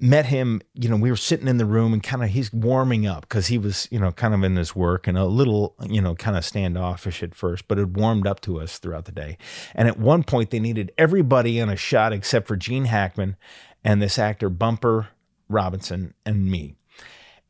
[0.02, 3.06] met him, you know, we were sitting in the room and kind of he's warming
[3.06, 6.02] up because he was, you know, kind of in his work and a little, you
[6.02, 9.38] know, kind of standoffish at first, but it warmed up to us throughout the day.
[9.76, 13.36] And at one point, they needed everybody in a shot except for Gene Hackman
[13.84, 15.10] and this actor Bumper
[15.50, 16.76] Robinson and me.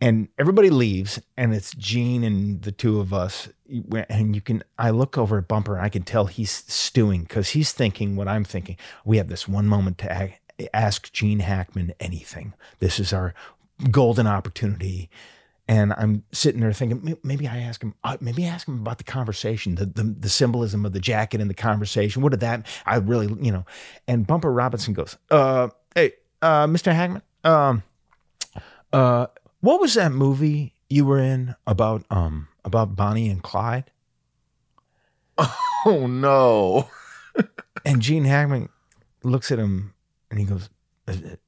[0.02, 3.50] And everybody leaves, and it's Gene and the two of us.
[4.10, 7.50] And you can, I look over at Bumper, and I can tell he's stewing because
[7.50, 8.78] he's thinking what I'm thinking.
[9.04, 10.39] We have this one moment to a-
[10.74, 12.54] ask Gene Hackman anything.
[12.80, 13.34] This is our
[13.92, 15.10] golden opportunity.
[15.68, 18.98] And I'm sitting there thinking, maybe I ask him, uh, maybe I ask him about
[18.98, 22.24] the conversation, the, the the symbolism of the jacket and the conversation.
[22.24, 22.66] What did that?
[22.88, 23.66] I really, you know.
[24.08, 26.92] And Bumper Robinson goes, uh, "Hey, uh, Mr.
[26.92, 27.84] Hackman, um,
[28.92, 29.28] uh,
[29.62, 33.92] what was that movie you were in about um about Bonnie and Clyde?"
[35.86, 36.90] Oh no.
[37.86, 38.68] And Gene Hackman
[39.24, 39.94] looks at him
[40.30, 40.70] and he goes,
[41.08, 41.42] "Is it-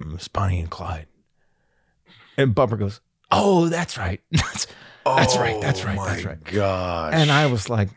[0.00, 1.06] "It's Bonnie and Clyde."
[2.36, 3.00] And Bumper goes,
[3.30, 4.20] "Oh, that's right.
[4.30, 4.66] That's,
[5.04, 5.60] that's right.
[5.60, 5.96] That's Oh, right.
[6.06, 7.12] That's right." Gosh.
[7.14, 7.88] And I was like,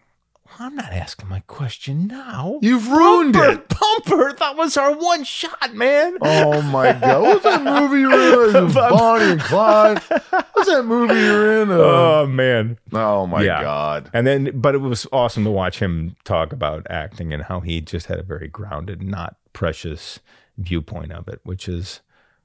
[0.58, 2.60] I'm not asking my question now.
[2.62, 3.68] You've ruined Bumper, it.
[3.70, 6.18] Bumper, that was our one shot, man.
[6.22, 7.22] Oh my god!
[7.24, 8.72] What's that movie you were in?
[8.74, 10.00] Bonnie and Clyde.
[10.08, 11.72] What's that movie you're in?
[11.72, 12.78] Uh, Oh man.
[12.94, 13.62] oh my Yeah.
[13.62, 14.10] god!
[14.14, 17.82] And then, but it was awesome to watch him talk about acting and how he
[17.82, 20.20] just had a very grounded, not precious
[20.58, 22.00] viewpoint of it, which is,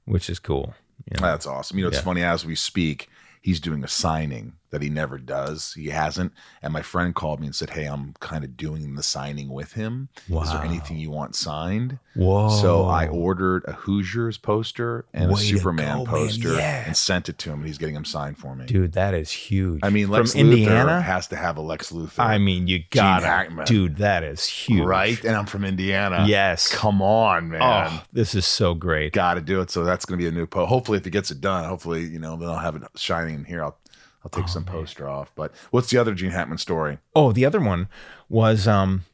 [0.05, 0.73] which is cool.
[1.09, 1.27] you know?
[1.27, 1.77] That's awesome.
[1.77, 2.03] You know, it's Yeah.
[2.03, 3.07] funny as we speak,
[3.41, 5.73] he's doing a signing that he never does.
[5.73, 6.33] He hasn't.
[6.61, 9.73] And my friend called me and said, Hey, I'm kind of doing the signing with
[9.73, 10.09] him.
[10.29, 11.99] Is there anything you want signed?
[12.15, 12.49] Whoa!
[12.49, 16.05] So I ordered a Hoosiers poster and Way a Superman go, man.
[16.05, 16.83] poster Yeah.
[16.85, 18.65] and sent it to him, and he's getting them signed for me.
[18.65, 19.79] dude, that is huge.
[19.81, 21.01] I mean, Lex from Luthor Indiana.
[21.01, 22.19] has to have a Lex Luthor.
[22.19, 23.97] I mean, you got dude.
[23.97, 25.23] That is huge, right?
[25.23, 26.25] And I'm from Indiana.
[26.27, 26.69] Yes.
[26.73, 27.61] Come on, man.
[27.61, 29.13] Oh, this is so great.
[29.13, 29.69] Got to do it.
[29.71, 30.67] So that's going to be a new post.
[30.69, 33.43] Hopefully, if he gets it done, hopefully, you know, then I'll have it shining in
[33.45, 33.63] here.
[33.63, 33.77] I'll
[34.23, 35.31] I'll take some poster off.
[35.35, 36.99] But what's the other Gene Hackman story?
[37.15, 37.87] Oh, the other one
[38.29, 39.05] was um,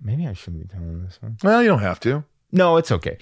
[0.00, 1.36] maybe I shouldn't be telling this one.
[1.42, 2.24] Well, you don't have to.
[2.52, 3.18] No, it's okay.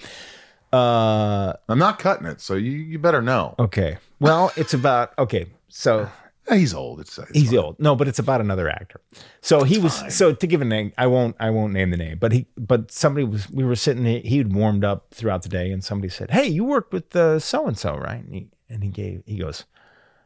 [0.71, 3.55] Uh, I'm not cutting it, so you you better know.
[3.59, 3.97] okay.
[4.19, 5.47] Well, it's about okay.
[5.69, 6.09] So
[6.51, 6.99] He's old.
[6.99, 7.59] It's, it's he's fine.
[7.59, 7.79] old.
[7.79, 8.99] No, but it's about another actor.
[9.41, 9.99] So he was.
[9.99, 10.11] fine.
[10.11, 11.35] So to give a name, I won't.
[11.39, 12.17] I won't name the name.
[12.19, 12.47] But he.
[12.57, 13.49] But somebody was.
[13.49, 14.03] We were sitting.
[14.05, 17.39] He had warmed up throughout the day, and somebody said, "Hey, you worked with uh,
[17.39, 19.23] so and so, right?" And he and he gave.
[19.25, 19.63] He goes.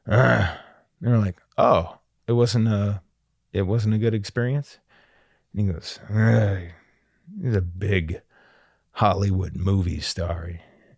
[0.99, 3.01] And we're like, "Oh, it wasn't a.
[3.53, 4.79] It wasn't a good experience."
[5.53, 5.99] And he goes,
[7.39, 8.21] "He's a big
[8.93, 10.53] Hollywood movie star,"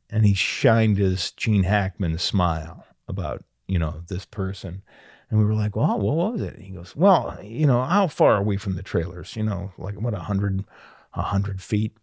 [0.10, 4.84] and he shined his Gene Hackman smile about you know this person.
[5.30, 6.56] And we were like, well, what was it?
[6.56, 9.36] And he goes, well, you know, how far are we from the trailers?
[9.36, 10.66] You know, like what, a hundred,
[11.14, 11.96] a hundred feet?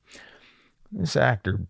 [0.92, 1.66] This actor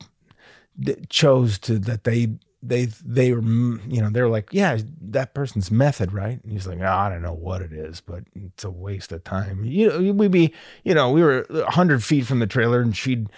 [1.08, 2.38] chose to, that they,
[2.68, 6.42] they, they were, you know, they're like, yeah, that person's method, right?
[6.42, 9.24] And he's like, "Ah, I don't know what it is, but it's a waste of
[9.24, 9.64] time.
[9.64, 10.52] You know, we'd be,
[10.84, 13.28] you know, we were a hundred feet from the trailer and she'd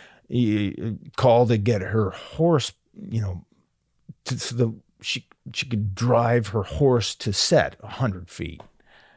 [1.17, 2.73] call to get her horse,
[3.09, 3.45] you know,
[4.25, 8.61] to, to the she she could drive her horse to set a hundred feet,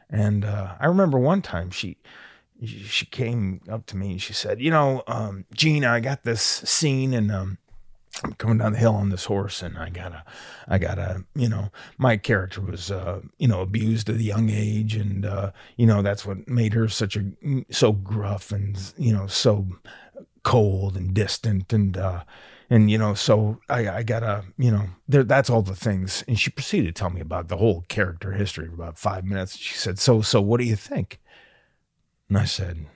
[0.08, 1.98] and uh, I remember one time she
[2.64, 6.40] she came up to me and she said, you know, um, Gina, I got this
[6.42, 7.58] scene and um,
[8.24, 10.24] I'm coming down the hill on this horse and I gotta
[10.68, 14.94] I gotta you know my character was uh, you know abused at a young age
[14.94, 17.24] and uh, you know that's what made her such a
[17.70, 19.66] so gruff and you know so
[20.42, 22.24] cold and distant and uh
[22.68, 26.38] and you know so i i gotta you know there that's all the things and
[26.38, 29.56] she proceeded to tell me about the whole character history for about five minutes.
[29.56, 31.20] She said so so what do you think?
[32.28, 32.86] And i said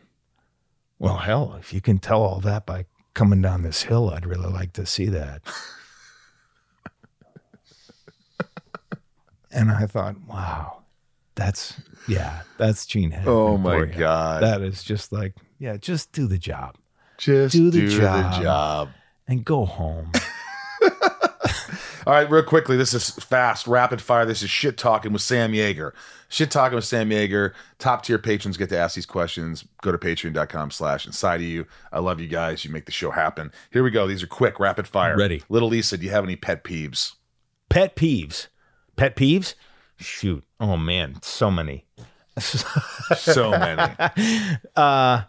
[0.98, 2.86] well hell if you can tell all that by
[3.16, 5.40] coming down this hill i'd really like to see that
[9.50, 10.82] and i thought wow
[11.34, 11.74] that's
[12.08, 13.84] yeah that's gene Hackman Oh my.
[13.86, 14.42] God.
[14.42, 16.76] that is just like yeah just do the job
[17.18, 18.34] Just do the do job.
[18.34, 18.88] the job.
[19.26, 20.12] and go home
[22.06, 22.76] All right, real quickly.
[22.76, 24.24] This is fast, rapid fire.
[24.24, 25.92] This is shit talking with Sam Jaeger.
[26.28, 27.52] Shit talking with Sam Jaeger.
[27.80, 29.64] Top tier patrons get to ask these questions.
[29.82, 31.66] Go to patreon.com slash inside of you.
[31.92, 32.64] I love you guys.
[32.64, 33.50] You make the show happen.
[33.72, 34.06] Here we go.
[34.06, 35.16] These are quick, rapid fire.
[35.16, 35.42] Ready.
[35.48, 37.14] Little Lisa, do you have any pet peeves?
[37.70, 38.46] Pet peeves.
[38.94, 39.54] Pet peeves?
[39.96, 40.44] Shoot.
[40.60, 41.86] Oh man, so many.
[43.16, 43.80] So many.
[44.76, 45.22] uh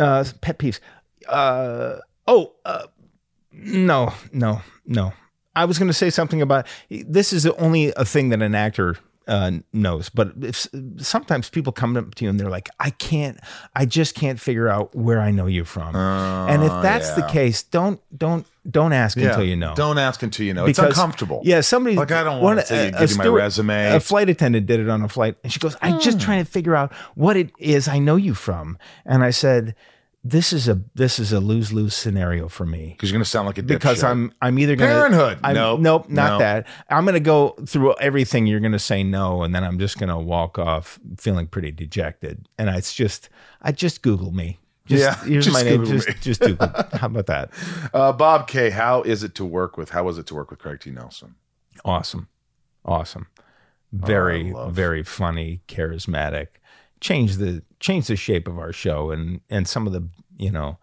[0.00, 0.80] uh pet peeves.
[1.28, 2.86] Uh oh, uh
[3.52, 5.12] no, no, no.
[5.56, 8.96] I was going to say something about this is only a thing that an actor
[9.26, 10.66] uh, knows, but if,
[10.98, 13.38] sometimes people come up to you and they're like, "I can't,
[13.74, 17.62] I just can't figure out where I know you from." and if that's the case,
[17.62, 19.74] don't don't don't ask until you know.
[19.74, 20.66] Don't ask until you know.
[20.66, 21.40] it's uncomfortable.
[21.42, 23.94] Yeah, somebody Like, I don't a- give a you my resume.
[23.94, 26.24] A flight attendant did it on a flight, and she goes, "I'm just Hmm.
[26.24, 28.76] trying to figure out what it is I know you from."
[29.06, 29.74] And I said,
[30.24, 33.28] "This is a this is a lose lose scenario for me." Because you're going to
[33.30, 34.02] sound like a because.
[34.02, 35.38] I'm I'm either gonna Parenthood.
[35.44, 35.80] I'm, Nope.
[35.80, 36.38] nope, not No.
[36.38, 36.66] that.
[36.88, 38.46] I'm gonna go through everything.
[38.46, 42.48] You're gonna say no, and then I'm just gonna walk off feeling pretty dejected.
[42.58, 43.28] And it's just
[43.62, 44.58] I just Google me.
[44.86, 45.78] Just, Yeah, here's just my name.
[45.80, 46.14] Google Just me.
[46.20, 46.68] just Google.
[46.92, 47.50] How about that?
[47.94, 49.88] Uh, Bob K, how is it to work with?
[49.90, 50.90] How was it to work with Craig T.
[50.90, 51.36] Nelson?
[51.86, 52.28] Awesome,
[52.84, 54.74] awesome, Oh, very love.
[54.74, 56.48] very funny, charismatic.
[57.00, 60.78] Change the change the shape of our show, and and some of the you know,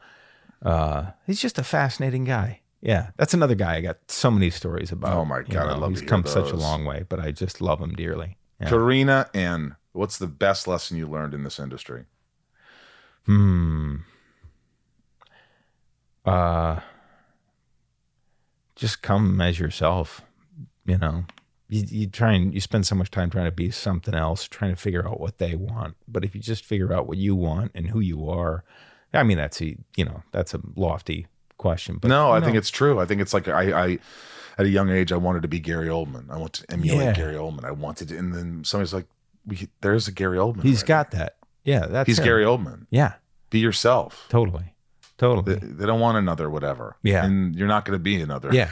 [0.64, 2.62] uh, he's just a fascinating guy.
[2.80, 5.18] Yeah, that's another guy I got so many stories about.
[5.18, 5.96] Oh my you God, I love him.
[5.96, 8.38] he's come such a long way, but I just love him dearly.
[8.60, 8.70] Yeah.
[8.70, 12.06] Karina N, what's the best lesson you learned in this industry?
[13.26, 13.98] Hmm.
[16.24, 16.80] Uh,
[18.76, 20.22] just come as yourself.
[20.86, 21.26] You know,
[21.72, 24.72] you, you try and you spend so much time trying to be something else, trying
[24.72, 25.96] to figure out what they want.
[26.08, 28.64] But if you just figure out what you want and who you are,
[29.14, 31.28] I mean, that's a you know that's a lofty
[31.58, 31.98] question.
[32.02, 33.00] But no, I think it's true.
[33.00, 34.00] I think it's like I, I
[34.58, 36.30] at a young age I wanted to be Gary Oldman.
[36.30, 37.14] I want to emulate Yeah.
[37.14, 37.64] Gary Oldman.
[37.66, 39.08] I wanted to, and then somebody's like,
[39.46, 41.38] we, "There's a Gary Oldman." he's right got that.
[41.64, 42.26] Yeah, that's He's him.
[42.26, 42.88] Gary Oldman.
[42.90, 43.14] Yeah,
[43.52, 44.26] Be yourself.
[44.30, 44.71] totally,
[45.22, 45.56] totally.
[45.56, 46.98] They, they don't want another whatever.
[47.04, 47.24] Yeah.
[47.24, 48.50] and you're not going to be another.
[48.52, 48.72] yeah,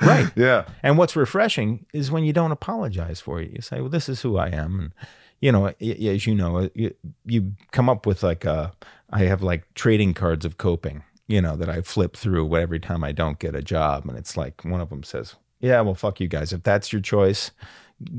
[0.00, 0.30] right.
[0.36, 0.64] yeah.
[0.82, 3.50] And what's refreshing is when you don't apologize for it.
[3.50, 4.92] You say, "Well, this is who I am," and
[5.40, 6.94] you know, as you know, uh, you,
[7.26, 8.72] you come up with like a.
[9.10, 13.02] I have like trading cards of coping, you know, that I flip through every time
[13.02, 16.20] I don't get a job, and it's like one of them says, "Yeah, well, fuck
[16.20, 16.52] you guys.
[16.52, 17.50] If that's your choice,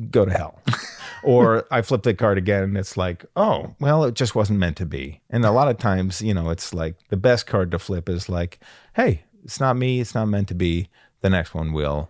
[0.10, 0.62] go to hell."
[1.24, 4.78] or I flip the card again, and it's like, "Oh, well, it just wasn't meant
[4.78, 7.80] to be." And a lot of times, you know, it's like the best card to
[7.80, 8.60] flip is like,
[8.94, 10.00] "Hey, it's not me.
[10.00, 10.90] It's not meant to be.
[11.22, 12.10] The next one will."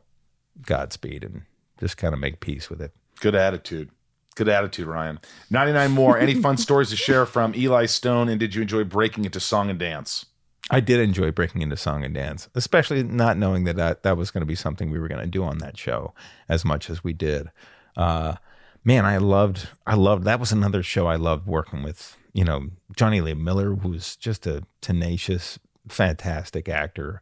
[0.66, 1.44] Godspeed and
[1.80, 2.94] just kind of make peace with it.
[3.20, 3.90] Good attitude.
[4.36, 5.20] Good attitude, Ryan.
[5.50, 6.18] 99 more.
[6.18, 8.30] Any fun stories to share from Eli Stone?
[8.30, 10.26] And did you enjoy breaking into song and dance?
[10.70, 14.32] I did enjoy breaking into song and dance, especially not knowing that that, that was
[14.32, 16.14] going to be something we were going to do on that show
[16.48, 17.50] as much as we did.
[17.98, 18.36] Uh,
[18.84, 22.70] man, I loved, I loved, that was another show I loved working with, you know,
[22.96, 25.60] Jonny Lee Miller, who's just a tenacious,
[25.90, 27.22] fantastic actor,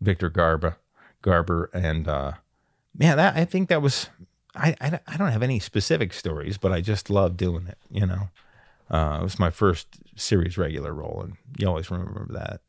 [0.00, 0.76] Victor Garber,
[1.22, 1.70] Garber.
[1.72, 2.32] And, uh,
[2.98, 4.10] man, that, I think that was,
[4.54, 8.04] I, I, I don't have any specific stories, but I just loved doing it, you
[8.04, 8.28] know.
[8.90, 9.86] Uh, it was my first
[10.16, 12.60] series regular role, and you always remember that.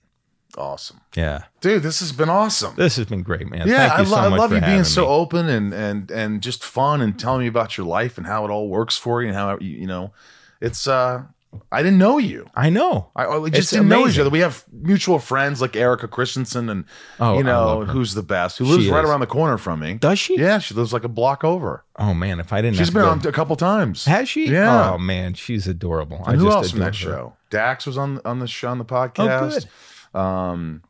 [0.57, 1.01] Awesome.
[1.15, 1.43] Yeah.
[1.61, 2.75] Dude, this has been awesome.
[2.75, 3.67] This has been great, man.
[3.67, 5.07] yeah, Thank you I, so I love you being so me.
[5.07, 8.49] open and and and just fun and telling me about your life and how it
[8.51, 10.11] all works for you and how you, you know,
[10.59, 11.23] it's uh
[11.69, 12.49] I didn't know you.
[12.55, 13.09] I know.
[13.13, 14.29] I, I just It's didn't know each other.
[14.29, 16.85] We have mutual friends like Erika Christensen and
[17.19, 18.57] Oh, you know who's the best.
[18.57, 19.09] Who She lives right is.
[19.09, 19.95] around the corner from me.
[19.95, 20.37] Does she?
[20.39, 21.83] Yeah, she lives like a block over.
[21.97, 24.05] Oh man, if I didn't, she's been on a couple times.
[24.05, 24.47] Has she?
[24.47, 24.91] Yeah.
[24.93, 26.21] Oh man, she's adorable.
[26.25, 26.93] I who just else from that her.
[26.93, 27.33] show?
[27.49, 29.41] Dax was on on the show on the podcast.
[29.41, 29.65] Oh, good.
[30.13, 30.83] Um,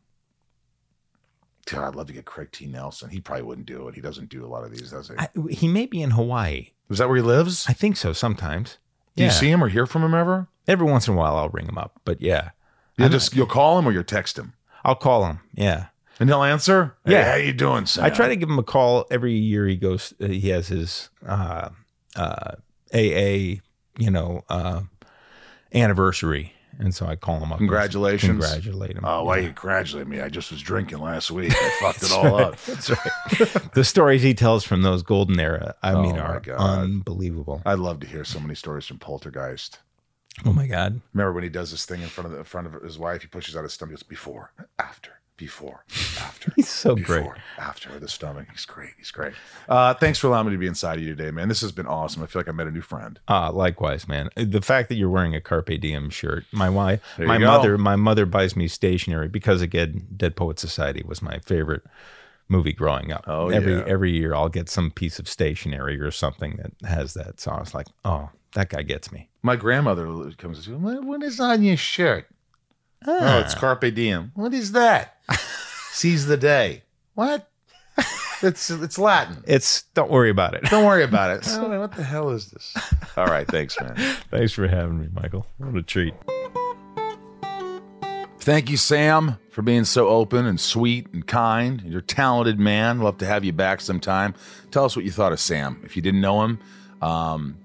[1.65, 2.65] God, I'd love to get Craig T.
[2.65, 3.09] Nelson.
[3.09, 3.95] He probably wouldn't do it.
[3.95, 5.15] He doesn't do a lot of these, does he?
[5.17, 6.71] I, he may be in Hawaii.
[6.89, 7.65] Is that where he lives?
[7.69, 8.13] I think so.
[8.13, 8.77] Sometimes.
[9.15, 10.47] Do you see him or hear from him ever?
[10.67, 11.99] Every once in a while, I'll ring him up.
[12.05, 12.49] But yeah,
[12.97, 14.53] You just you'll call him or you'll text him,
[14.83, 15.39] I'll call him.
[15.53, 15.87] Yeah.
[16.19, 16.95] and he'll answer.
[17.05, 17.29] Hey, Yeah.
[17.31, 18.05] how you doing, Sam?
[18.05, 19.67] I try to give him a call every year.
[19.67, 20.13] He goes.
[20.21, 21.69] Uh, he has his uh,
[22.15, 22.55] uh,
[22.93, 23.59] AA,
[23.97, 24.81] you know, uh,
[25.73, 27.57] anniversary, and so I call him up.
[27.59, 28.29] Congratulations.
[28.45, 29.03] Congratulate him.
[29.05, 30.21] Oh, why you congratulate me?
[30.21, 31.53] I just was drinking last week.
[31.55, 32.57] I fucked it all up.
[32.61, 33.73] That's right.
[33.73, 36.59] the stories he tells from those golden era, I mean, Oh, my are God.
[36.59, 37.61] unbelievable.
[37.65, 39.79] I'd love to hear so many stories from Poltergeist.
[40.45, 41.01] Oh my God.
[41.13, 43.21] Remember when he does this thing in front of the, in front of his wife?
[43.21, 43.95] He pushes out his stomach.
[43.95, 45.11] Goes before, after,
[45.41, 45.83] before,
[46.19, 46.53] after.
[46.55, 47.31] He's so before, great.
[47.57, 48.47] After the stomach.
[48.51, 48.91] He's great.
[48.97, 49.33] He's great.
[49.67, 51.47] Uh, thanks for allowing me to be inside of you today, man.
[51.47, 52.21] This has been awesome.
[52.21, 53.17] I feel like I met a new friend.
[53.27, 54.29] Uh, likewise, man.
[54.35, 57.95] The fact that you're wearing a Carpe Diem shirt, my wife, There my mother, my
[57.95, 61.83] mother buys me stationery because again, Dead Poet Society was my favorite
[62.49, 63.23] movie growing up.
[63.27, 63.83] Oh, every yeah.
[63.87, 67.39] every year I'll get some piece of stationery or something that has that.
[67.39, 69.29] So I was like, oh, that guy gets me.
[69.41, 70.05] My grandmother
[70.37, 70.75] comes to me.
[70.77, 72.27] "What- What is on your shirt?
[73.07, 74.31] Oh, it's Carpe Diem.
[74.35, 75.17] What is that?
[75.91, 76.83] Seize the day.
[77.15, 77.47] What?
[78.43, 79.43] It's it's Latin.
[79.45, 80.63] It's don't worry about it.
[80.63, 81.47] Don't worry about it.
[81.51, 82.75] Oh, what the hell is this?
[83.15, 83.95] All right, thanks, man.
[84.31, 85.45] Thanks for having me, Michael.
[85.59, 86.15] What a treat.
[88.39, 91.83] Thank you, Sam, for being so open and sweet and kind.
[91.85, 93.01] You're a talented man.
[93.01, 94.33] Love to have you back sometime.
[94.71, 95.79] Tell us what you thought of Sam.
[95.83, 96.57] If you didn't know him,
[97.03, 97.57] um,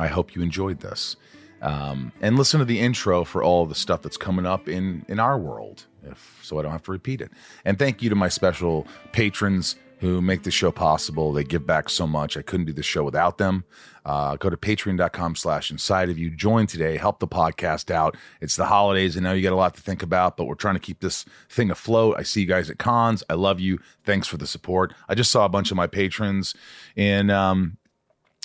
[0.00, 1.14] I hope you enjoyed this.
[1.60, 5.18] Um, and listen to the intro for all the stuff that's coming up in in
[5.18, 7.32] our world, if so I don't have to repeat it.
[7.64, 11.32] And thank you to my special patrons who make the show possible.
[11.32, 12.36] They give back so much.
[12.36, 13.64] I couldn't do the show without them.
[14.04, 16.30] Uh, go to patreon.com slash inside of you.
[16.30, 16.96] Join today.
[16.96, 18.16] Help the podcast out.
[18.40, 19.16] It's the holidays.
[19.16, 21.24] I know you got a lot to think about, but we're trying to keep this
[21.50, 22.14] thing afloat.
[22.16, 23.24] I see you guys at cons.
[23.28, 23.80] I love you.
[24.04, 24.94] Thanks for the support.
[25.08, 26.54] I just saw a bunch of my patrons
[26.94, 27.76] in um,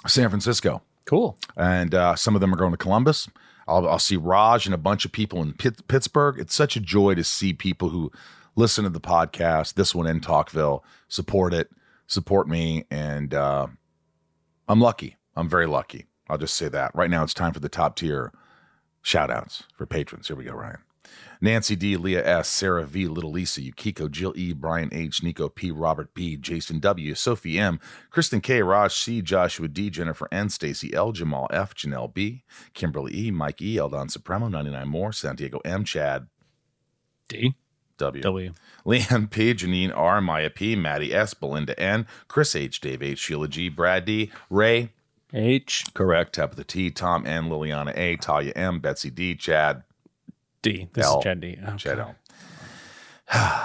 [0.07, 1.37] San Francisco Cool.
[1.57, 3.29] and uh, some of them are going to Columbus.
[3.67, 6.39] I'll, I'll see Raj and a bunch of people in Pitt, Pittsburgh.
[6.39, 8.11] It's such a joy to see people who
[8.55, 11.69] listen to the podcast, this one in Talkville, support it,
[12.07, 13.67] support me, and uh,
[14.67, 15.17] I'm lucky.
[15.35, 16.05] I'm very lucky.
[16.29, 16.93] I'll just say that.
[16.95, 18.31] Right now, it's time for the top tier
[19.01, 20.27] shout outs for patrons.
[20.27, 20.77] Here we go, Ryan.
[21.41, 25.71] Nancy D, Leah S, Sarah V, Little Lisa, Yukiko, Jill E, Brian H, Nico P,
[25.71, 30.93] Robert B, Jason W, Sophie M, Kristen K, Raj C, Joshua D, Jennifer N, Stacy
[30.93, 32.43] L, Jamal F, Janelle B,
[32.73, 36.27] Kimberly E, Mike E, Eldon Supremo, 99 more, Santiago M, Chad
[37.27, 37.55] D.
[37.97, 38.23] W.
[38.23, 38.53] W.
[38.85, 43.47] Leanne P, Janine R, Maya P, Maddie S, Belinda N, Chris H, Dave H, Sheila
[43.47, 44.91] G, Brad D, Ray
[45.33, 45.85] H.
[45.93, 46.33] Correct.
[46.33, 49.83] Tabitha T, Tom N, Liliana A, Talia M, Betsy D, Chad
[50.63, 50.89] D.
[50.93, 51.19] This L.
[51.19, 51.59] is Chad D.
[51.65, 52.15] Oh, Chad L.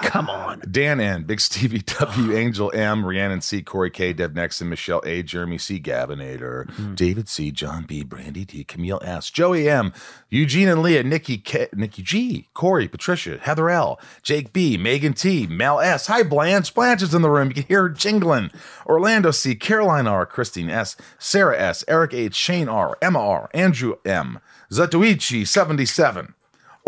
[0.01, 0.61] Come on.
[0.71, 5.21] Dan N, Big Stevie W, Angel M, Rhiannon C, Corey K, Deb Nexon, Michelle A,
[5.21, 6.95] Jeremy C, Gavinator, mm-hmm.
[6.95, 9.93] David C, John B, Brandy D, Camille S, Joey M,
[10.29, 15.45] Eugene and Leah, Nikki K, Nikki G, Corey, Patricia, Heather L, Jake B, Megan T,
[15.45, 16.07] Mel S.
[16.07, 16.73] Hi, Blanche.
[16.73, 17.49] Blanche is in the room.
[17.49, 18.51] You can hear her jingling.
[18.87, 23.95] Orlando C, Caroline R, Christine S, Sarah S, Eric H, Shane R, Emma R, Andrew
[24.03, 24.39] M,
[24.71, 26.33] Zatuichi 77,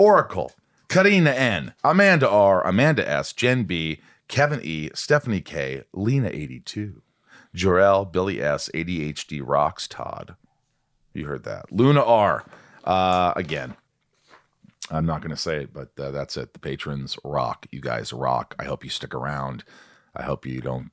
[0.01, 0.51] Oracle,
[0.89, 7.03] Karina N, Amanda R, Amanda S, Jen B, Kevin E, Stephanie K, Lena 82,
[7.55, 10.33] Jorel, Billy S, ADHD Rocks, Todd.
[11.13, 11.71] You heard that.
[11.71, 12.43] Luna R.
[12.83, 13.75] Uh, again,
[14.89, 16.53] I'm not going to say it, but uh, that's it.
[16.53, 17.67] The patrons rock.
[17.69, 18.55] You guys rock.
[18.57, 19.63] I hope you stick around.
[20.15, 20.89] I hope you don't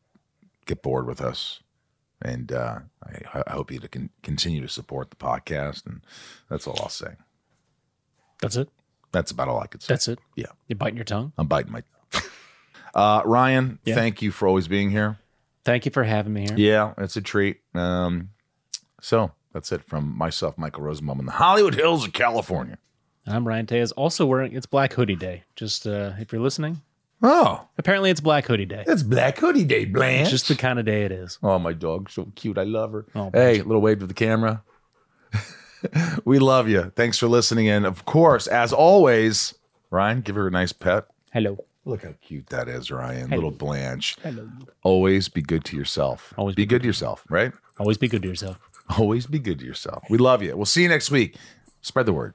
[0.66, 1.62] get bored with us.
[2.20, 5.86] And uh, I, I hope you to con- continue to support the podcast.
[5.86, 6.02] And
[6.50, 7.14] that's all I'll say.
[8.42, 8.68] That's it.
[9.12, 9.92] That's about all I could say.
[9.94, 10.18] That's it.
[10.36, 10.46] Yeah.
[10.68, 11.32] You're biting your tongue.
[11.38, 11.80] I'm biting my.
[12.12, 12.22] Tongue.
[12.94, 13.94] Uh, Ryan, Yeah.
[13.94, 15.18] thank you for always being here.
[15.64, 16.56] Thank you for having me here.
[16.56, 17.58] Yeah, it's a treat.
[17.74, 18.30] Um,
[19.00, 22.78] so that's it from myself, Michael Rosenbaum, in the Hollywood Hills of California.
[23.26, 23.92] I'm Ryan Tejas.
[23.96, 25.44] Also wearing it's Black Hoodie Day.
[25.54, 26.80] Just uh, if you're listening,
[27.22, 28.84] Oh, apparently it's Black Hoodie Day.
[28.86, 30.22] it's Black Hoodie Day, Blanche.
[30.22, 31.38] It's just the kind of day it is.
[31.42, 32.56] Oh, my dog's so cute.
[32.58, 33.04] I love her.
[33.14, 34.62] Oh, hey, little wave to the camera.
[36.24, 36.92] we love you.
[36.96, 37.68] Thanks for listening.
[37.68, 39.54] And of course, as always,
[39.90, 41.06] Ryan, give her a nice pet.
[41.32, 41.64] Hello.
[41.84, 43.30] Look how cute that is, Ryan.
[43.30, 43.36] Hello.
[43.36, 44.16] Little Blanche.
[44.22, 44.48] Hello.
[44.82, 46.34] Always be good to yourself.
[46.36, 47.52] Always be good to yourself, right?
[47.78, 48.58] Always be good to yourself.
[48.98, 50.04] Always be good to yourself.
[50.10, 50.56] We love you.
[50.56, 51.36] We'll see you next week.
[51.82, 52.34] Spread the word.